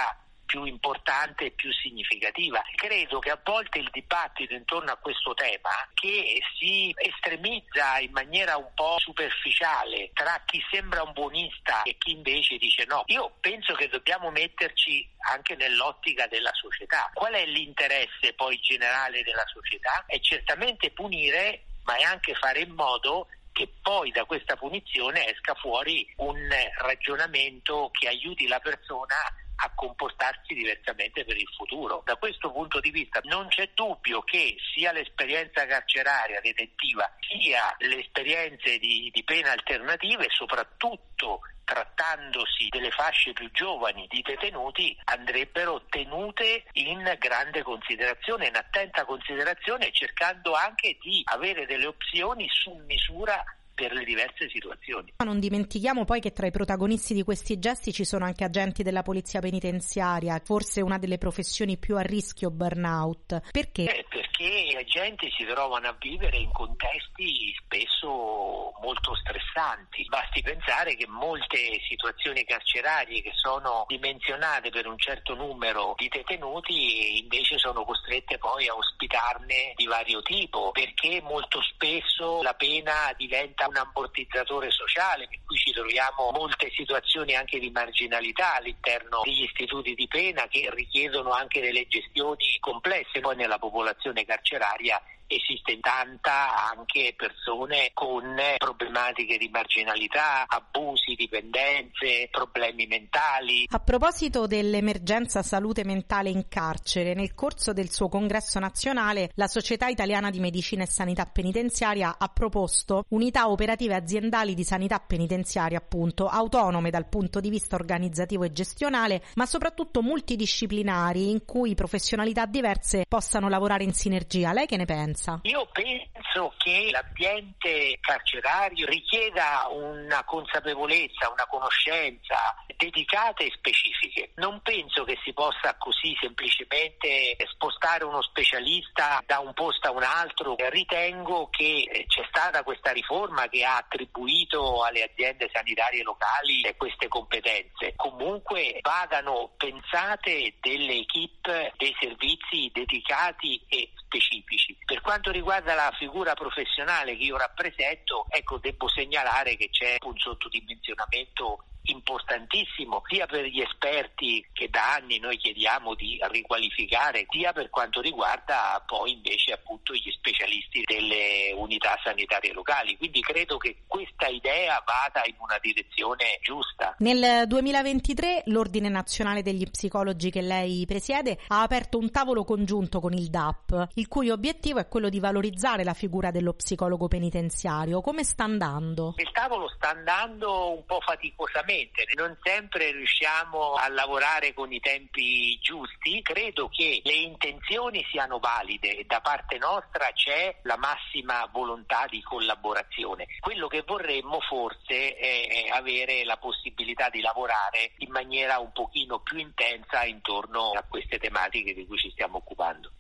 più 0.58 0.63
importante 0.65 1.46
e 1.46 1.52
più 1.52 1.72
significativa. 1.72 2.63
Credo 2.76 3.20
che 3.20 3.30
a 3.30 3.39
volte 3.43 3.78
il 3.78 3.89
dibattito 3.91 4.56
intorno 4.56 4.91
a 4.91 4.96
questo 4.96 5.36
tema, 5.36 5.70
che 5.93 6.41
si 6.58 6.91
estremizza 6.98 8.00
in 8.00 8.12
maniera 8.12 8.58
un 8.58 8.72
po' 8.74 8.96
superficiale 8.98 10.10
tra 10.13 10.41
chi 10.46 10.60
sembra 10.72 11.04
un 11.04 11.13
buonista 11.13 11.84
e 11.84 11.96
chi 12.00 12.12
invece 12.12 12.58
dice 12.58 12.86
no, 12.86 13.04
io 13.06 13.36
penso 13.39 13.76
che 13.76 13.88
dobbiamo 13.88 14.32
metterci 14.32 15.08
anche 15.30 15.56
nell'ottica 15.56 16.26
della 16.26 16.54
società. 16.54 17.12
Qual 17.13 17.34
è 17.34 17.46
l'interesse 17.46 18.34
poi 18.36 18.58
generale 18.60 19.22
della 19.22 19.46
società? 19.46 20.06
È 20.08 20.20
certamente 20.20 20.89
punire, 20.89 21.65
ma 21.84 21.98
è 21.98 22.02
anche 22.02 22.34
fare 22.34 22.62
in 22.62 22.72
modo 22.72 23.28
che 23.52 23.70
poi 23.82 24.12
da 24.12 24.26
questa 24.26 24.56
punizione 24.56 25.28
esca 25.30 25.54
fuori 25.56 26.08
un 26.17 26.48
ragionamento 26.78 27.89
che 27.91 28.08
aiuti 28.08 28.48
la 28.48 28.60
persona 28.60 29.15
a 29.58 29.72
comportarsi 29.74 30.54
diversamente 30.54 31.26
per 31.26 31.38
il 31.38 31.48
futuro. 31.56 32.02
Da 32.06 32.15
questo 32.15 32.52
punto 32.52 32.80
di 32.80 32.91
vista 32.91 33.20
non 33.24 33.48
c'è 33.48 33.72
dubbio 33.74 34.22
che 34.22 34.56
sia 34.74 34.91
l'esperienza 34.91 35.65
carceraria 35.65 36.39
detentiva 36.41 37.10
sia 37.20 37.76
le 37.80 38.00
esperienze 38.00 38.78
di, 38.78 39.10
di 39.12 39.24
pena 39.24 39.52
alternative, 39.52 40.28
soprattutto 40.30 41.41
trattandosi 41.67 42.70
delle 42.70 42.91
fasce 42.91 43.34
più 43.34 43.52
giovani 43.52 44.08
di 44.08 44.22
detenuti, 44.22 44.98
andrebbero 45.04 45.84
tenute 45.89 46.63
in 46.74 47.13
grande 47.20 47.62
considerazione, 47.62 48.48
in 48.48 48.56
attenta 48.56 49.04
considerazione, 49.04 49.91
cercando 49.91 50.54
anche 50.54 50.98
di 51.02 51.22
avere 51.26 51.65
delle 51.65 51.88
opzioni 51.88 52.48
su 52.50 52.72
misura 52.88 53.43
per 53.78 53.94
le 53.94 54.04
diverse 54.04 54.50
situazioni. 54.50 55.13
Non 55.24 55.40
dimentichiamo 55.40 56.04
poi 56.04 56.20
che 56.20 56.32
tra 56.32 56.48
i 56.48 56.52
protagonisti 56.52 57.13
di 57.13 57.22
questi 57.22 57.60
gesti 57.60 57.94
ci 57.94 58.06
sono 58.06 58.26
anche 58.26 58.44
agenti 58.44 58.82
della 58.82 59.04
polizia 59.04 59.40
penitenziaria, 59.40 60.42
forse 60.44 60.82
una 60.82 60.98
delle 60.98 61.20
professioni 61.20 61.78
più 61.78 61.96
a 61.96 62.02
rischio 62.02 62.50
burnout. 62.50 63.52
Perché? 63.52 63.84
Eh, 63.84 64.06
perché 64.10 64.63
gli 64.63 64.76
agenti 64.76 65.30
si 65.38 65.46
trovano 65.46 65.90
a 65.90 65.96
vivere 66.00 66.38
in 66.38 66.52
contesti 66.52 67.54
spesso 67.63 68.74
molto 68.82 69.13
stressanti. 69.16 70.06
Basti 70.10 70.42
pensare 70.42 70.96
che 70.96 71.06
molte 71.08 71.80
situazioni 71.88 72.44
carcerarie 72.46 73.22
che 73.22 73.32
sono 73.36 73.86
dimensionate 73.88 74.72
per 74.72 74.88
un 74.88 74.98
certo 74.98 75.36
numero 75.36 75.94
di 75.98 76.08
detenuti 76.08 77.20
invece 77.20 77.60
sono 77.60 77.86
costrette 77.86 78.40
poi 78.40 78.68
a 78.68 78.76
ospitarne 78.76 79.74
di 79.76 79.86
vario 79.86 80.24
tipo, 80.24 80.72
perché 80.72 81.22
molto 81.22 81.62
spesso 81.62 82.42
la 82.42 82.56
pena 82.56 83.13
diventa 83.16 83.66
un 83.67 83.75
ammortizzatore 83.75 84.71
sociale, 84.71 85.27
per 85.27 85.39
cui 85.45 85.58
ci 85.58 85.71
troviamo 85.71 86.32
molte 86.32 86.71
situazioni 86.71 87.36
anche 87.36 87.60
di 87.60 87.69
marginalità 87.69 88.56
all'interno 88.56 89.21
degli 89.23 89.43
istituti 89.43 89.93
di 89.93 90.08
pena 90.08 90.47
che 90.47 90.69
richiedono 90.71 91.32
anche 91.32 91.62
delle 91.62 91.88
gestioni 91.88 92.58
complesse 92.60 93.19
poi 93.19 93.36
nella 93.36 93.60
popolazione 93.60 94.25
carceraria 94.25 95.01
esiste 95.28 95.80
tanta 95.80 96.72
anche 96.72 97.13
persone 97.16 97.92
con 97.94 98.36
problematiche 98.58 99.38
di 99.38 99.50
marginalità, 99.50 100.46
abusi, 100.48 101.16
dipendenze, 101.16 102.30
problemi 102.32 102.88
mentali. 102.88 103.66
A 103.70 103.80
proposito 103.80 104.48
dell'emergenza 104.48 105.42
salute 105.42 105.84
mentale 105.84 106.30
in 106.30 106.48
carcere, 106.48 107.13
nel 107.13 107.34
corso 107.34 107.74
del 107.74 107.92
suo 107.92 108.10
congresso 108.10 108.60
nazionale 108.60 109.32
la 109.36 109.48
Società 109.48 109.88
Italiana 109.88 110.30
di 110.30 110.40
Medicina 110.40 110.84
e 110.84 110.88
Sanità 110.88 111.26
Penitenziaria 111.26 112.16
ha 112.18 112.28
proposto 112.30 113.04
unità 113.10 113.50
operative 113.50 113.96
aziendali 113.96 114.54
di 114.54 114.63
sanità 114.63 115.00
penitenziaria 115.00 115.78
appunto 115.78 116.28
autonome 116.28 116.90
dal 116.90 117.08
punto 117.08 117.40
di 117.40 117.50
vista 117.50 117.76
organizzativo 117.76 118.44
e 118.44 118.52
gestionale, 118.52 119.24
ma 119.36 119.46
soprattutto 119.46 120.02
multidisciplinari 120.02 121.30
in 121.30 121.46
cui 121.46 121.76
professionalità 121.76 122.46
diverse 122.46 123.06
possano 123.08 123.50
lavorare 123.50 123.84
in 123.84 123.94
sinergia. 123.94 124.54
Lei 124.54 124.66
che 124.66 124.78
ne 124.78 124.86
pensa? 124.86 125.16
Pensa? 125.17 125.39
Io 125.43 125.65
penso 125.71 126.53
che 126.58 126.89
l'ambiente 126.91 127.97
carcerario 127.99 128.86
richieda 128.86 129.67
una 129.71 130.23
consapevolezza, 130.23 131.32
una 131.32 131.47
conoscenza 131.47 132.56
dedicate 132.75 133.45
e 133.45 133.51
specifiche. 133.56 134.32
Non 134.36 134.62
penso 134.62 135.03
che 135.03 135.17
si 135.23 135.34
possa 135.34 135.75
così 135.77 136.15
semplicemente 136.21 137.36
spostare 137.53 138.06
uno 138.06 138.21
specialista 138.21 139.21
da 139.25 139.39
un 139.39 139.53
posto 139.53 139.88
a 139.88 139.91
un 139.91 140.03
altro. 140.03 140.56
Ritengo 140.69 141.49
che 141.49 142.06
c'è 142.08 142.25
stata 142.30 142.63
questa 142.63 142.91
riforma 142.91 143.47
che 143.49 143.63
ha 143.63 143.77
attribuito 143.77 144.84
alle 144.84 145.03
aziende 145.03 145.49
sanitarie 145.51 146.03
locali 146.03 146.62
queste 146.77 147.08
competenze. 147.08 147.93
Comunque 147.95 148.80
vadano 148.82 149.53
pensate 149.58 150.56
delle 150.60 150.99
equip 150.99 151.75
dei 151.77 151.95
servizi 151.99 152.69
dedicati 152.71 153.60
e 153.67 153.91
specifici. 154.08 154.77
Per 154.86 155.01
quanto 155.08 155.32
riguarda 155.32 155.74
la 155.74 155.89
figura 155.98 156.34
professionale 156.34 157.15
che 157.15 157.24
io 157.24 157.38
rappresento, 157.38 158.28
ecco, 158.30 158.58
devo 158.58 158.89
segnalare 158.89 159.56
che 159.56 159.70
c'è 159.70 159.96
un 160.02 160.17
sottodimensionamento 160.17 161.63
importantissimo 161.91 163.02
sia 163.08 163.26
per 163.26 163.45
gli 163.45 163.62
esperti 163.62 164.45
che 164.54 164.69
da 164.69 164.95
anni 164.95 165.19
noi 165.19 165.38
chiediamo 165.38 165.95
di 165.95 166.19
riqualificare, 166.21 167.26
sia 167.30 167.54
per 167.54 167.69
quanto 167.69 168.02
riguarda 168.02 168.84
poi 168.86 169.12
invece 169.12 169.54
appunto 169.54 169.93
gli 169.93 170.12
specialisti 170.12 170.82
delle 170.86 171.54
unità 171.56 172.00
sanitarie 172.04 172.54
locali. 172.54 172.97
Quindi 172.97 173.21
credo 173.21 173.58
che 173.58 173.84
questa 173.88 174.28
idea 174.28 174.84
vada 174.86 175.26
in 175.26 175.36
una 175.39 175.58
direzione 175.62 176.39
giusta. 176.41 176.95
Nel 177.00 177.47
2023 177.47 178.43
l'Ordine 178.45 178.89
Nazionale 178.89 179.41
degli 179.41 179.69
Psicologi 179.69 180.30
che 180.30 180.41
lei 180.41 180.86
presiede 180.86 181.39
ha 181.47 181.62
aperto 181.62 181.97
un 181.97 182.12
tavolo 182.12 182.43
congiunto 182.43 183.00
con 183.00 183.13
il 183.13 183.30
DAP, 183.30 183.89
il 183.95 184.08
cui 184.08 184.30
obiettivo 184.30 184.80
è 184.80 184.88
quello 184.88 185.10
di 185.10 185.19
valorizzare 185.19 185.84
la 185.84 185.93
figura 185.93 186.32
dello 186.32 186.54
psicologo 186.54 187.08
penitenziario. 187.08 188.02
Come 188.02 188.23
sta 188.23 188.43
andando? 188.43 189.13
Il 189.17 189.32
tavolo 189.32 189.67
sta 189.69 189.89
andando 189.91 190.71
un 190.71 190.86
po' 190.86 191.00
faticosamente 191.02 191.77
Ovviamente 191.78 192.08
non 192.16 192.36
sempre 192.42 192.92
riusciamo 192.92 193.74
a 193.74 193.88
lavorare 193.90 194.52
con 194.56 194.74
i 194.74 194.80
tempi 194.80 195.60
giusti, 195.60 196.24
credo 196.24 196.70
che 196.70 197.02
le 197.04 197.13
intenzioni 197.13 198.04
siano 198.10 198.40
valide 198.40 198.98
e 198.98 199.04
da 199.06 199.22
parte 199.22 199.60
nostra 199.60 200.10
c'è 200.12 200.58
la 200.63 200.78
massima 200.78 201.48
volontà 201.52 202.08
di 202.10 202.20
collaborazione. 202.24 203.28
Quello 203.40 203.68
che 203.68 203.84
vorremmo 203.86 204.40
forse 204.40 205.16
è 205.16 205.68
avere 205.70 206.24
la 206.24 206.38
possibilità 206.38 207.10
di 207.10 207.22
lavorare 207.22 207.92
in 207.98 208.10
maniera 208.10 208.58
un 208.58 208.72
pochino 208.72 209.20
più 209.20 209.38
intensa 209.38 210.04
intorno 210.04 210.72
a 210.72 210.84
queste 210.90 211.20
tematiche 211.20 211.76
di 211.76 211.86
cui 211.86 211.98
ci 211.98 212.10
stiamo 212.10 212.38
occupando. 212.38 212.92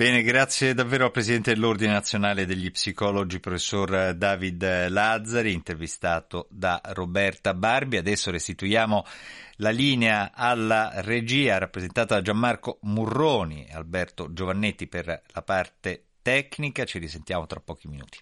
Bene, 0.00 0.22
grazie 0.22 0.72
davvero 0.72 1.04
al 1.04 1.10
Presidente 1.10 1.52
dell'Ordine 1.52 1.92
Nazionale 1.92 2.46
degli 2.46 2.70
Psicologi, 2.70 3.38
professor 3.38 4.14
David 4.14 4.88
Lazzari, 4.88 5.52
intervistato 5.52 6.46
da 6.48 6.80
Roberta 6.94 7.52
Barbi. 7.52 7.98
Adesso 7.98 8.30
restituiamo 8.30 9.04
la 9.56 9.68
linea 9.68 10.32
alla 10.32 11.02
regia 11.02 11.58
rappresentata 11.58 12.14
da 12.14 12.22
Gianmarco 12.22 12.78
Murroni 12.84 13.66
e 13.66 13.74
Alberto 13.74 14.32
Giovannetti 14.32 14.86
per 14.86 15.04
la 15.04 15.42
parte 15.42 16.06
tecnica. 16.22 16.86
Ci 16.86 16.98
risentiamo 16.98 17.44
tra 17.44 17.60
pochi 17.60 17.86
minuti. 17.86 18.20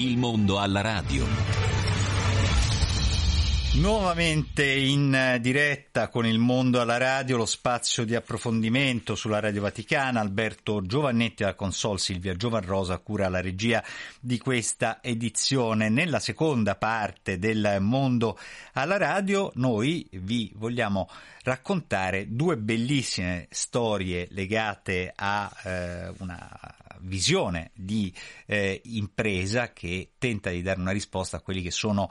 Il 0.00 0.16
mondo 0.16 0.58
alla 0.58 0.80
radio. 0.80 1.26
Nuovamente 3.74 4.64
in 4.64 5.36
diretta 5.42 6.08
con 6.08 6.24
il 6.24 6.38
mondo 6.38 6.80
alla 6.80 6.96
radio, 6.96 7.36
lo 7.36 7.44
spazio 7.44 8.06
di 8.06 8.14
approfondimento 8.14 9.14
sulla 9.14 9.40
Radio 9.40 9.60
Vaticana, 9.60 10.20
Alberto 10.20 10.80
Giovannetti 10.80 11.42
alla 11.42 11.52
console, 11.52 11.98
Silvia 11.98 12.34
Giovanrosa 12.34 12.96
cura 12.96 13.28
la 13.28 13.42
regia 13.42 13.84
di 14.18 14.38
questa 14.38 15.02
edizione. 15.02 15.90
Nella 15.90 16.18
seconda 16.18 16.76
parte 16.76 17.38
del 17.38 17.76
mondo 17.80 18.38
alla 18.72 18.96
radio 18.96 19.52
noi 19.56 20.08
vi 20.12 20.50
vogliamo 20.54 21.10
raccontare 21.42 22.34
due 22.34 22.56
bellissime 22.56 23.48
storie 23.50 24.28
legate 24.30 25.12
a 25.14 25.52
eh, 25.62 26.12
una 26.20 26.78
visione 27.02 27.70
di 27.74 28.12
eh, 28.46 28.80
impresa 28.84 29.72
che 29.72 30.12
tenta 30.18 30.50
di 30.50 30.62
dare 30.62 30.80
una 30.80 30.92
risposta 30.92 31.38
a 31.38 31.40
quelli 31.40 31.62
che 31.62 31.70
sono 31.70 32.10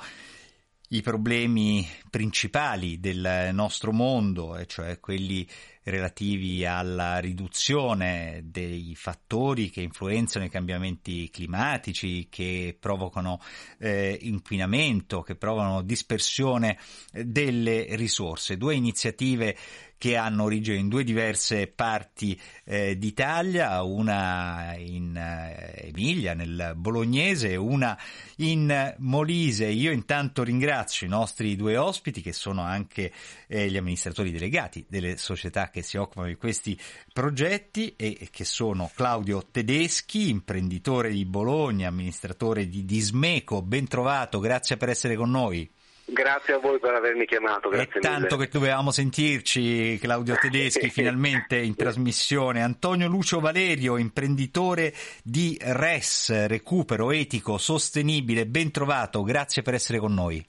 i 0.89 1.01
problemi 1.01 1.87
principali 2.09 2.99
del 2.99 3.49
nostro 3.53 3.91
mondo, 3.91 4.57
e 4.57 4.65
cioè 4.65 4.99
quelli 4.99 5.47
relativi 5.83 6.65
alla 6.65 7.19
riduzione 7.19 8.41
dei 8.45 8.93
fattori 8.95 9.69
che 9.69 9.81
influenzano 9.81 10.45
i 10.45 10.49
cambiamenti 10.49 11.29
climatici, 11.29 12.27
che 12.29 12.75
provocano 12.79 13.39
eh, 13.79 14.17
inquinamento, 14.21 15.21
che 15.21 15.35
provocano 15.35 15.81
dispersione 15.81 16.77
delle 17.11 17.87
risorse. 17.95 18.57
Due 18.57 18.75
iniziative 18.75 19.55
che 19.99 20.15
hanno 20.15 20.43
origine 20.43 20.77
in 20.77 20.87
due 20.87 21.03
diverse 21.03 21.67
parti 21.67 22.39
eh, 22.63 22.97
d'Italia, 22.97 23.83
una 23.83 24.73
in 24.77 25.13
eh, 25.15 25.89
Emilia, 25.89 26.33
nel 26.33 26.71
Bolognese, 26.77 27.57
una 27.57 27.99
in 28.37 28.95
Molise. 28.99 29.65
Io 29.65 29.91
intanto 29.91 30.41
ringrazio 30.41 31.05
i 31.05 31.09
nostri 31.09 31.57
due 31.57 31.75
ospiti 31.75 32.21
che 32.21 32.31
sono 32.31 32.61
anche 32.61 33.11
eh, 33.47 33.69
gli 33.69 33.75
amministratori 33.75 34.31
delegati 34.31 34.85
delle 34.87 35.17
società 35.17 35.68
che 35.69 35.81
si 35.81 35.97
occupano 35.97 36.27
di 36.27 36.35
questi 36.35 36.79
progetti 37.11 37.95
e 37.95 38.27
che 38.31 38.45
sono 38.45 38.89
Claudio 38.93 39.45
Tedeschi, 39.51 40.29
imprenditore 40.29 41.09
di 41.09 41.25
Bologna, 41.25 41.87
amministratore 41.87 42.67
di 42.67 42.85
Dismeco. 42.85 43.61
Ben 43.61 43.87
trovato, 43.87 44.39
grazie 44.39 44.77
per 44.77 44.89
essere 44.89 45.15
con 45.15 45.31
noi. 45.31 45.69
Grazie 46.11 46.55
a 46.55 46.57
voi 46.57 46.79
per 46.79 46.95
avermi 46.95 47.25
chiamato. 47.25 47.69
Grazie 47.69 47.99
È 47.99 48.01
tanto 48.01 48.35
mille. 48.35 48.47
che 48.47 48.51
dovevamo 48.51 48.89
sentirci, 48.91 49.97
Claudio 49.99 50.35
Tedeschi, 50.41 50.89
finalmente 50.89 51.57
in 51.57 51.75
trasmissione. 51.75 52.63
Antonio 52.63 53.07
Lucio 53.07 53.39
Valerio, 53.39 53.97
imprenditore 53.97 54.93
di 55.23 55.57
RES, 55.61 56.47
recupero 56.47 57.11
etico 57.11 57.57
sostenibile. 57.57 58.47
Ben 58.47 58.71
trovato, 58.71 59.21
grazie 59.21 59.61
per 59.61 59.75
essere 59.75 59.99
con 59.99 60.13
noi. 60.13 60.43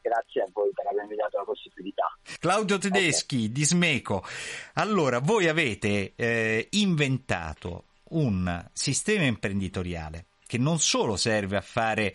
Grazie 0.00 0.42
a 0.42 0.46
voi 0.52 0.70
per 0.72 0.86
avermi 0.86 1.16
dato 1.16 1.36
la 1.36 1.44
possibilità. 1.44 2.15
Claudio 2.46 2.78
Tedeschi 2.78 3.36
okay. 3.38 3.50
di 3.50 3.64
Smeco. 3.64 4.24
Allora, 4.74 5.18
voi 5.18 5.48
avete 5.48 6.12
eh, 6.14 6.68
inventato 6.70 7.86
un 8.10 8.64
sistema 8.72 9.24
imprenditoriale 9.24 10.26
che 10.46 10.56
non 10.56 10.78
solo 10.78 11.16
serve 11.16 11.56
a 11.56 11.60
fare 11.60 12.14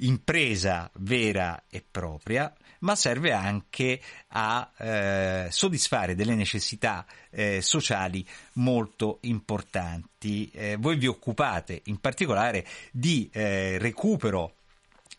impresa 0.00 0.90
vera 0.96 1.62
e 1.70 1.82
propria, 1.90 2.54
ma 2.80 2.94
serve 2.94 3.32
anche 3.32 3.98
a 4.28 4.70
eh, 4.76 5.46
soddisfare 5.50 6.14
delle 6.14 6.34
necessità 6.34 7.06
eh, 7.30 7.62
sociali 7.62 8.22
molto 8.54 9.16
importanti. 9.22 10.50
Eh, 10.52 10.76
voi 10.78 10.98
vi 10.98 11.06
occupate 11.06 11.80
in 11.84 12.00
particolare 12.00 12.66
di 12.92 13.30
eh, 13.32 13.78
recupero 13.78 14.56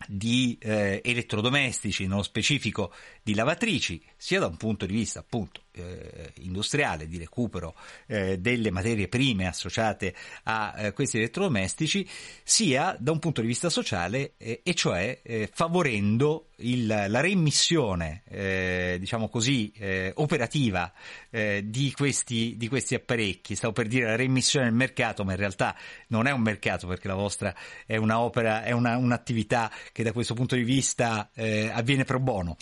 di 0.07 0.57
eh, 0.59 1.01
elettrodomestici, 1.03 2.07
nello 2.07 2.23
specifico 2.23 2.93
di 3.23 3.35
lavatrici, 3.35 4.03
sia 4.17 4.39
da 4.39 4.47
un 4.47 4.57
punto 4.57 4.85
di 4.85 4.93
vista 4.93 5.19
appunto 5.19 5.61
eh, 5.73 6.33
industriale 6.39 7.07
di 7.07 7.17
recupero 7.17 7.75
eh, 8.07 8.39
delle 8.39 8.71
materie 8.71 9.07
prime 9.07 9.47
associate 9.47 10.13
a 10.43 10.73
eh, 10.75 10.93
questi 10.93 11.17
elettrodomestici, 11.17 12.07
sia 12.43 12.95
da 12.99 13.11
un 13.11 13.19
punto 13.19 13.41
di 13.41 13.47
vista 13.47 13.69
sociale, 13.69 14.33
eh, 14.37 14.61
e 14.63 14.73
cioè 14.73 15.21
eh, 15.23 15.49
favorendo 15.51 16.49
il, 16.57 16.85
la 16.85 17.19
reimmissione, 17.21 18.23
eh, 18.27 18.97
diciamo 18.99 19.29
così, 19.29 19.73
operativa 20.15 20.93
di 21.31 21.91
questi, 21.95 22.55
di, 22.55 22.67
questi, 22.67 22.93
apparecchi. 22.93 23.55
Stavo 23.55 23.73
per 23.73 23.87
dire 23.87 24.05
la 24.05 24.15
reimmissione 24.15 24.65
nel 24.65 24.75
mercato, 24.75 25.23
ma 25.23 25.31
in 25.31 25.37
realtà 25.37 25.75
non 26.09 26.27
è 26.27 26.31
un 26.31 26.41
mercato 26.41 26.85
perché 26.85 27.07
la 27.07 27.15
vostra 27.15 27.55
è 27.85 27.95
un'opera, 27.95 28.63
è 28.63 28.71
una, 28.71 28.97
un'attività 28.97 29.71
che 29.91 30.03
da 30.03 30.11
questo 30.11 30.35
punto 30.35 30.55
di 30.55 30.63
vista 30.63 31.31
avviene 31.33 32.03
pro 32.03 32.19
bono. 32.19 32.57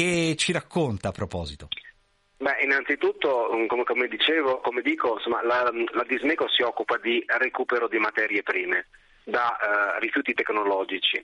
Che 0.00 0.34
ci 0.36 0.52
racconta 0.52 1.08
a 1.08 1.12
proposito? 1.12 1.68
Beh, 2.38 2.62
innanzitutto, 2.62 3.50
mm, 3.54 3.66
come, 3.66 3.84
come, 3.84 4.08
dicevo, 4.08 4.60
come 4.60 4.80
dico, 4.80 5.16
insomma, 5.16 5.44
la, 5.44 5.70
la, 5.92 6.04
Dismeco 6.08 6.48
si 6.48 6.62
occupa 6.62 6.96
di 6.96 7.22
recupero 7.26 7.86
di 7.86 7.98
materie 7.98 8.42
prime 8.42 8.86
da 9.24 9.58
uh, 9.60 10.00
rifiuti 10.00 10.32
tecnologici 10.32 11.22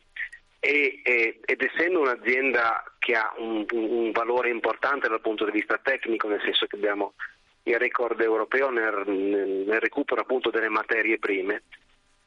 e, 0.60 1.00
e, 1.02 1.40
ed 1.42 1.62
essendo 1.62 2.00
un'azienda 2.00 2.84
che 2.98 3.14
ha 3.14 3.32
un, 3.38 3.64
un, 3.70 4.10
valore 4.10 4.50
importante 4.50 5.08
dal 5.08 5.22
punto 5.22 5.46
di 5.46 5.52
vista 5.52 5.80
tecnico, 5.82 6.28
nel 6.28 6.42
senso 6.42 6.66
che 6.66 6.76
abbiamo 6.76 7.14
il 7.62 7.78
record 7.78 8.20
europeo 8.20 8.68
nel, 8.68 9.04
nel 9.06 9.80
recupero 9.80 10.20
appunto 10.20 10.50
delle 10.50 10.68
materie 10.68 11.18
prime, 11.18 11.62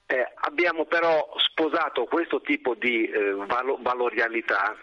eh, 0.08 0.32
abbiamo 0.34 0.86
però 0.86 1.30
sposato 1.38 2.06
questo 2.06 2.42
tipo 2.42 2.74
di 2.74 3.06
eh, 3.06 3.34
valo, 3.34 3.78
valorialità 3.84 4.76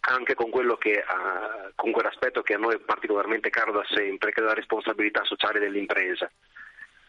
anche 0.00 0.34
con, 0.34 0.50
che, 0.78 1.04
uh, 1.06 1.70
con 1.74 1.90
quell'aspetto 1.90 2.42
che 2.42 2.54
a 2.54 2.58
noi 2.58 2.74
è 2.74 2.78
particolarmente 2.78 3.50
caro 3.50 3.72
da 3.72 3.84
sempre, 3.88 4.32
che 4.32 4.40
è 4.40 4.44
la 4.44 4.54
responsabilità 4.54 5.24
sociale 5.24 5.58
dell'impresa. 5.58 6.30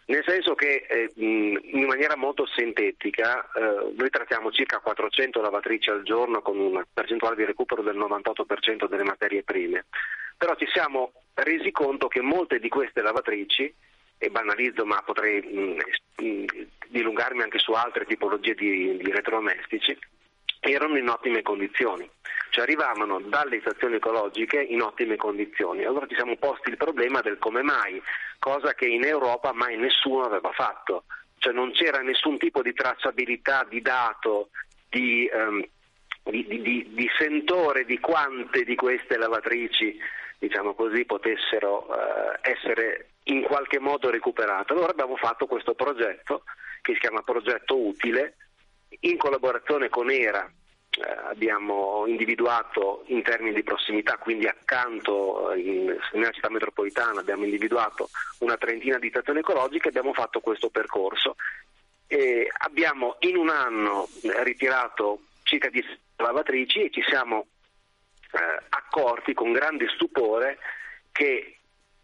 Nel 0.06 0.24
senso 0.26 0.56
che 0.56 0.88
eh, 0.90 1.12
in 1.18 1.86
maniera 1.86 2.16
molto 2.16 2.48
sintetica 2.48 3.48
eh, 3.54 3.94
noi 3.96 4.10
trattiamo 4.10 4.52
circa 4.52 4.80
400 4.80 5.40
lavatrici 5.40 5.92
al 5.92 6.02
giorno 6.02 6.42
con 6.42 6.58
una 6.58 6.84
percentuale 6.92 7.36
di 7.36 7.46
recupero 7.46 7.84
del 7.84 7.96
98% 7.96 8.88
delle 8.88 9.04
materie 9.04 9.44
prime, 9.44 9.86
però 10.36 10.56
ci 10.56 10.66
siamo 10.74 11.12
resi 11.36 11.70
conto 11.70 12.08
che 12.08 12.22
molte 12.22 12.60
di 12.60 12.70
queste 12.70 13.04
lavatrici, 13.04 13.72
e 14.22 14.30
banalizzo 14.30 14.86
ma 14.86 15.02
potrei 15.02 15.42
mh, 15.42 16.24
mh, 16.24 16.46
dilungarmi 16.88 17.42
anche 17.42 17.58
su 17.58 17.72
altre 17.72 18.06
tipologie 18.06 18.54
di, 18.54 18.98
di 18.98 19.10
elettrodomestici, 19.10 19.98
erano 20.60 20.98
in 20.98 21.08
ottime 21.08 21.42
condizioni, 21.42 22.10
cioè 22.50 22.64
arrivavano 22.64 23.20
dalle 23.22 23.60
stazioni 23.62 23.96
ecologiche 23.96 24.62
in 24.62 24.82
ottime 24.82 25.16
condizioni. 25.16 25.84
Allora 25.84 26.08
ci 26.08 26.16
siamo 26.16 26.36
posti 26.38 26.70
il 26.70 26.78
problema 26.78 27.22
del 27.22 27.38
come 27.38 27.62
mai, 27.62 28.02
cosa 28.40 28.74
che 28.74 28.86
in 28.86 29.06
Europa 29.06 29.54
mai 29.54 29.78
nessuno 29.78 30.24
aveva 30.24 30.52
fatto, 30.52 31.06
cioè 31.38 31.54
non 31.54 31.72
c'era 31.72 32.00
nessun 32.02 32.38
tipo 32.38 32.62
di 32.62 32.74
tracciabilità 32.74 33.66
di 33.70 33.82
dato, 33.82 34.50
di, 34.90 35.30
um, 35.32 35.64
di, 36.24 36.46
di, 36.48 36.90
di 36.94 37.10
sentore 37.18 37.86
di 37.86 38.00
quante 38.00 38.64
di 38.64 38.76
queste 38.76 39.18
lavatrici 39.18 39.98
diciamo 40.40 40.74
così, 40.74 41.06
potessero 41.06 41.86
uh, 41.90 42.40
essere 42.42 43.10
in 43.24 43.42
qualche 43.44 43.80
modo 43.80 44.10
recuperate. 44.10 44.74
Allora 44.74 44.92
abbiamo 44.92 45.18
fatto 45.18 45.46
questo 45.46 45.76
progetto 45.76 46.44
che 46.82 46.94
si 46.94 47.00
chiama 47.00 47.22
Progetto 47.22 47.78
Utile, 47.78 48.36
in 49.02 49.18
collaborazione 49.18 49.90
con 49.90 50.10
ERA 50.10 50.52
eh, 50.92 51.18
abbiamo 51.30 52.06
individuato 52.08 53.04
in 53.08 53.22
termini 53.22 53.54
di 53.54 53.64
prossimità, 53.64 54.18
quindi 54.18 54.48
accanto 54.48 55.52
eh, 55.52 55.60
in, 55.60 55.98
nella 56.14 56.32
città 56.32 56.50
metropolitana 56.50 57.20
abbiamo 57.20 57.44
individuato 57.44 58.10
una 58.40 58.58
trentina 58.58 58.98
di 58.98 59.10
stazioni 59.10 59.40
ecologiche 59.40 59.88
e 59.88 59.90
abbiamo 59.90 60.14
fatto 60.14 60.40
questo 60.40 60.70
percorso. 60.70 61.36
E 62.08 62.52
abbiamo 62.58 63.18
in 63.20 63.38
un 63.38 63.50
anno 63.50 64.10
ritirato 64.42 65.22
circa 65.44 65.70
10 65.70 65.88
lavatrici 66.16 66.86
e 66.86 66.90
ci 66.92 67.04
siamo 67.08 67.46
eh, 68.32 68.64
accorti 68.70 69.34
con 69.36 69.52
grande 69.52 69.88
stupore 69.94 70.58
che 71.12 71.58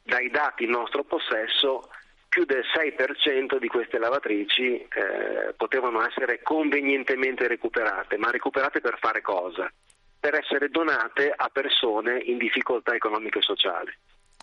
dai 0.03 0.29
dati 0.29 0.65
in 0.65 0.69
nostro 0.69 1.03
possesso 1.03 1.89
più 2.35 2.43
del 2.43 2.65
6% 2.65 3.57
di 3.59 3.69
queste 3.69 3.97
lavatrici 3.97 4.75
eh, 4.75 5.53
potevano 5.55 6.05
essere 6.05 6.41
convenientemente 6.43 7.47
recuperate, 7.47 8.17
ma 8.17 8.29
recuperate 8.29 8.81
per 8.81 8.97
fare 8.99 9.21
cosa? 9.21 9.71
Per 10.19 10.35
essere 10.35 10.67
donate 10.67 11.31
a 11.33 11.47
persone 11.47 12.19
in 12.25 12.37
difficoltà 12.37 12.93
economiche 12.93 13.39
e 13.39 13.41
sociali. 13.41 13.93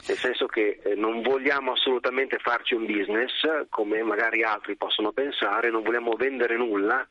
Nel 0.07 0.17
senso 0.17 0.47
che 0.47 0.81
eh, 0.83 0.95
non 0.95 1.21
vogliamo 1.21 1.73
assolutamente 1.73 2.39
farci 2.39 2.73
un 2.73 2.87
business, 2.87 3.33
come 3.69 4.03
magari 4.03 4.43
altri 4.43 4.75
possono 4.77 5.13
pensare, 5.13 5.69
non 5.69 5.83
vogliamo 5.83 6.15
vendere 6.17 6.57
nulla, 6.57 7.07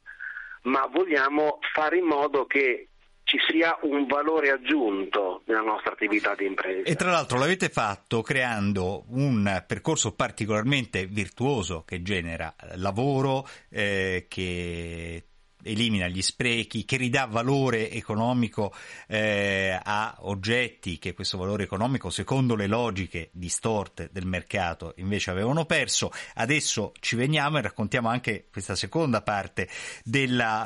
ma 0.63 0.89
vogliamo 0.91 1.59
fare 1.73 1.97
in 1.97 2.05
modo 2.05 2.47
che 2.47 2.87
ci 3.31 3.37
sia 3.49 3.77
un 3.83 4.07
valore 4.07 4.51
aggiunto 4.51 5.43
nella 5.45 5.61
nostra 5.61 5.93
attività 5.93 6.35
di 6.35 6.45
impresa. 6.45 6.83
E 6.83 6.95
tra 6.95 7.11
l'altro 7.11 7.37
l'avete 7.37 7.69
fatto 7.69 8.21
creando 8.21 9.05
un 9.11 9.63
percorso 9.65 10.13
particolarmente 10.13 11.05
virtuoso 11.05 11.83
che 11.85 12.01
genera 12.01 12.53
lavoro, 12.75 13.47
eh, 13.69 14.25
che 14.27 15.23
elimina 15.63 16.07
gli 16.07 16.21
sprechi, 16.21 16.85
che 16.85 16.97
ridà 16.97 17.25
valore 17.25 17.91
economico 17.91 18.73
eh, 19.07 19.79
a 19.81 20.17
oggetti 20.21 20.99
che 20.99 21.13
questo 21.13 21.37
valore 21.37 21.63
economico, 21.63 22.09
secondo 22.09 22.55
le 22.55 22.67
logiche 22.67 23.29
distorte 23.31 24.09
del 24.11 24.25
mercato, 24.25 24.93
invece 24.97 25.31
avevano 25.31 25.65
perso. 25.65 26.11
Adesso 26.35 26.93
ci 26.99 27.15
veniamo 27.15 27.57
e 27.57 27.61
raccontiamo 27.61 28.09
anche 28.09 28.47
questa 28.51 28.75
seconda 28.75 29.21
parte 29.21 29.69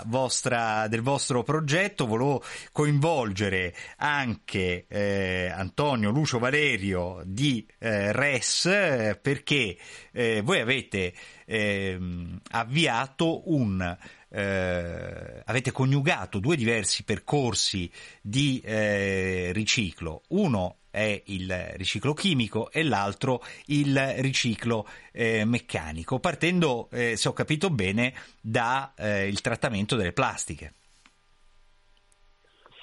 vostra, 0.06 0.88
del 0.88 1.02
vostro 1.02 1.44
progetto. 1.44 2.06
Volevo 2.06 2.44
coinvolgere 2.72 3.76
anche 3.98 4.86
eh, 4.88 5.52
Antonio 5.54 6.10
Lucio 6.10 6.40
Valerio 6.40 7.22
di 7.26 7.66
eh, 7.80 8.12
RES 8.12 9.18
perché 9.22 9.78
eh, 10.12 10.42
voi 10.42 10.60
avete 10.60 11.14
ehm, 11.46 12.42
avviato 12.52 13.50
un 13.52 13.98
eh, 14.36 15.42
avete 15.46 15.72
coniugato 15.72 16.40
due 16.40 16.58
diversi 16.58 17.04
percorsi 17.04 17.90
di 18.22 18.62
eh, 18.66 19.52
riciclo. 19.54 20.24
Uno 20.30 20.80
è 20.92 21.22
il 21.28 21.54
riciclo 21.76 22.14
chimico 22.14 22.70
e 22.70 22.84
l'altro 22.84 23.42
il 23.68 23.98
riciclo 24.18 24.88
eh, 25.14 25.46
meccanico, 25.46 26.20
partendo, 26.20 26.90
eh, 26.92 27.16
se 27.16 27.30
ho 27.30 27.34
capito 27.34 27.70
bene, 27.70 28.14
dal 28.42 28.92
eh, 28.98 29.34
trattamento 29.42 29.96
delle 29.96 30.14
plastiche. 30.14 30.74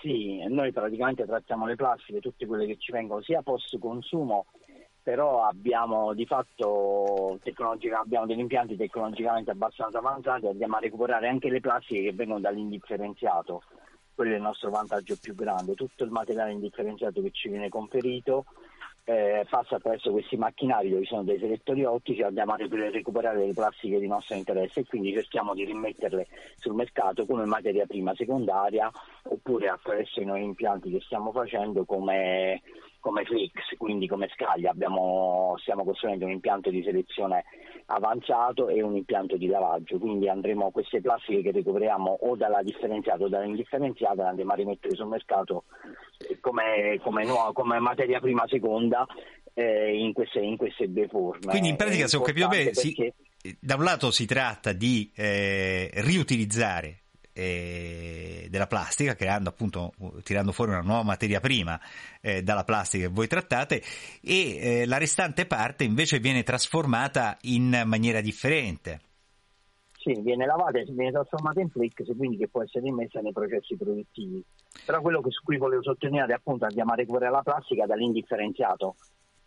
Sì, 0.00 0.42
noi 0.48 0.72
praticamente 0.72 1.24
trattiamo 1.24 1.66
le 1.66 1.76
plastiche, 1.76 2.20
tutte 2.20 2.46
quelle 2.46 2.66
che 2.66 2.76
ci 2.78 2.92
vengono 2.92 3.22
sia 3.22 3.40
post 3.42 3.78
consumo 3.78 4.46
però 5.02 5.44
abbiamo 5.44 6.14
di 6.14 6.24
fatto 6.26 7.38
abbiamo 7.98 8.26
degli 8.26 8.38
impianti 8.38 8.76
tecnologicamente 8.76 9.50
abbastanza 9.50 9.98
avanzati, 9.98 10.46
andiamo 10.46 10.76
a 10.76 10.80
recuperare 10.80 11.28
anche 11.28 11.50
le 11.50 11.60
plastiche 11.60 12.02
che 12.02 12.12
vengono 12.12 12.40
dall'indifferenziato, 12.40 13.62
quello 14.14 14.32
è 14.32 14.36
il 14.36 14.42
nostro 14.42 14.70
vantaggio 14.70 15.16
più 15.20 15.34
grande, 15.34 15.74
tutto 15.74 16.04
il 16.04 16.10
materiale 16.10 16.52
indifferenziato 16.52 17.20
che 17.20 17.30
ci 17.32 17.48
viene 17.48 17.68
conferito 17.68 18.44
eh, 19.04 19.44
passa 19.50 19.76
attraverso 19.76 20.12
questi 20.12 20.36
macchinari 20.36 20.88
dove 20.88 21.02
ci 21.02 21.08
sono 21.08 21.24
dei 21.24 21.38
selettori 21.38 21.84
ottici, 21.84 22.22
andiamo 22.22 22.52
a 22.52 22.56
recuperare 22.56 23.44
le 23.44 23.52
plastiche 23.52 23.98
di 23.98 24.06
nostro 24.06 24.36
interesse 24.36 24.80
e 24.80 24.86
quindi 24.86 25.12
cerchiamo 25.12 25.54
di 25.54 25.64
rimetterle 25.64 26.28
sul 26.56 26.74
mercato 26.74 27.26
come 27.26 27.44
materia 27.44 27.86
prima 27.86 28.14
secondaria 28.14 28.88
oppure 29.24 29.68
attraverso 29.68 30.20
i 30.20 30.24
nuovi 30.24 30.44
impianti 30.44 30.90
che 30.90 31.00
stiamo 31.00 31.32
facendo 31.32 31.84
come 31.84 32.62
come 33.02 33.24
Flix, 33.24 33.76
quindi 33.76 34.06
come 34.06 34.30
scaglia. 34.32 34.70
Abbiamo, 34.70 35.56
stiamo 35.58 35.84
costruendo 35.84 36.24
un 36.24 36.30
impianto 36.30 36.70
di 36.70 36.82
selezione 36.84 37.44
avanzato 37.86 38.68
e 38.68 38.80
un 38.80 38.96
impianto 38.96 39.36
di 39.36 39.48
lavaggio, 39.48 39.98
quindi 39.98 40.28
andremo 40.28 40.70
queste 40.70 41.00
plastiche 41.00 41.42
che 41.42 41.50
recuperiamo 41.50 42.16
o 42.22 42.36
dalla 42.36 42.62
differenziata 42.62 43.24
o 43.24 43.28
dall'indifferenziata 43.28 44.28
andremo 44.28 44.52
a 44.52 44.54
rimettere 44.54 44.94
sul 44.94 45.08
mercato 45.08 45.64
come, 46.40 47.00
come, 47.02 47.24
nuova, 47.24 47.52
come 47.52 47.80
materia 47.80 48.20
prima 48.20 48.44
seconda 48.46 49.04
eh, 49.52 49.98
in, 49.98 50.12
queste, 50.12 50.38
in, 50.38 50.56
queste, 50.56 50.90
due 50.90 51.08
forme. 51.08 51.50
Quindi 51.50 51.70
in 51.70 51.76
pratica, 51.76 52.06
se 52.06 52.16
ho 52.16 52.20
capito 52.22 52.46
bene, 52.46 52.72
si, 52.72 53.12
da 53.58 53.74
un 53.74 53.82
lato 53.82 54.12
si 54.12 54.26
tratta 54.26 54.72
di 54.72 55.10
eh, 55.16 55.90
riutilizzare 55.94 57.01
eh, 57.32 58.46
della 58.50 58.66
plastica, 58.66 59.14
creando 59.14 59.48
appunto, 59.48 59.92
tirando 60.22 60.52
fuori 60.52 60.72
una 60.72 60.80
nuova 60.80 61.02
materia 61.02 61.40
prima 61.40 61.80
eh, 62.20 62.42
dalla 62.42 62.64
plastica 62.64 63.06
che 63.06 63.12
voi 63.12 63.26
trattate 63.26 63.82
e 64.20 64.56
eh, 64.56 64.86
la 64.86 64.98
restante 64.98 65.46
parte 65.46 65.84
invece 65.84 66.18
viene 66.18 66.42
trasformata 66.42 67.36
in 67.42 67.82
maniera 67.86 68.20
differente. 68.20 69.00
Sì, 70.02 70.20
viene 70.20 70.46
lavata 70.46 70.80
e 70.80 70.84
viene 70.84 71.12
trasformata 71.12 71.60
in 71.60 71.70
flix, 71.70 72.04
quindi 72.16 72.36
che 72.36 72.48
può 72.48 72.62
essere 72.62 72.88
immessa 72.88 73.20
nei 73.20 73.32
processi 73.32 73.76
produttivi. 73.76 74.42
Però 74.84 75.00
quello 75.00 75.20
che 75.20 75.30
su 75.30 75.44
cui 75.44 75.58
volevo 75.58 75.82
sottolineare 75.82 76.32
è 76.32 76.36
appunto 76.36 76.64
andiamo 76.64 76.92
a 76.92 76.96
recuperare 76.96 77.30
la 77.30 77.42
plastica 77.42 77.86
dall'indifferenziato. 77.86 78.96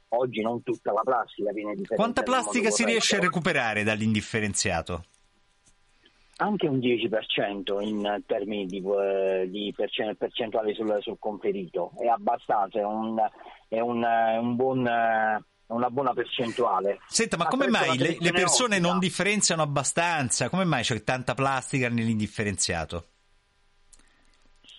Oggi 0.09 0.41
non 0.41 0.63
tutta 0.63 0.93
la 0.93 1.01
plastica 1.01 1.51
viene 1.51 1.75
differenziata. 1.75 2.01
Quanta 2.01 2.23
plastica 2.23 2.69
si 2.69 2.85
riesce 2.85 3.17
a 3.17 3.19
recuperare 3.19 3.83
dall'indifferenziato? 3.83 5.03
Anche 6.37 6.67
un 6.67 6.79
10% 6.79 7.81
in 7.81 8.23
termini 8.25 8.65
di, 8.65 8.83
eh, 8.83 9.47
di 9.49 9.73
percentuale 9.75 10.73
sul, 10.73 10.97
sul, 11.01 11.17
conferito, 11.19 11.91
è 11.97 12.07
abbastanza, 12.07 12.79
è 12.79 12.83
un, 12.83 13.17
è 13.67 13.79
un, 13.79 14.03
è 14.03 14.37
un 14.37 14.55
buon 14.55 15.43
una 15.67 15.89
buona 15.89 16.13
percentuale. 16.13 16.99
Senta, 17.07 17.37
ma 17.37 17.47
come 17.47 17.67
mai 17.67 17.97
le, 17.97 18.17
le, 18.19 18.31
persone 18.31 18.77
non 18.77 18.99
differenziano 18.99 19.63
abbastanza? 19.63 20.47
Come 20.47 20.63
mai 20.63 20.83
c'è 20.83 21.01
tanta 21.03 21.33
plastica 21.33 21.89
nell'indifferenziato? 21.89 23.07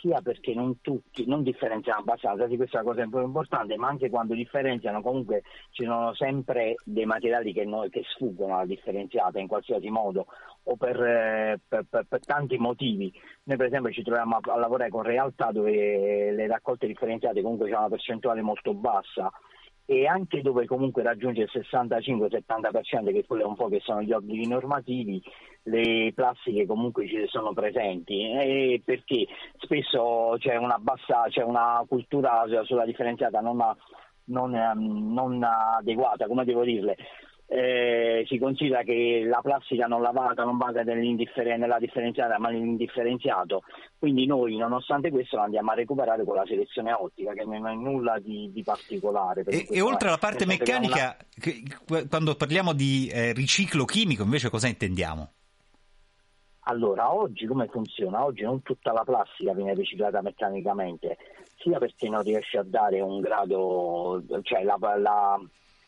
sia 0.06 0.20
perché 0.20 0.54
non 0.54 0.80
tutti 0.80 1.26
non 1.26 1.42
differenziano 1.42 2.00
abbastanza, 2.00 2.46
sì, 2.48 2.56
questa 2.56 2.78
è 2.78 2.82
una 2.82 2.90
cosa 2.92 3.22
importante, 3.22 3.76
ma 3.76 3.88
anche 3.88 4.08
quando 4.08 4.34
differenziano 4.34 5.02
comunque 5.02 5.42
ci 5.70 5.84
sono 5.84 6.14
sempre 6.14 6.76
dei 6.84 7.06
materiali 7.06 7.52
che, 7.52 7.64
noi, 7.64 7.90
che 7.90 8.02
sfuggono 8.14 8.54
alla 8.54 8.66
differenziata 8.66 9.40
in 9.40 9.48
qualsiasi 9.48 9.88
modo 9.88 10.26
o 10.68 10.76
per, 10.76 11.00
eh, 11.02 11.60
per, 11.66 11.84
per, 11.88 12.06
per, 12.08 12.20
tanti 12.24 12.56
motivi. 12.58 13.12
Noi 13.44 13.56
per 13.56 13.66
esempio 13.66 13.92
ci 13.92 14.02
troviamo 14.02 14.36
a, 14.36 14.52
a 14.52 14.58
lavorare 14.58 14.90
con 14.90 15.02
realtà 15.02 15.50
dove 15.52 16.32
le 16.32 16.46
raccolte 16.46 16.86
differenziate 16.86 17.42
comunque 17.42 17.68
c'è 17.68 17.76
una 17.76 17.88
percentuale 17.88 18.42
molto 18.42 18.74
bassa 18.74 19.30
e 19.88 20.06
anche 20.06 20.42
dove 20.42 20.66
comunque 20.66 21.04
raggiunge 21.04 21.42
il 21.42 21.50
65-70% 21.52 23.12
che 23.12 23.24
quello 23.24 23.44
è 23.44 23.46
un 23.46 23.54
po' 23.54 23.68
che 23.68 23.78
sono 23.78 24.02
gli 24.02 24.12
obblighi 24.12 24.48
normativi 24.48 25.22
le 25.62 26.10
plastiche 26.12 26.66
comunque 26.66 27.06
ci 27.06 27.24
sono 27.28 27.52
presenti 27.52 28.20
eh, 28.32 28.82
perché 28.84 29.26
spesso 29.58 30.34
c'è 30.38 30.56
una 30.56 30.78
bassa 30.78 31.26
c'è 31.28 31.42
una 31.42 31.84
cultura 31.86 32.42
sulla 32.64 32.84
differenziata 32.84 33.38
non, 33.40 33.62
non, 34.24 34.54
ehm, 34.56 35.12
non 35.12 35.40
adeguata 35.44 36.26
come 36.26 36.44
devo 36.44 36.64
dirle 36.64 36.96
eh, 37.48 38.24
si 38.26 38.38
considera 38.38 38.82
che 38.82 39.22
la 39.24 39.40
plastica 39.40 39.86
non 39.86 40.02
lavata 40.02 40.42
non 40.42 40.56
va 40.58 40.70
nella 40.70 41.78
differenziata 41.78 42.38
ma 42.38 42.48
nell'indifferenziato 42.48 43.62
quindi 43.98 44.26
noi 44.26 44.56
nonostante 44.56 45.10
questo 45.10 45.36
la 45.36 45.44
andiamo 45.44 45.70
a 45.70 45.74
recuperare 45.74 46.24
con 46.24 46.34
la 46.34 46.44
selezione 46.44 46.92
ottica 46.92 47.32
che 47.34 47.44
non 47.44 47.68
è 47.68 47.74
nulla 47.74 48.18
di, 48.18 48.50
di 48.52 48.62
particolare 48.64 49.44
e, 49.46 49.66
e 49.70 49.80
oltre 49.80 50.08
alla 50.08 50.18
parte 50.18 50.44
meccanica 50.44 51.16
una... 51.86 52.06
quando 52.08 52.34
parliamo 52.34 52.72
di 52.72 53.08
eh, 53.12 53.32
riciclo 53.32 53.84
chimico 53.84 54.24
invece 54.24 54.50
cosa 54.50 54.66
intendiamo? 54.66 55.30
Allora, 56.68 57.14
oggi 57.14 57.46
come 57.46 57.68
funziona? 57.68 58.24
Oggi 58.24 58.42
non 58.42 58.60
tutta 58.62 58.90
la 58.90 59.04
plastica 59.04 59.54
viene 59.54 59.72
riciclata 59.72 60.20
meccanicamente, 60.20 61.16
sia 61.58 61.78
perché 61.78 62.08
non 62.08 62.22
riesce 62.22 62.58
a 62.58 62.64
dare 62.64 63.00
un 63.00 63.20
grado, 63.20 64.20
cioè 64.42 64.64
la, 64.64 64.76
la 64.96 65.40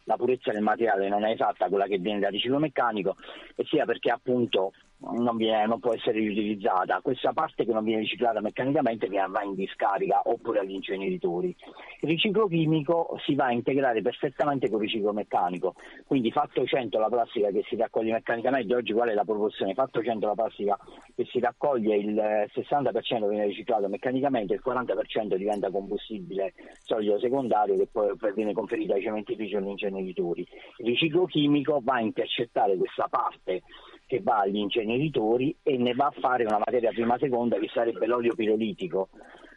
la 0.08 0.16
purezza 0.16 0.50
del 0.50 0.62
materiale 0.62 1.08
non 1.08 1.24
è 1.24 1.32
esatta 1.32 1.68
quella 1.68 1.86
che 1.86 1.98
viene 1.98 2.18
dal 2.18 2.32
riciclo 2.32 2.58
meccanico 2.58 3.14
e 3.54 3.64
sia 3.66 3.84
perché 3.84 4.10
appunto 4.10 4.72
non, 5.00 5.36
viene, 5.36 5.66
non, 5.66 5.78
può 5.78 5.94
essere 5.94 6.18
riutilizzata. 6.18 7.00
Questa 7.00 7.32
parte 7.32 7.64
che 7.64 7.72
non 7.72 7.84
viene 7.84 8.00
riciclata 8.00 8.40
meccanicamente 8.40 9.08
va 9.08 9.42
in 9.42 9.54
discarica 9.54 10.22
oppure 10.24 10.60
agli 10.60 10.72
inceneritori. 10.72 11.54
Il 12.00 12.08
riciclo 12.08 12.46
chimico 12.48 13.16
si 13.24 13.34
va 13.34 13.46
a 13.46 13.52
integrare 13.52 14.02
perfettamente 14.02 14.68
con 14.68 14.78
il 14.78 14.84
riciclo 14.84 15.12
meccanico, 15.12 15.74
quindi 16.06 16.30
fatto 16.30 16.64
100 16.64 16.98
la 16.98 17.08
plastica 17.08 17.50
che 17.50 17.62
si 17.68 17.76
raccoglie 17.76 18.12
meccanicamente, 18.12 18.74
oggi 18.74 18.92
qual 18.92 19.08
è 19.08 19.14
la 19.14 19.24
proporzione? 19.24 19.74
Fatto 19.74 20.02
100 20.02 20.26
la 20.26 20.34
plastica 20.34 20.78
che 21.14 21.24
si 21.26 21.38
raccoglie, 21.38 21.96
il 21.96 22.14
60% 22.14 23.28
viene 23.28 23.46
riciclato 23.46 23.88
meccanicamente, 23.88 24.54
il 24.54 24.62
40% 24.64 25.36
diventa 25.36 25.70
combustibile 25.70 26.54
solido 26.82 27.18
secondario 27.18 27.76
che 27.76 27.88
poi 27.90 28.14
viene 28.34 28.52
conferito 28.52 28.94
ai 28.94 29.02
cementifici 29.02 29.54
e 29.54 29.58
agli 29.58 29.68
inceneritori. 29.68 30.46
Il 30.78 30.86
riciclo 30.86 31.26
chimico 31.26 31.80
va 31.82 31.94
a 31.94 32.00
intercettare 32.00 32.76
questa 32.76 33.06
parte 33.08 33.62
che 34.08 34.20
va 34.22 34.38
agli 34.38 34.56
inceneritori 34.56 35.54
e 35.62 35.76
ne 35.76 35.92
va 35.92 36.06
a 36.06 36.14
fare 36.18 36.44
una 36.44 36.58
materia 36.58 36.90
prima 36.90 37.18
seconda 37.18 37.58
che 37.58 37.68
sarebbe 37.72 38.06
l'olio 38.06 38.34
pirolitico. 38.34 39.10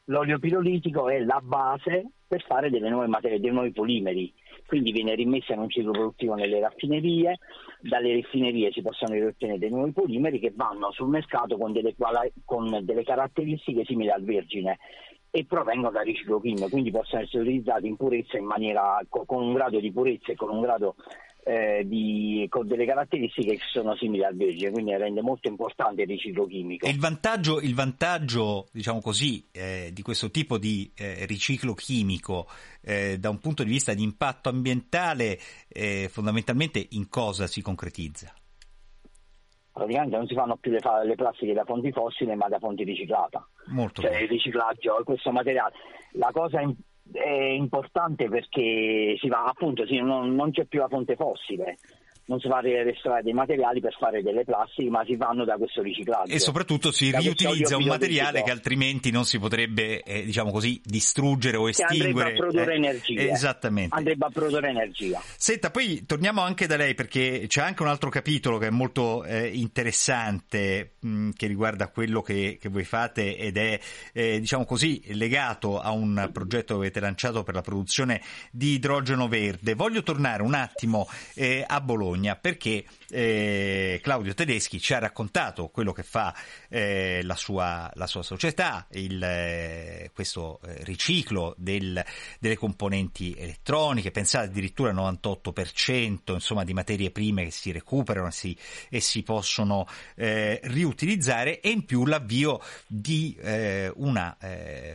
L'olio 0.05 0.39
pirolitico 0.39 1.07
è 1.07 1.19
la 1.19 1.39
base 1.41 2.05
per 2.27 2.43
fare 2.43 2.69
delle 2.69 2.89
nuove 2.89 3.07
materie, 3.07 3.39
dei 3.39 3.51
nuovi 3.51 3.71
polimeri, 3.71 4.31
quindi 4.65 4.91
viene 4.91 5.15
rimessa 5.15 5.53
in 5.53 5.59
un 5.59 5.69
ciclo 5.69 5.91
produttivo 5.91 6.35
nelle 6.35 6.59
raffinerie, 6.59 7.39
dalle 7.79 8.15
raffinerie 8.15 8.71
si 8.71 8.81
possono 8.81 9.15
ottenere 9.25 9.57
dei 9.57 9.69
nuovi 9.69 9.91
polimeri 9.91 10.39
che 10.39 10.51
vanno 10.53 10.91
sul 10.91 11.07
mercato 11.07 11.57
con 11.57 11.71
delle, 11.71 11.95
con 12.43 12.79
delle 12.83 13.03
caratteristiche 13.03 13.85
simili 13.85 14.09
al 14.09 14.23
vergine 14.23 14.79
e 15.31 15.45
provengono 15.45 15.91
da 15.91 16.01
riciclo 16.01 16.41
chimico, 16.41 16.67
quindi 16.69 16.91
possono 16.91 17.21
essere 17.21 17.43
utilizzati 17.43 17.87
in 17.87 17.95
purezza 17.95 18.37
in 18.37 18.45
maniera, 18.45 18.99
con 19.07 19.41
un 19.41 19.53
grado 19.53 19.79
di 19.79 19.91
purezza 19.91 20.33
e 20.33 20.35
con 20.35 20.49
un 20.49 20.61
grado 20.61 20.95
eh, 21.43 21.83
di, 21.85 22.45
con 22.49 22.67
delle 22.67 22.85
caratteristiche 22.85 23.55
che 23.55 23.63
sono 23.71 23.95
simili 23.95 24.23
al 24.23 24.35
vergine, 24.35 24.71
quindi 24.71 24.95
rende 24.95 25.21
molto 25.21 25.47
importante 25.47 26.01
il 26.01 26.07
riciclo 26.07 26.45
chimico. 26.45 26.85
E 26.85 26.89
il 26.89 26.99
vantaggio, 26.99 27.61
il 27.61 27.73
vantaggio 27.73 28.67
diciamo 28.71 28.99
così, 28.99 29.47
eh, 29.51 29.89
di 29.93 30.01
questo 30.01 30.29
tipo 30.29 30.57
di 30.57 30.91
eh, 30.95 31.25
riciclo 31.25 31.73
chimico 31.73 32.47
eh, 32.81 33.17
da 33.17 33.29
un 33.29 33.39
punto 33.39 33.63
di 33.63 33.69
vista 33.69 33.93
di 33.93 34.03
impatto 34.03 34.49
ambientale 34.49 35.39
eh, 35.69 36.09
fondamentalmente 36.11 36.85
in 36.91 37.07
cosa 37.09 37.47
si 37.47 37.61
concretizza? 37.61 38.33
Praticamente 39.71 40.17
non 40.17 40.27
si 40.27 40.33
fanno 40.33 40.57
più 40.57 40.71
le, 40.71 40.79
le 41.05 41.15
plastiche 41.15 41.53
da 41.53 41.63
fonti 41.63 41.91
fossili 41.91 42.35
ma 42.35 42.47
da 42.47 42.59
fonti 42.59 42.83
riciclate. 42.83 43.39
Molto 43.67 44.01
cioè 44.01 44.17
il 44.17 44.27
riciclaggio 44.27 44.95
di 44.97 45.03
questo 45.03 45.31
materiale. 45.31 45.73
La 46.13 46.31
cosa 46.33 46.59
è 47.11 47.29
importante 47.29 48.29
perché 48.29 49.15
si 49.19 49.27
va 49.27 49.45
appunto, 49.45 49.85
sì, 49.85 49.99
non, 49.99 50.35
non 50.35 50.51
c'è 50.51 50.65
più 50.65 50.79
la 50.79 50.87
fonte 50.87 51.15
fossile 51.15 51.77
non 52.31 52.39
si 52.39 52.47
fa 52.47 52.61
restaurare 52.61 53.23
dei 53.23 53.33
materiali 53.33 53.81
per 53.81 53.93
fare 53.99 54.21
delle 54.23 54.45
plastiche, 54.45 54.89
ma 54.89 55.03
si 55.05 55.17
fanno 55.17 55.43
da 55.43 55.57
questo 55.57 55.81
riciclaggio. 55.81 56.31
E 56.31 56.39
soprattutto 56.39 56.89
si 56.91 57.11
da 57.11 57.19
riutilizza 57.19 57.75
un 57.75 57.83
materiale 57.83 58.41
che 58.41 58.51
altrimenti 58.51 59.11
non 59.11 59.25
si 59.25 59.37
potrebbe, 59.37 60.01
eh, 60.01 60.23
diciamo 60.23 60.49
così, 60.49 60.79
distruggere 60.81 61.57
o 61.57 61.67
estinguere. 61.67 62.29
Andrebbe 62.29 62.31
a 62.31 62.35
produrre 62.37 62.71
eh, 62.71 62.77
energia. 62.77 63.21
Esattamente. 63.21 63.95
Andrebbe 63.95 64.25
a 64.25 64.29
produrre 64.29 64.69
energia. 64.69 65.21
Senta, 65.35 65.71
poi 65.71 66.05
torniamo 66.05 66.41
anche 66.41 66.67
da 66.67 66.77
lei 66.77 66.95
perché 66.95 67.45
c'è 67.47 67.61
anche 67.61 67.81
un 67.81 67.89
altro 67.89 68.09
capitolo 68.09 68.57
che 68.57 68.67
è 68.67 68.71
molto 68.71 69.25
eh, 69.25 69.47
interessante 69.47 70.93
mh, 70.99 71.31
che 71.31 71.47
riguarda 71.47 71.89
quello 71.89 72.21
che, 72.21 72.57
che, 72.61 72.69
voi 72.69 72.85
fate 72.85 73.35
ed 73.35 73.57
è, 73.57 73.77
eh, 74.13 74.39
diciamo 74.39 74.63
così, 74.63 75.01
legato 75.15 75.81
a 75.81 75.91
un 75.91 76.29
progetto 76.31 76.75
che 76.75 76.79
avete 76.79 77.01
lanciato 77.01 77.43
per 77.43 77.55
la 77.55 77.61
produzione 77.61 78.21
di 78.51 78.75
idrogeno 78.75 79.27
verde. 79.27 79.73
Voglio 79.73 80.01
tornare 80.01 80.43
un 80.43 80.53
attimo 80.53 81.09
eh, 81.35 81.65
a 81.67 81.81
Bologna 81.81 82.20
Bologna 82.21 82.35
perché 82.35 82.85
eh, 83.09 83.99
Claudio 84.01 84.33
Tedeschi 84.33 84.79
ci 84.79 84.93
ha 84.93 84.99
raccontato 84.99 85.69
quello 85.69 85.91
che 85.91 86.03
fa 86.03 86.33
eh, 86.69 87.21
la, 87.23 87.35
sua, 87.35 87.89
la, 87.95 88.07
sua, 88.07 88.21
società, 88.21 88.85
il, 88.91 89.21
eh, 89.21 90.11
questo 90.13 90.59
eh, 90.63 90.83
riciclo 90.83 91.55
del, 91.57 92.03
delle 92.39 92.55
componenti 92.55 93.33
elettroniche, 93.35 94.11
pensate 94.11 94.47
addirittura 94.47 94.91
al 94.91 95.17
98% 95.19 96.33
insomma, 96.33 96.63
di 96.63 96.73
materie 96.73 97.11
prime 97.11 97.45
che 97.45 97.51
si 97.51 97.71
recuperano 97.71 98.29
si, 98.29 98.55
e 98.89 98.99
si 98.99 99.23
possono 99.23 99.87
eh, 100.15 100.59
riutilizzare 100.63 101.59
e 101.59 101.69
in 101.69 101.85
più 101.85 102.05
l'avvio 102.05 102.61
di 102.87 103.35
eh, 103.41 103.91
una 103.95 104.37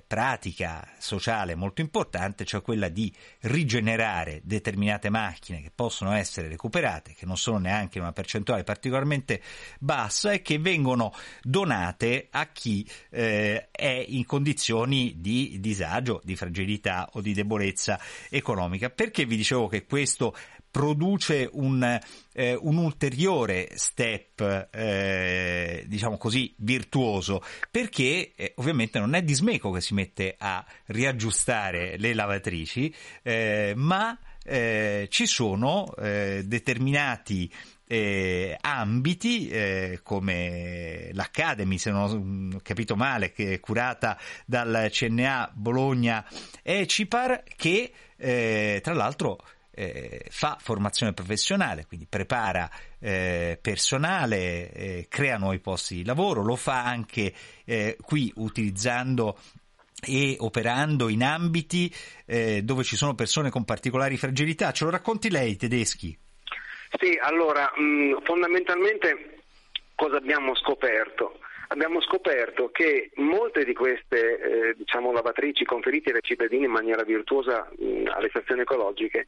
pratica 0.06 0.86
sociale 0.98 1.54
molto 1.54 1.80
importante, 1.80 2.44
cioè 2.44 2.62
quella 2.62 2.88
di 2.88 3.12
rigenerare 3.40 4.40
determinate 4.44 5.10
macchine 5.10 5.62
che 5.62 5.70
possono 5.74 6.12
essere 6.12 6.48
recuperate, 6.48 7.05
che 7.14 7.26
non 7.26 7.36
sono 7.36 7.58
neanche 7.58 7.98
una 7.98 8.12
percentuale 8.12 8.64
particolarmente 8.64 9.40
bassa 9.78 10.32
e 10.32 10.42
che 10.42 10.58
vengono 10.58 11.12
donate 11.42 12.28
a 12.30 12.46
chi 12.46 12.88
eh, 13.10 13.68
è 13.70 14.04
in 14.08 14.24
condizioni 14.24 15.14
di 15.18 15.58
disagio, 15.60 16.20
di 16.24 16.36
fragilità 16.36 17.10
o 17.12 17.20
di 17.20 17.34
debolezza 17.34 18.00
economica. 18.30 18.90
Perché 18.90 19.24
vi 19.24 19.36
dicevo 19.36 19.68
che 19.68 19.84
questo 19.84 20.34
produce 20.76 21.48
un, 21.50 21.98
eh, 22.34 22.54
un 22.60 22.76
ulteriore 22.76 23.70
step, 23.76 24.68
eh, 24.70 25.84
diciamo 25.86 26.18
così, 26.18 26.54
virtuoso, 26.58 27.42
perché 27.70 28.32
eh, 28.36 28.52
ovviamente 28.56 28.98
non 28.98 29.14
è 29.14 29.22
Dismeco 29.22 29.70
che 29.70 29.80
si 29.80 29.94
mette 29.94 30.34
a 30.36 30.62
riaggiustare 30.88 31.96
le 31.96 32.12
lavatrici, 32.12 32.94
eh, 33.22 33.72
ma 33.74 34.18
eh, 34.46 35.08
ci 35.10 35.26
sono 35.26 35.92
eh, 35.96 36.42
determinati 36.44 37.52
eh, 37.88 38.56
ambiti 38.60 39.48
eh, 39.48 40.00
come 40.02 41.10
l'Academy, 41.12 41.78
se 41.78 41.90
non 41.90 42.52
ho 42.54 42.60
capito 42.62 42.96
male, 42.96 43.32
che 43.32 43.54
è 43.54 43.60
curata 43.60 44.18
dal 44.44 44.88
CNA 44.90 45.50
Bologna 45.52 46.24
e 46.62 46.86
Cipar, 46.86 47.42
che 47.56 47.92
eh, 48.16 48.80
tra 48.82 48.94
l'altro 48.94 49.38
eh, 49.70 50.24
fa 50.30 50.56
formazione 50.60 51.12
professionale, 51.12 51.86
quindi 51.86 52.06
prepara 52.08 52.68
eh, 52.98 53.58
personale, 53.60 54.72
eh, 54.72 55.06
crea 55.08 55.36
nuovi 55.36 55.60
posti 55.60 55.96
di 55.96 56.04
lavoro, 56.04 56.42
lo 56.42 56.56
fa 56.56 56.84
anche 56.84 57.34
qui 58.00 58.32
utilizzando 58.36 59.36
e 60.04 60.36
operando 60.38 61.08
in 61.08 61.22
ambiti 61.22 61.92
eh, 62.26 62.62
dove 62.62 62.82
ci 62.82 62.96
sono 62.96 63.14
persone 63.14 63.50
con 63.50 63.64
particolari 63.64 64.16
fragilità. 64.16 64.72
Ce 64.72 64.84
lo 64.84 64.90
racconti 64.90 65.30
lei, 65.30 65.56
Tedeschi? 65.56 66.16
Sì, 66.98 67.18
allora, 67.20 67.70
mh, 67.74 68.22
fondamentalmente 68.24 69.40
cosa 69.94 70.16
abbiamo 70.16 70.54
scoperto? 70.54 71.40
Abbiamo 71.68 72.00
scoperto 72.00 72.70
che 72.70 73.10
molte 73.16 73.64
di 73.64 73.74
queste 73.74 74.38
eh, 74.38 74.74
diciamo, 74.76 75.10
lavatrici 75.12 75.64
conferite 75.64 76.12
ai 76.12 76.20
cittadini 76.22 76.66
in 76.66 76.70
maniera 76.70 77.02
virtuosa 77.02 77.68
mh, 77.76 78.04
alle 78.14 78.28
stazioni 78.28 78.60
ecologiche 78.60 79.26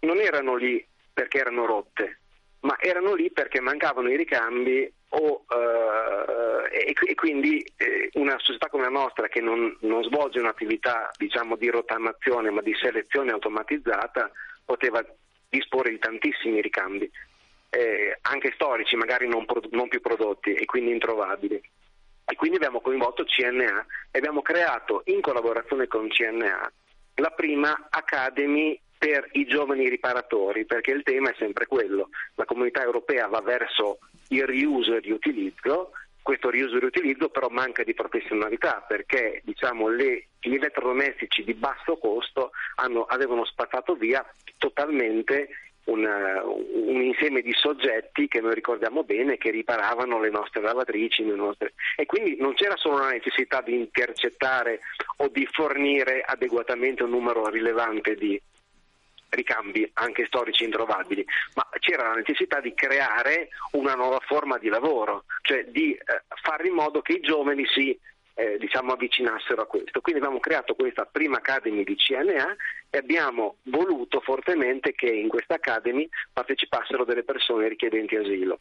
non 0.00 0.18
erano 0.18 0.56
lì 0.56 0.84
perché 1.12 1.38
erano 1.38 1.66
rotte, 1.66 2.21
ma 2.62 2.76
erano 2.80 3.14
lì 3.14 3.30
perché 3.30 3.60
mancavano 3.60 4.10
i 4.10 4.16
ricambi 4.16 4.90
o, 5.10 5.44
eh, 5.48 6.86
e, 6.88 6.94
e, 7.06 7.14
quindi 7.14 7.64
eh, 7.76 8.10
una 8.14 8.36
società 8.38 8.68
come 8.68 8.84
la 8.84 8.88
nostra 8.88 9.28
che 9.28 9.40
non, 9.40 9.76
non 9.80 10.02
svolge 10.04 10.38
un'attività 10.38 11.10
diciamo, 11.16 11.56
di 11.56 11.68
rottamazione 11.68 12.50
ma 12.50 12.62
di 12.62 12.74
selezione 12.74 13.32
automatizzata 13.32 14.30
poteva 14.64 15.04
disporre 15.48 15.90
di 15.90 15.98
tantissimi 15.98 16.62
ricambi, 16.62 17.10
eh, 17.68 18.18
anche 18.22 18.52
storici, 18.54 18.96
magari 18.96 19.28
non, 19.28 19.44
pro- 19.44 19.60
non 19.70 19.88
più 19.88 20.00
prodotti 20.00 20.54
e 20.54 20.64
quindi 20.64 20.92
introvabili. 20.92 21.60
E 22.24 22.34
quindi 22.36 22.56
abbiamo 22.56 22.80
coinvolto 22.80 23.24
CNA 23.24 23.86
e 24.10 24.18
abbiamo 24.18 24.40
creato 24.40 25.02
in 25.06 25.20
collaborazione 25.20 25.88
con 25.88 26.08
CNA 26.08 26.72
la 27.16 27.30
prima 27.30 27.88
Academy 27.90 28.80
per 29.02 29.28
i 29.32 29.46
giovani 29.46 29.88
riparatori, 29.88 30.64
perché 30.64 30.92
il 30.92 31.02
tema 31.02 31.30
è 31.30 31.34
sempre 31.36 31.66
quello. 31.66 32.10
La 32.36 32.44
comunità 32.44 32.84
europea 32.84 33.26
va 33.26 33.40
verso 33.40 33.98
il 34.28 34.46
riuso 34.46 34.92
e 34.92 34.98
il 34.98 35.02
riutilizzo, 35.02 35.90
questo 36.22 36.50
riuso 36.50 36.76
e 36.76 36.78
riutilizzo 36.78 37.28
però 37.28 37.48
manca 37.48 37.82
di 37.82 37.94
professionalità 37.94 38.84
perché 38.86 39.42
diciamo, 39.44 39.88
le, 39.88 40.28
gli 40.38 40.54
elettrodomestici 40.54 41.42
di 41.42 41.54
basso 41.54 41.96
costo 41.96 42.52
hanno, 42.76 43.02
avevano 43.02 43.44
spazzato 43.44 43.94
via 43.94 44.24
totalmente 44.56 45.48
un, 45.86 46.04
un, 46.04 47.02
insieme 47.02 47.40
di 47.40 47.52
soggetti 47.54 48.28
che 48.28 48.40
noi 48.40 48.54
ricordiamo 48.54 49.02
bene 49.02 49.36
che 49.36 49.50
riparavano 49.50 50.20
le 50.20 50.30
nostre 50.30 50.60
lavatrici 50.60 51.24
le 51.24 51.34
nostre... 51.34 51.74
e 51.96 52.06
quindi 52.06 52.36
non 52.38 52.54
c'era 52.54 52.76
solo 52.76 52.98
la 52.98 53.10
necessità 53.10 53.60
di 53.62 53.74
intercettare 53.74 54.78
o 55.16 55.26
di 55.26 55.44
fornire 55.50 56.22
adeguatamente 56.24 57.02
un 57.02 57.10
numero 57.10 57.48
rilevante 57.48 58.14
di, 58.14 58.40
ricambi 59.32 59.88
anche 59.94 60.26
storici 60.26 60.64
introvabili, 60.64 61.24
ma 61.54 61.68
c'era 61.78 62.08
la 62.08 62.14
necessità 62.14 62.60
di 62.60 62.74
creare 62.74 63.48
una 63.72 63.94
nuova 63.94 64.20
forma 64.26 64.58
di 64.58 64.68
lavoro, 64.68 65.24
cioè 65.42 65.64
di 65.64 65.92
eh, 65.92 66.00
fare 66.42 66.68
in 66.68 66.74
modo 66.74 67.00
che 67.02 67.14
i 67.14 67.20
giovani 67.20 67.64
si 67.66 67.98
eh, 68.34 68.56
diciamo, 68.58 68.92
avvicinassero 68.92 69.62
a 69.62 69.66
questo. 69.66 70.00
Quindi 70.00 70.20
abbiamo 70.20 70.40
creato 70.40 70.74
questa 70.74 71.04
prima 71.04 71.38
Academy 71.38 71.84
di 71.84 71.96
CNA 71.96 72.56
e 72.90 72.98
abbiamo 72.98 73.56
voluto 73.64 74.20
fortemente 74.20 74.92
che 74.92 75.06
in 75.08 75.28
questa 75.28 75.54
Academy 75.54 76.08
partecipassero 76.32 77.04
delle 77.04 77.24
persone 77.24 77.68
richiedenti 77.68 78.16
asilo. 78.16 78.58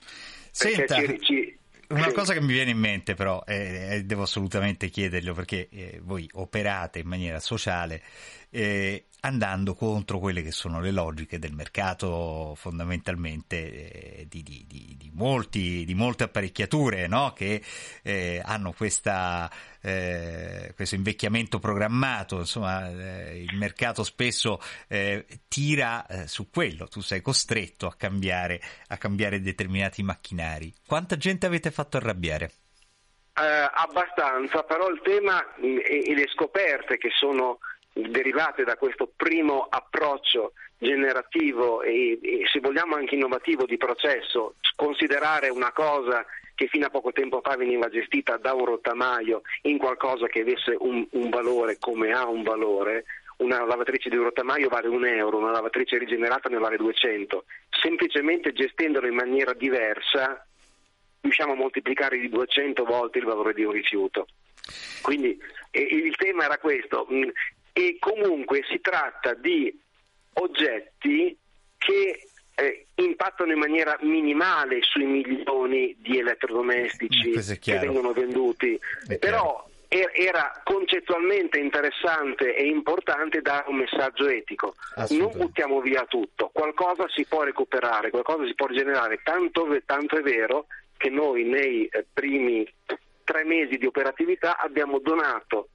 Senta, 0.51 0.95
ci, 0.95 1.19
ci, 1.21 1.59
una 1.91 2.09
sì. 2.09 2.13
cosa 2.13 2.33
che 2.33 2.41
mi 2.41 2.53
viene 2.53 2.71
in 2.71 2.77
mente 2.77 3.13
però, 3.13 3.43
e 3.45 4.03
devo 4.05 4.23
assolutamente 4.23 4.89
chiederlo 4.89 5.33
perché 5.33 5.67
eh, 5.69 5.99
voi 6.03 6.29
operate 6.33 6.99
in 6.99 7.07
maniera 7.07 7.39
sociale, 7.39 8.01
eh, 8.49 9.05
andando 9.21 9.75
contro 9.75 10.19
quelle 10.19 10.41
che 10.41 10.51
sono 10.51 10.81
le 10.81 10.91
logiche 10.91 11.37
del 11.37 11.53
mercato 11.53 12.53
fondamentalmente 12.55 14.19
eh, 14.19 14.27
di, 14.27 14.41
di, 14.41 14.65
di, 14.67 14.95
di, 14.97 15.11
molti, 15.13 15.85
di 15.85 15.93
molte 15.93 16.23
apparecchiature 16.23 17.07
no? 17.07 17.33
che 17.33 17.61
eh, 18.01 18.41
hanno 18.43 18.73
questa, 18.73 19.49
eh, 19.81 20.73
questo 20.75 20.95
invecchiamento 20.95 21.59
programmato, 21.59 22.37
insomma 22.37 22.89
eh, 22.89 23.41
il 23.41 23.57
mercato 23.57 24.03
spesso 24.03 24.59
eh, 24.87 25.25
tira 25.47 26.05
eh, 26.05 26.27
su 26.27 26.49
quello, 26.49 26.87
tu 26.87 27.01
sei 27.01 27.21
costretto 27.21 27.87
a 27.87 27.95
cambiare, 27.97 28.61
a 28.87 28.97
cambiare 28.97 29.41
determinati 29.41 30.03
macchinari. 30.03 30.73
Quanta 30.85 31.17
gente 31.17 31.45
avete 31.45 31.71
fatto 31.71 31.97
arrabbiare? 31.97 32.51
abbastanza, 33.33 34.61
però 34.63 34.89
il 34.89 35.01
tema 35.01 35.55
e, 35.55 36.03
e 36.05 36.13
le 36.13 36.27
scoperte 36.27 36.97
che 36.97 37.09
sono 37.11 37.57
derivate 37.93 38.63
da 38.63 38.75
questo 38.75 39.11
primo 39.15 39.67
approccio 39.69 40.53
generativo 40.77 41.81
e, 41.81 42.19
e, 42.21 42.41
se 42.51 42.59
vogliamo 42.59 42.95
anche 42.95 43.15
innovativo 43.15 43.65
di 43.65 43.77
processo, 43.77 44.55
considerare 44.75 45.49
una 45.49 45.71
cosa 45.71 46.25
che 46.61 46.67
fino 46.67 46.85
a 46.85 46.91
poco 46.91 47.11
tempo 47.11 47.41
fa 47.43 47.55
veniva 47.55 47.89
gestita 47.89 48.37
da 48.37 48.53
un 48.53 48.65
rottamaio 48.65 49.41
in 49.63 49.79
qualcosa 49.79 50.27
che 50.27 50.41
avesse 50.41 50.75
un, 50.77 51.03
un 51.13 51.29
valore 51.31 51.77
come 51.79 52.11
ha 52.11 52.27
un 52.27 52.43
valore, 52.43 53.05
una 53.37 53.65
lavatrice 53.65 54.09
di 54.09 54.15
rottamaio 54.15 54.69
vale 54.69 54.87
un 54.87 55.03
euro, 55.03 55.39
una 55.39 55.49
lavatrice 55.49 55.97
rigenerata 55.97 56.49
ne 56.49 56.59
vale 56.59 56.77
200, 56.77 57.45
semplicemente 57.81 58.53
gestendolo 58.53 59.07
in 59.07 59.15
maniera 59.15 59.53
diversa 59.53 60.45
riusciamo 61.21 61.53
a 61.53 61.55
moltiplicare 61.55 62.19
di 62.19 62.29
200 62.29 62.83
volte 62.83 63.17
il 63.17 63.25
valore 63.25 63.55
di 63.55 63.63
un 63.63 63.71
rifiuto. 63.71 64.27
Quindi 65.01 65.35
eh, 65.71 65.81
il 65.81 66.15
tema 66.15 66.43
era 66.43 66.59
questo, 66.59 67.07
e 67.73 67.97
comunque 67.97 68.63
si 68.69 68.79
tratta 68.81 69.33
di 69.33 69.75
oggetti 70.33 71.35
che 71.79 72.27
eh, 72.61 72.85
impattano 72.95 73.51
in 73.51 73.57
maniera 73.57 73.97
minimale 74.01 74.79
sui 74.81 75.05
milioni 75.05 75.95
di 75.99 76.19
elettrodomestici 76.19 77.31
che 77.59 77.79
vengono 77.79 78.13
venduti, 78.13 78.79
però 79.19 79.67
era 79.87 80.61
concettualmente 80.63 81.59
interessante 81.59 82.55
e 82.55 82.65
importante 82.65 83.41
dare 83.41 83.65
un 83.67 83.77
messaggio 83.77 84.27
etico. 84.27 84.75
Non 85.09 85.31
buttiamo 85.35 85.81
via 85.81 86.05
tutto, 86.07 86.49
qualcosa 86.53 87.07
si 87.09 87.25
può 87.25 87.43
recuperare, 87.43 88.09
qualcosa 88.09 88.45
si 88.45 88.53
può 88.53 88.67
rigenerare, 88.67 89.19
tanto, 89.23 89.67
tanto 89.85 90.17
è 90.17 90.21
vero 90.21 90.67
che 90.95 91.09
noi 91.09 91.43
nei 91.43 91.87
eh, 91.87 92.05
primi 92.13 92.65
tre 93.23 93.43
mesi 93.43 93.77
di 93.77 93.85
operatività 93.85 94.57
abbiamo 94.57 94.99
donato 94.99 95.69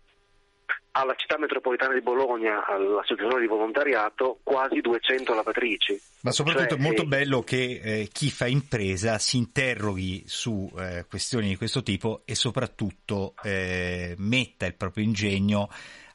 alla 0.96 1.14
città 1.14 1.36
metropolitana 1.38 1.92
di 1.92 2.00
Bologna, 2.00 2.64
all'associazione 2.64 3.40
di 3.40 3.46
volontariato, 3.46 4.38
quasi 4.42 4.80
200 4.80 5.34
lavatrici. 5.34 6.00
Ma 6.20 6.30
soprattutto 6.30 6.70
cioè, 6.70 6.78
è 6.78 6.82
molto 6.82 7.04
bello 7.04 7.42
che 7.42 7.80
eh, 7.82 8.08
chi 8.10 8.30
fa 8.30 8.46
impresa 8.46 9.18
si 9.18 9.36
interroghi 9.36 10.24
su 10.26 10.72
eh, 10.78 11.04
questioni 11.06 11.48
di 11.48 11.56
questo 11.56 11.82
tipo 11.82 12.22
e 12.24 12.34
soprattutto 12.34 13.34
eh, 13.42 14.14
metta 14.16 14.64
il 14.64 14.74
proprio 14.74 15.04
ingegno 15.04 15.68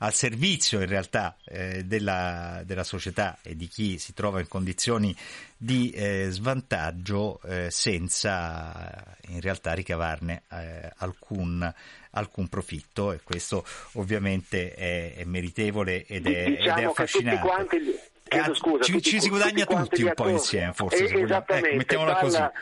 al 0.04 0.14
servizio 0.14 0.80
in 0.80 0.88
realtà 0.88 1.36
eh, 1.46 1.84
della, 1.84 2.62
della, 2.66 2.84
società 2.84 3.38
e 3.44 3.56
di 3.56 3.68
chi 3.68 3.98
si 3.98 4.14
trova 4.14 4.40
in 4.40 4.48
condizioni 4.48 5.16
di 5.56 5.92
eh, 5.92 6.28
svantaggio 6.30 7.40
eh, 7.44 7.70
senza 7.70 9.04
in 9.28 9.42
realtà 9.42 9.74
ricavarne 9.74 10.44
eh, 10.52 10.92
alcun, 10.98 11.72
alcun, 12.12 12.48
profitto 12.48 13.12
e 13.12 13.20
questo 13.24 13.64
ovviamente 13.94 14.74
è, 14.74 15.16
è 15.18 15.24
meritevole 15.24 16.06
ed 16.06 16.26
è, 16.26 16.46
diciamo 16.46 16.78
ed 16.78 16.84
è 16.84 16.88
affascinante. 16.88 17.48
Quanti, 17.48 18.00
chiedo 18.24 18.54
scusa, 18.56 18.84
ci, 18.84 18.92
tutti, 18.94 19.10
ci 19.10 19.22
si 19.22 19.30
guadagna 19.30 19.66
tutti, 19.66 19.82
tutti 19.82 20.04
un 20.04 20.14
po' 20.16 20.30
insieme 20.30 20.74
forse. 20.74 21.06
Eh, 21.06 21.22
esattamente, 21.22 21.68
ecco, 21.68 21.78
mettiamola 21.78 22.16
così. 22.16 22.38
Dalla, 22.38 22.54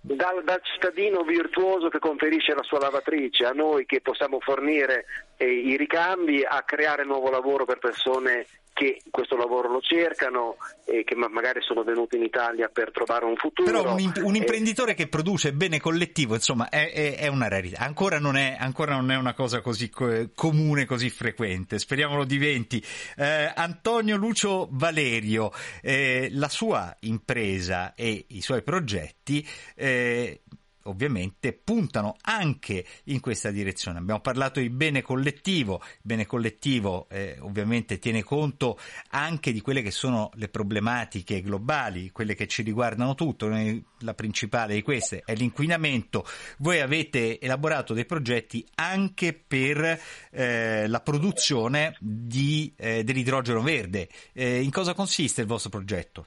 dal, 0.00 0.42
dal, 0.44 0.60
cittadino 0.62 1.22
virtuoso 1.22 1.88
che 1.88 2.00
conferisce 2.00 2.54
la 2.54 2.62
sua 2.64 2.80
lavatrice 2.80 3.44
a 3.44 3.52
noi 3.52 3.86
che 3.86 4.00
possiamo 4.00 4.40
fornire 4.40 5.04
eh, 5.31 5.31
i 5.44 5.76
ricambi 5.76 6.44
a 6.44 6.62
creare 6.62 7.04
nuovo 7.04 7.30
lavoro 7.30 7.64
per 7.64 7.78
persone 7.78 8.46
che 8.72 9.02
questo 9.10 9.36
lavoro 9.36 9.70
lo 9.70 9.80
cercano 9.80 10.56
e 10.84 11.04
che 11.04 11.14
ma- 11.14 11.28
magari 11.28 11.60
sono 11.62 11.82
venuti 11.82 12.16
in 12.16 12.22
Italia 12.22 12.68
per 12.68 12.90
trovare 12.90 13.24
un 13.26 13.36
futuro. 13.36 13.70
Però 13.70 13.92
un, 13.92 14.00
imp- 14.00 14.22
un 14.22 14.34
imprenditore 14.34 14.92
e... 14.92 14.94
che 14.94 15.08
produce 15.08 15.52
bene 15.52 15.78
collettivo, 15.78 16.34
insomma, 16.34 16.68
è, 16.68 16.90
è, 16.90 17.16
è 17.18 17.26
una 17.26 17.48
rarità. 17.48 17.80
Ancora 17.80 18.18
non 18.18 18.36
è, 18.36 18.56
ancora 18.58 18.94
non 18.94 19.10
è, 19.10 19.16
una 19.16 19.34
cosa 19.34 19.60
così 19.60 19.90
co- 19.90 20.30
comune, 20.34 20.86
così 20.86 21.10
frequente. 21.10 21.78
Speriamo 21.78 22.16
lo 22.16 22.24
diventi. 22.24 22.82
Eh, 23.16 23.52
Antonio 23.54 24.16
Lucio 24.16 24.68
Valerio, 24.70 25.52
eh, 25.82 26.28
la 26.32 26.48
sua 26.48 26.96
impresa 27.00 27.94
e 27.94 28.24
i 28.28 28.40
suoi 28.40 28.62
progetti 28.62 29.46
eh, 29.76 30.40
ovviamente 30.84 31.52
puntano 31.52 32.16
anche 32.22 32.84
in 33.04 33.20
questa 33.20 33.50
direzione. 33.50 33.98
Abbiamo 33.98 34.20
parlato 34.20 34.60
di 34.60 34.70
bene 34.70 35.02
collettivo, 35.02 35.80
il 35.82 36.00
bene 36.02 36.26
collettivo 36.26 37.06
eh, 37.08 37.36
ovviamente 37.40 37.98
tiene 37.98 38.22
conto 38.22 38.78
anche 39.10 39.52
di 39.52 39.60
quelle 39.60 39.82
che 39.82 39.90
sono 39.90 40.30
le 40.34 40.48
problematiche 40.48 41.40
globali, 41.42 42.10
quelle 42.10 42.34
che 42.34 42.46
ci 42.46 42.62
riguardano 42.62 43.14
tutto, 43.14 43.48
la 43.48 44.14
principale 44.14 44.74
di 44.74 44.82
queste 44.82 45.22
è 45.24 45.34
l'inquinamento. 45.34 46.26
Voi 46.58 46.80
avete 46.80 47.40
elaborato 47.40 47.94
dei 47.94 48.06
progetti 48.06 48.66
anche 48.74 49.32
per 49.32 50.00
eh, 50.30 50.86
la 50.86 51.00
produzione 51.00 51.96
di, 52.00 52.72
eh, 52.76 53.04
dell'idrogeno 53.04 53.62
verde. 53.62 54.08
Eh, 54.32 54.62
in 54.62 54.70
cosa 54.70 54.94
consiste 54.94 55.42
il 55.42 55.46
vostro 55.46 55.70
progetto? 55.70 56.26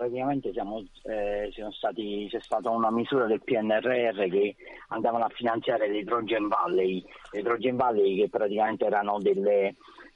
Praticamente 0.00 0.50
siamo, 0.52 0.82
eh, 1.02 1.52
stati, 1.72 2.26
c'è 2.30 2.40
stata 2.40 2.70
una 2.70 2.90
misura 2.90 3.26
del 3.26 3.42
PNRR 3.44 4.30
che 4.30 4.56
andavano 4.88 5.24
a 5.24 5.32
finanziare 5.34 5.88
le 5.88 5.98
Hydrogen 5.98 6.48
Valley, 6.48 7.04
le 7.32 7.40
Hydrogen 7.40 7.76
Valley 7.76 8.16
che 8.16 8.30
praticamente 8.30 8.88
delle, 9.18 9.74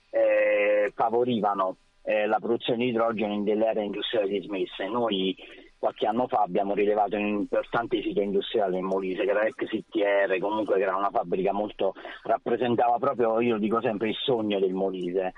eh, 0.09 0.91
favorivano 0.95 1.77
eh, 2.03 2.27
la 2.27 2.39
produzione 2.39 2.85
di 2.85 2.91
idrogeno 2.91 3.35
in 3.35 3.45
delle 3.45 3.69
aree 3.69 3.85
industriali 3.85 4.41
dismesse. 4.41 4.89
Noi 4.89 5.37
qualche 5.79 6.07
anno 6.07 6.27
fa 6.29 6.39
abbiamo 6.39 6.73
rilevato 6.73 7.17
un 7.17 7.27
importante 7.27 8.01
sito 8.01 8.23
industriale 8.23 8.79
in 8.79 8.87
Molise 8.87 9.25
che 9.25 9.31
era 9.31 9.43
l'ex 9.43 9.67
CTR, 9.67 10.39
comunque 10.39 10.77
che 10.77 10.83
era 10.83 10.97
una 10.97 11.11
fabbrica 11.11 11.53
molto 11.53 11.93
rappresentava 12.23 12.97
proprio, 12.97 13.39
io 13.43 13.59
dico 13.59 13.83
sempre, 13.83 14.09
il 14.09 14.17
sogno 14.17 14.59
del 14.59 14.73
Molise 14.73 15.35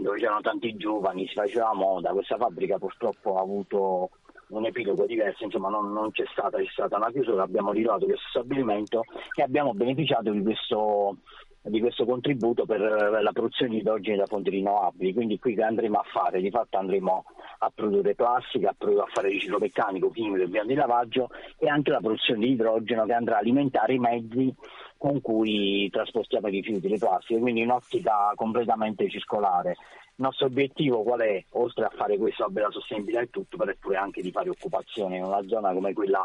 dove 0.00 0.18
c'erano 0.18 0.40
tanti 0.40 0.76
giovani, 0.76 1.26
si 1.26 1.34
faceva 1.34 1.72
moda, 1.74 2.10
questa 2.10 2.36
fabbrica 2.36 2.78
purtroppo 2.78 3.36
ha 3.36 3.42
avuto 3.42 4.10
un 4.48 4.66
epilogo 4.66 5.06
diverso, 5.06 5.44
insomma 5.44 5.68
non, 5.68 5.92
non 5.92 6.10
c'è 6.10 6.24
stata, 6.32 6.58
c'è 6.58 6.68
stata 6.70 6.96
una 6.96 7.10
chiusura, 7.10 7.42
abbiamo 7.42 7.72
ritrovato 7.72 8.06
questo 8.06 8.26
stabilimento 8.30 9.04
e 9.34 9.42
abbiamo 9.42 9.74
beneficiato 9.74 10.30
di 10.30 10.42
questo, 10.42 11.18
di 11.62 11.80
questo 11.80 12.04
contributo 12.04 12.64
per 12.66 12.80
la 12.80 13.32
produzione 13.32 13.72
di 13.72 13.78
idrogeni 13.78 14.16
da 14.16 14.26
fonti 14.26 14.50
rinnovabili, 14.50 15.12
quindi 15.14 15.38
qui 15.38 15.54
che 15.54 15.62
andremo 15.62 15.98
a 15.98 16.04
fare? 16.10 16.40
Di 16.40 16.50
fatto 16.50 16.78
andremo 16.78 17.24
a 17.58 17.70
produrre 17.72 18.14
plastica, 18.14 18.70
a, 18.70 18.74
produrre, 18.76 19.04
a 19.04 19.10
fare 19.12 19.28
riciclo 19.28 19.58
meccanico, 19.58 20.10
chimico, 20.10 20.42
impianti 20.42 20.72
di 20.72 20.78
lavaggio 20.78 21.28
e 21.58 21.68
anche 21.68 21.90
la 21.90 22.00
produzione 22.00 22.40
di 22.40 22.52
idrogeno 22.52 23.04
che 23.04 23.12
andrà 23.12 23.36
a 23.36 23.40
alimentare 23.40 23.94
i 23.94 23.98
mezzi 23.98 24.54
con 25.00 25.22
cui 25.22 25.88
trasportiamo 25.88 26.48
i 26.48 26.50
rifiuti, 26.50 26.86
le 26.86 26.98
plastiche, 26.98 27.40
quindi 27.40 27.62
in 27.62 27.70
ottica 27.70 28.32
completamente 28.34 29.08
circolare. 29.08 29.70
Il 29.70 30.26
nostro 30.26 30.44
obiettivo 30.44 31.02
qual 31.02 31.20
è? 31.20 31.42
Oltre 31.52 31.86
a 31.86 31.92
fare 31.96 32.18
questo, 32.18 32.44
vabbè, 32.44 32.60
la 32.60 32.70
sostenibilità 32.70 33.22
e 33.22 33.30
tutto, 33.30 33.56
però 33.56 33.70
è 33.70 33.76
pure 33.80 33.96
anche 33.96 34.20
di 34.20 34.30
fare 34.30 34.50
occupazione 34.50 35.16
in 35.16 35.24
una 35.24 35.42
zona 35.46 35.72
come 35.72 35.94
quella 35.94 36.22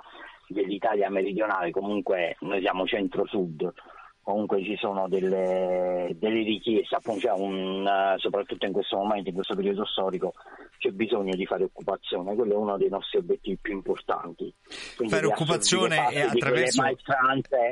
dell'Italia 0.49 1.09
meridionale, 1.09 1.71
comunque 1.71 2.35
noi 2.41 2.59
siamo 2.59 2.85
centro-sud, 2.85 3.73
comunque 4.21 4.61
ci 4.61 4.75
sono 4.75 5.07
delle, 5.07 6.13
delle 6.19 6.43
richieste, 6.43 6.95
appunto, 6.95 7.33
un, 7.33 8.15
soprattutto 8.17 8.65
in 8.65 8.73
questo 8.73 8.97
momento, 8.97 9.29
in 9.29 9.35
questo 9.35 9.55
periodo 9.55 9.85
storico, 9.85 10.33
c'è 10.77 10.89
bisogno 10.89 11.35
di 11.35 11.45
fare 11.45 11.63
occupazione, 11.63 12.35
quello 12.35 12.53
è 12.53 12.57
uno 12.57 12.77
dei 12.77 12.89
nostri 12.89 13.19
obiettivi 13.19 13.57
più 13.61 13.73
importanti. 13.73 14.53
Quindi 14.95 15.13
fare 15.13 15.27
occupazione 15.27 16.11
e 16.11 16.21
attraverso... 16.21 16.81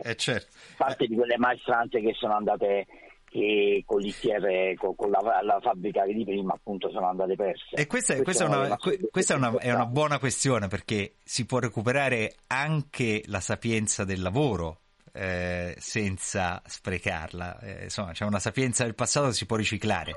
eh, 0.04 0.16
certo. 0.16 0.58
parte 0.78 1.08
di 1.08 1.16
quelle 1.16 1.38
maestranze 1.38 2.02
che 2.02 2.14
sono 2.14 2.36
andate 2.36 2.88
che 3.34 3.84
con 3.88 4.00
l'ITR, 4.00 4.76
con, 4.78 4.96
con 4.96 5.10
la, 5.10 5.42
la, 5.42 5.60
fabbrica 5.60 6.06
di 6.06 6.24
prima 6.24 6.54
appunto 6.54 6.92
sono 6.92 7.10
andate 7.10 7.36
perse. 7.36 7.76
E 7.76 7.88
questa, 7.88 8.22
questa, 8.22 8.46
è, 8.46 8.48
una, 8.48 8.78
questa 9.10 9.34
è, 9.34 9.38
una, 9.38 9.58
è, 9.58 9.74
una, 9.74 9.88
buona 9.88 10.20
questione 10.20 10.68
perché 10.68 11.16
si 11.24 11.48
può 11.48 11.58
recuperare 11.58 12.36
anche 12.46 13.24
la 13.26 13.40
sapienza 13.40 14.04
del 14.04 14.22
lavoro 14.22 14.82
eh, 15.14 15.74
senza 15.80 16.62
sprecarla. 16.64 17.60
Eh, 17.60 17.84
insomma, 17.86 18.12
c'è 18.12 18.24
una 18.24 18.38
sapienza 18.38 18.84
del 18.84 18.94
passato 18.94 19.28
che 19.28 19.34
si 19.34 19.48
può 19.48 19.56
riciclare. 19.56 20.14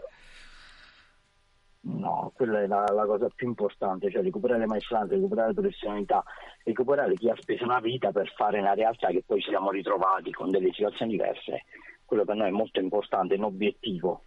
No, 1.87 2.33
quella 2.35 2.63
è 2.63 2.67
la, 2.67 2.85
la, 2.93 3.07
cosa 3.07 3.29
più 3.33 3.47
importante, 3.47 4.11
cioè 4.11 4.23
recuperare 4.23 4.59
le 4.59 4.67
maestranze, 4.67 5.15
recuperare 5.15 5.49
le 5.49 5.55
professionalità, 5.55 6.25
recuperare 6.65 7.15
chi 7.15 7.31
ha 7.31 7.37
speso 7.39 7.63
una 7.63 7.79
vita 7.79 8.11
per 8.11 8.33
fare 8.37 8.59
una 8.59 8.75
realtà 8.75 9.09
che 9.09 9.23
poi 9.25 9.41
ci 9.41 9.51
siamo 9.51 9.71
ritrovati 9.71 10.33
con 10.33 10.51
delle 10.51 10.73
situazioni 10.73 11.13
diverse. 11.13 11.65
Quello 12.05 12.25
per 12.25 12.35
noi 12.35 12.49
è 12.49 12.53
molto 12.53 12.81
importante, 12.81 13.35
è 13.35 13.39
un 13.39 13.45
obiettivo. 13.45 14.25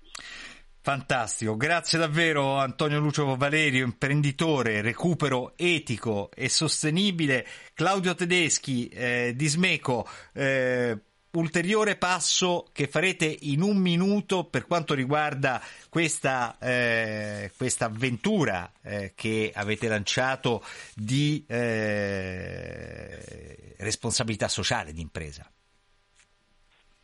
Fantastico, 0.81 1.57
grazie 1.57 1.99
davvero 1.99 2.55
Antonio 2.55 2.99
Lucio 2.99 3.35
Valerio, 3.35 3.83
imprenditore, 3.83 4.81
recupero 4.81 5.51
etico 5.57 6.29
e 6.33 6.47
sostenibile, 6.47 7.45
Claudio 7.73 8.15
Tedeschi 8.15 8.87
eh, 8.87 9.33
di 9.35 9.47
Smeco, 9.47 10.07
eh, 10.33 10.97
ulteriore 11.31 11.95
passo 11.95 12.65
che 12.73 12.87
farete 12.87 13.25
in 13.41 13.61
un 13.61 13.77
minuto 13.77 14.45
per 14.45 14.65
quanto 14.65 14.93
riguarda 14.93 15.61
questa, 15.89 16.57
eh, 16.59 17.51
avventura 17.79 18.71
eh, 18.83 19.13
che 19.15 19.51
avete 19.53 19.87
lanciato 19.87 20.63
di 20.95 21.45
eh, 21.47 23.17
responsabilità 23.77 24.47
sociale 24.47 24.91
di 24.91 25.01
impresa. 25.01 25.49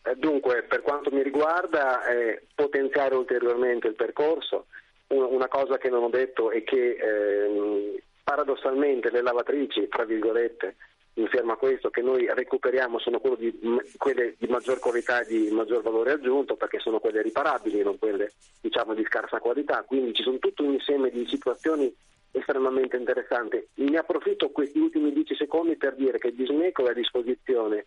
Eh, 0.04 0.16
dunque, 0.16 0.64
per 0.64 0.82
quanto 0.82 1.12
mi 1.12 1.22
riguarda, 1.24 2.08
eh, 2.08 2.48
potenziare 2.54 3.16
ulteriormente 3.16 3.88
il 3.88 3.96
percorso. 3.96 4.68
Una 5.08 5.48
cosa 5.48 5.78
che 5.78 5.90
non 5.90 6.04
ho 6.04 6.10
detto 6.10 6.50
è 6.50 6.64
che 6.64 6.96
ehm, 6.96 7.96
paradossalmente 8.24 9.12
le 9.12 9.22
lavatrici, 9.22 9.88
tra 9.88 10.04
virgolette, 10.04 10.76
insieme 11.16 11.54
a 11.54 11.56
questo 11.56 11.90
che 11.90 12.02
noi 12.02 12.28
recuperiamo 12.34 13.00
sono 13.00 13.22
di, 13.38 13.58
quelle 13.98 14.36
di 14.38 14.48
maggior 14.48 14.80
qualità 14.80 15.22
e 15.22 15.28
di 15.28 15.50
maggior 15.52 15.82
valore 15.82 16.14
aggiunto 16.14 16.56
perché 16.56 16.80
sono 16.80 17.00
quelle 17.00 17.22
riparabili, 17.22 17.84
non 17.84 17.98
quelle 17.98 18.34
diciamo 18.62 18.94
di 18.94 19.04
scarsa 19.06 19.40
qualità, 19.40 19.84
quindi 19.84 20.14
ci 20.14 20.24
sono 20.24 20.40
tutto 20.40 20.64
un 20.64 20.74
insieme 20.74 21.10
di 21.10 21.26
situazioni 21.28 21.94
estremamente 22.32 22.98
interessanti. 22.98 23.66
Ne 23.76 23.98
approfitto 23.98 24.50
questi 24.50 24.80
ultimi 24.80 25.14
dieci 25.14 25.36
secondi 25.36 25.78
per 25.78 25.96
dire 25.96 26.18
che 26.18 26.34
Dismeco 26.34 26.86
è 26.86 26.92
a 26.92 26.94
disposizione 26.94 27.86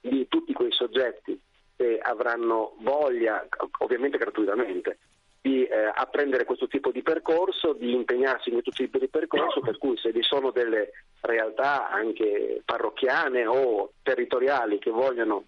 di 0.00 0.26
tutti 0.28 0.52
quei 0.52 0.72
soggetti 0.72 1.40
che 1.76 1.98
avranno 1.98 2.74
voglia, 2.80 3.46
ovviamente 3.78 4.18
gratuitamente, 4.18 4.98
di 5.40 5.64
eh, 5.64 5.90
apprendere 5.94 6.44
questo 6.44 6.66
tipo 6.66 6.90
di 6.90 7.02
percorso, 7.02 7.72
di 7.72 7.94
impegnarsi 7.94 8.48
in 8.48 8.60
questo 8.60 8.72
tipo 8.72 8.98
di 8.98 9.08
percorso, 9.08 9.60
per 9.60 9.78
cui 9.78 9.96
se 9.96 10.12
vi 10.12 10.22
sono 10.22 10.50
delle 10.50 10.90
realtà 11.20 11.90
anche 11.90 12.62
parrocchiane 12.64 13.46
o 13.46 13.92
territoriali 14.02 14.78
che 14.78 14.90
vogliono 14.90 15.44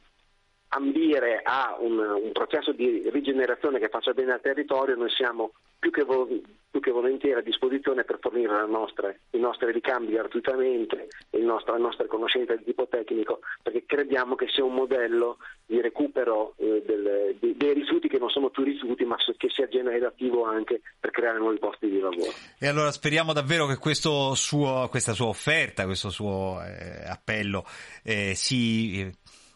ambire 0.75 1.41
a 1.43 1.77
un, 1.79 1.99
un, 1.99 2.33
processo 2.33 2.73
di 2.73 3.09
rigenerazione 3.11 3.79
che 3.79 3.89
faccia 3.89 4.13
bene 4.13 4.33
al 4.33 4.41
territorio, 4.41 4.97
noi 4.97 5.11
siamo 5.11 5.53
più 5.79 5.91
che, 5.91 6.05
vo- 6.05 6.29
più 6.71 6.81
che 6.81 6.91
volentieri 6.91 7.41
a 7.41 7.43
disposizione 7.43 8.05
per 8.05 8.19
fornire 8.21 8.67
nostre, 8.67 9.21
i 9.31 9.39
nostri 9.39 9.71
ricambi 9.73 10.13
gratuitamente 10.13 11.09
nostro, 11.53 11.73
la 11.73 11.79
nostra 11.79 12.07
conoscenza 12.07 12.55
di 12.57 12.65
tipo 12.65 12.87
tecnico, 12.89 13.41
perché 13.63 13.85
crediamo 13.87 14.35
che 14.35 14.47
sia 14.49 14.65
un 14.65 14.75
modello 14.75 15.39
di 15.67 15.81
recupero 15.81 16.55
eh, 16.57 16.83
del, 16.87 17.37
di, 17.39 17.57
dei 17.57 17.75
rifiuti 17.75 18.09
che 18.09 18.19
non 18.19 18.31
sono 18.31 18.49
più 18.51 18.65
rifiuti, 18.65 19.05
ma 19.05 19.17
che 19.37 19.49
sia 19.51 19.69
generativo 19.69 20.45
anche 20.45 20.81
per 20.99 21.11
creare 21.11 21.39
nuovi 21.39 21.59
posti 21.59 21.89
di 21.89 21.99
lavoro. 21.99 22.33
E 22.59 22.67
allora 22.67 22.91
speriamo 22.91 23.33
davvero 23.33 23.67
che 23.67 23.77
suo, 24.35 24.89
questa 24.89 25.13
sua 25.13 25.27
offerta, 25.27 25.85
questo 25.85 26.11
suo 26.11 26.63
eh, 26.63 27.05
appello 27.07 27.65
eh, 28.03 28.33
si 28.35 29.11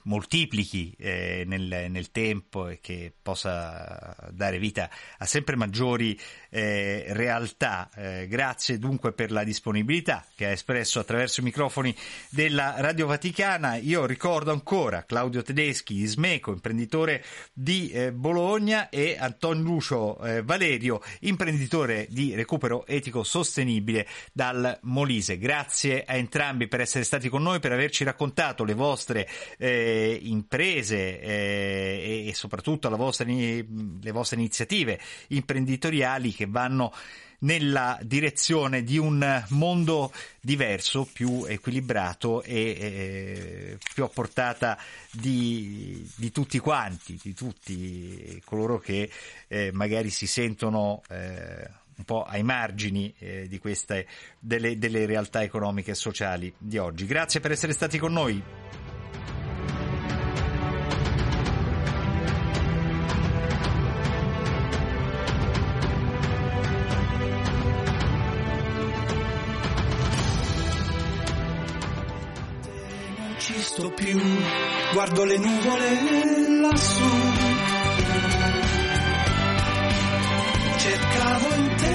moltiplichi 0.07 0.95
eh, 0.99 1.45
nel, 1.47 1.87
nel, 1.91 2.11
tempo 2.11 2.69
e 2.69 2.79
che 2.81 3.13
possa 3.21 4.15
dare 4.31 4.59
vita 4.59 4.89
a 5.19 5.27
sempre 5.27 5.57
maggiori 5.57 6.19
eh, 6.51 7.07
realtà. 7.09 7.91
Eh, 7.95 8.27
grazie 8.29 8.79
dunque 8.79 9.13
per 9.13 9.31
la 9.31 9.45
disponibilità 9.45 10.25
che 10.35 10.47
ha 10.47 10.51
espresso 10.51 11.01
attraverso 11.01 11.41
i 11.41 11.45
microfoni 11.45 11.95
della 12.31 12.75
Radio 12.79 13.07
Vaticana. 13.07 13.77
Io 13.77 14.07
ricordo 14.07 14.53
ancora 14.53 15.05
Claudio 15.05 15.43
Tedeschi 15.43 16.05
Smeco, 16.07 16.53
imprenditore 16.53 17.25
di 17.53 17.91
eh, 17.91 18.13
Bologna 18.13 18.89
e 18.89 19.17
Antonio 19.19 19.63
Lucio 19.63 20.19
eh, 20.21 20.43
Valerio, 20.43 21.03
imprenditore 21.21 22.07
di 22.11 22.35
recupero 22.35 22.87
etico 22.87 23.25
sostenibile 23.25 24.07
dal 24.33 24.79
Molise. 24.83 25.39
Grazie 25.39 26.05
a 26.05 26.15
entrambi 26.15 26.69
per 26.69 26.81
essere 26.81 27.05
stati 27.05 27.29
con 27.29 27.43
noi, 27.43 27.59
per 27.61 27.73
averci 27.73 28.05
raccontato 28.05 28.65
le 28.65 28.75
vostre 28.75 29.29
eh, 29.59 29.96
imprese 29.97 31.21
eh, 31.21 32.25
e, 32.27 32.35
soprattutto 32.35 32.89
vostra, 32.97 33.25
le 33.27 34.11
vostre 34.13 34.37
iniziative 34.39 35.01
imprenditoriali 35.29 36.33
che 36.33 36.47
vanno 36.47 36.93
nella 37.41 37.99
direzione 38.03 38.83
di 38.83 38.99
un 38.99 39.45
mondo 39.51 40.13
diverso, 40.41 41.09
più 41.13 41.45
equilibrato 41.47 42.43
e 42.43 42.55
eh, 42.57 43.79
più 43.93 44.05
a 44.05 44.09
portata 44.09 44.79
di, 45.11 46.09
di, 46.17 46.31
tutti 46.31 46.59
quanti, 46.59 47.19
di 47.23 47.35
tutti 47.35 48.41
coloro 48.45 48.79
che 48.79 49.11
eh, 49.49 49.71
magari 49.73 50.11
si 50.11 50.27
sentono 50.27 51.03
eh, 51.11 51.69
un 51.97 52.05
po' 52.05 52.25
ai 52.25 52.43
margini 52.43 53.13
eh, 53.19 53.49
di 53.49 53.59
queste 53.59 54.07
delle, 54.39 54.79
delle 54.79 55.07
realtà 55.07 55.43
economiche 55.43 55.93
e 55.93 55.95
sociali 55.95 56.53
di 56.57 56.79
oggi. 56.79 57.07
Grazie 57.07 57.41
per 57.41 57.53
essere 57.53 57.73
stati 57.73 57.99
con 57.99 58.13
noi. 58.13 58.86
Sto 73.77 73.91
più, 73.91 74.19
guardo 74.95 75.25
le 75.25 75.37
nuvole 75.37 76.61
lassù. 76.63 77.05
Cercavo 80.79 81.55
in 81.57 81.75
te 81.77 81.95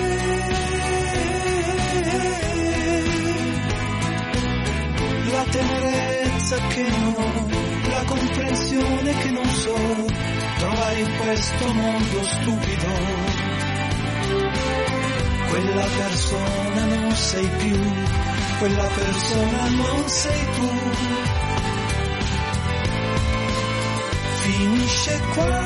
la 5.31 5.43
tenerezza 5.49 6.57
che 6.67 6.87
non 6.87 7.15
ho, 7.17 7.89
la 7.89 8.03
comprensione 8.05 9.17
che 9.17 9.31
non 9.31 9.49
so 9.49 9.75
trovare 10.59 10.99
in 10.99 11.17
questo 11.17 11.73
mondo 11.73 12.23
stupido. 12.23 12.89
Quella 15.49 15.87
persona 15.97 16.85
non 16.85 17.15
sei 17.15 17.47
più, 17.57 17.79
quella 18.59 18.87
persona 18.87 19.67
non 19.69 20.07
sei 20.07 20.45
tu. 20.53 21.49
Finisce 24.91 25.19
qua. 25.33 25.59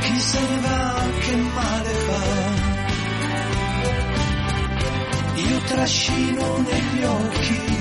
Chi 0.00 0.18
se 0.18 0.40
ne 0.40 0.60
va 0.60 1.06
che 1.20 1.36
male 1.36 1.94
fa? 2.06 2.22
Io 5.34 5.58
trascino 5.66 6.58
negli 6.58 7.04
occhi 7.04 7.78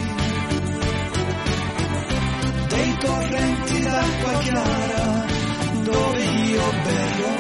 dei 2.68 2.98
torrenti 2.98 3.82
d'acqua 3.82 4.34
chiara 4.40 5.26
dove 5.84 6.24
io 6.24 6.64
berrò. 6.84 7.38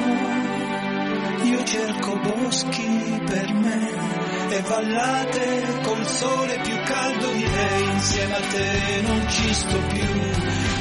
Io 1.43 1.63
cerco 1.63 2.19
boschi 2.19 3.21
per 3.25 3.53
me 3.53 4.08
e 4.51 4.61
vallate 4.61 5.79
col 5.83 6.07
sole 6.07 6.59
più 6.61 6.75
caldo 6.83 7.31
di 7.31 7.47
lei, 7.47 7.83
insieme 7.91 8.35
a 8.35 8.39
te 8.39 9.01
non 9.01 9.29
ci 9.29 9.53
sto 9.53 9.77
più, 9.93 10.31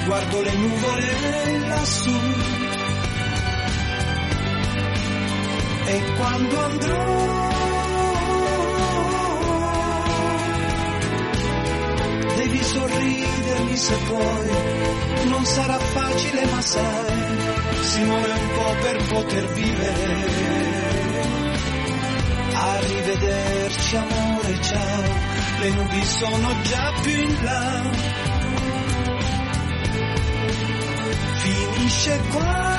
guardo 0.07 0.41
le 0.43 0.53
nuvole 0.55 1.67
lassù. 1.67 2.19
E 5.87 6.03
quando 6.17 6.65
andrò 6.65 7.37
devi 12.37 12.63
sorridermi 12.63 13.77
se 13.77 13.95
puoi, 14.07 15.29
non 15.29 15.45
sarà 15.45 15.79
facile 15.79 16.45
ma 16.47 16.61
sai, 16.61 17.23
si 17.83 18.03
muore 18.03 18.33
un 18.33 18.49
po' 18.55 18.75
per 18.81 19.07
poter 19.09 19.53
vivere 19.53 20.78
Arrivederci 22.89 23.97
amore, 23.97 24.63
ciao, 24.63 25.03
le 25.61 25.71
nubi 25.73 26.05
sono 26.05 26.61
già 26.63 26.93
più 27.03 27.21
in 27.21 27.45
là. 27.45 27.83
Finisce 31.37 32.21
qua. 32.31 32.77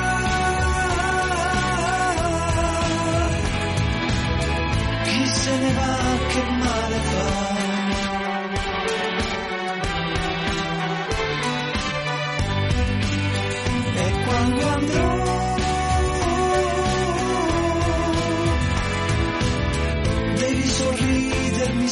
Chi 5.04 5.26
se 5.28 5.56
ne 5.58 5.72
va 5.74 6.18
che 6.26 6.42
male 6.58 6.96
fa? 6.96 7.69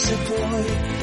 Sorridermi 0.08 0.97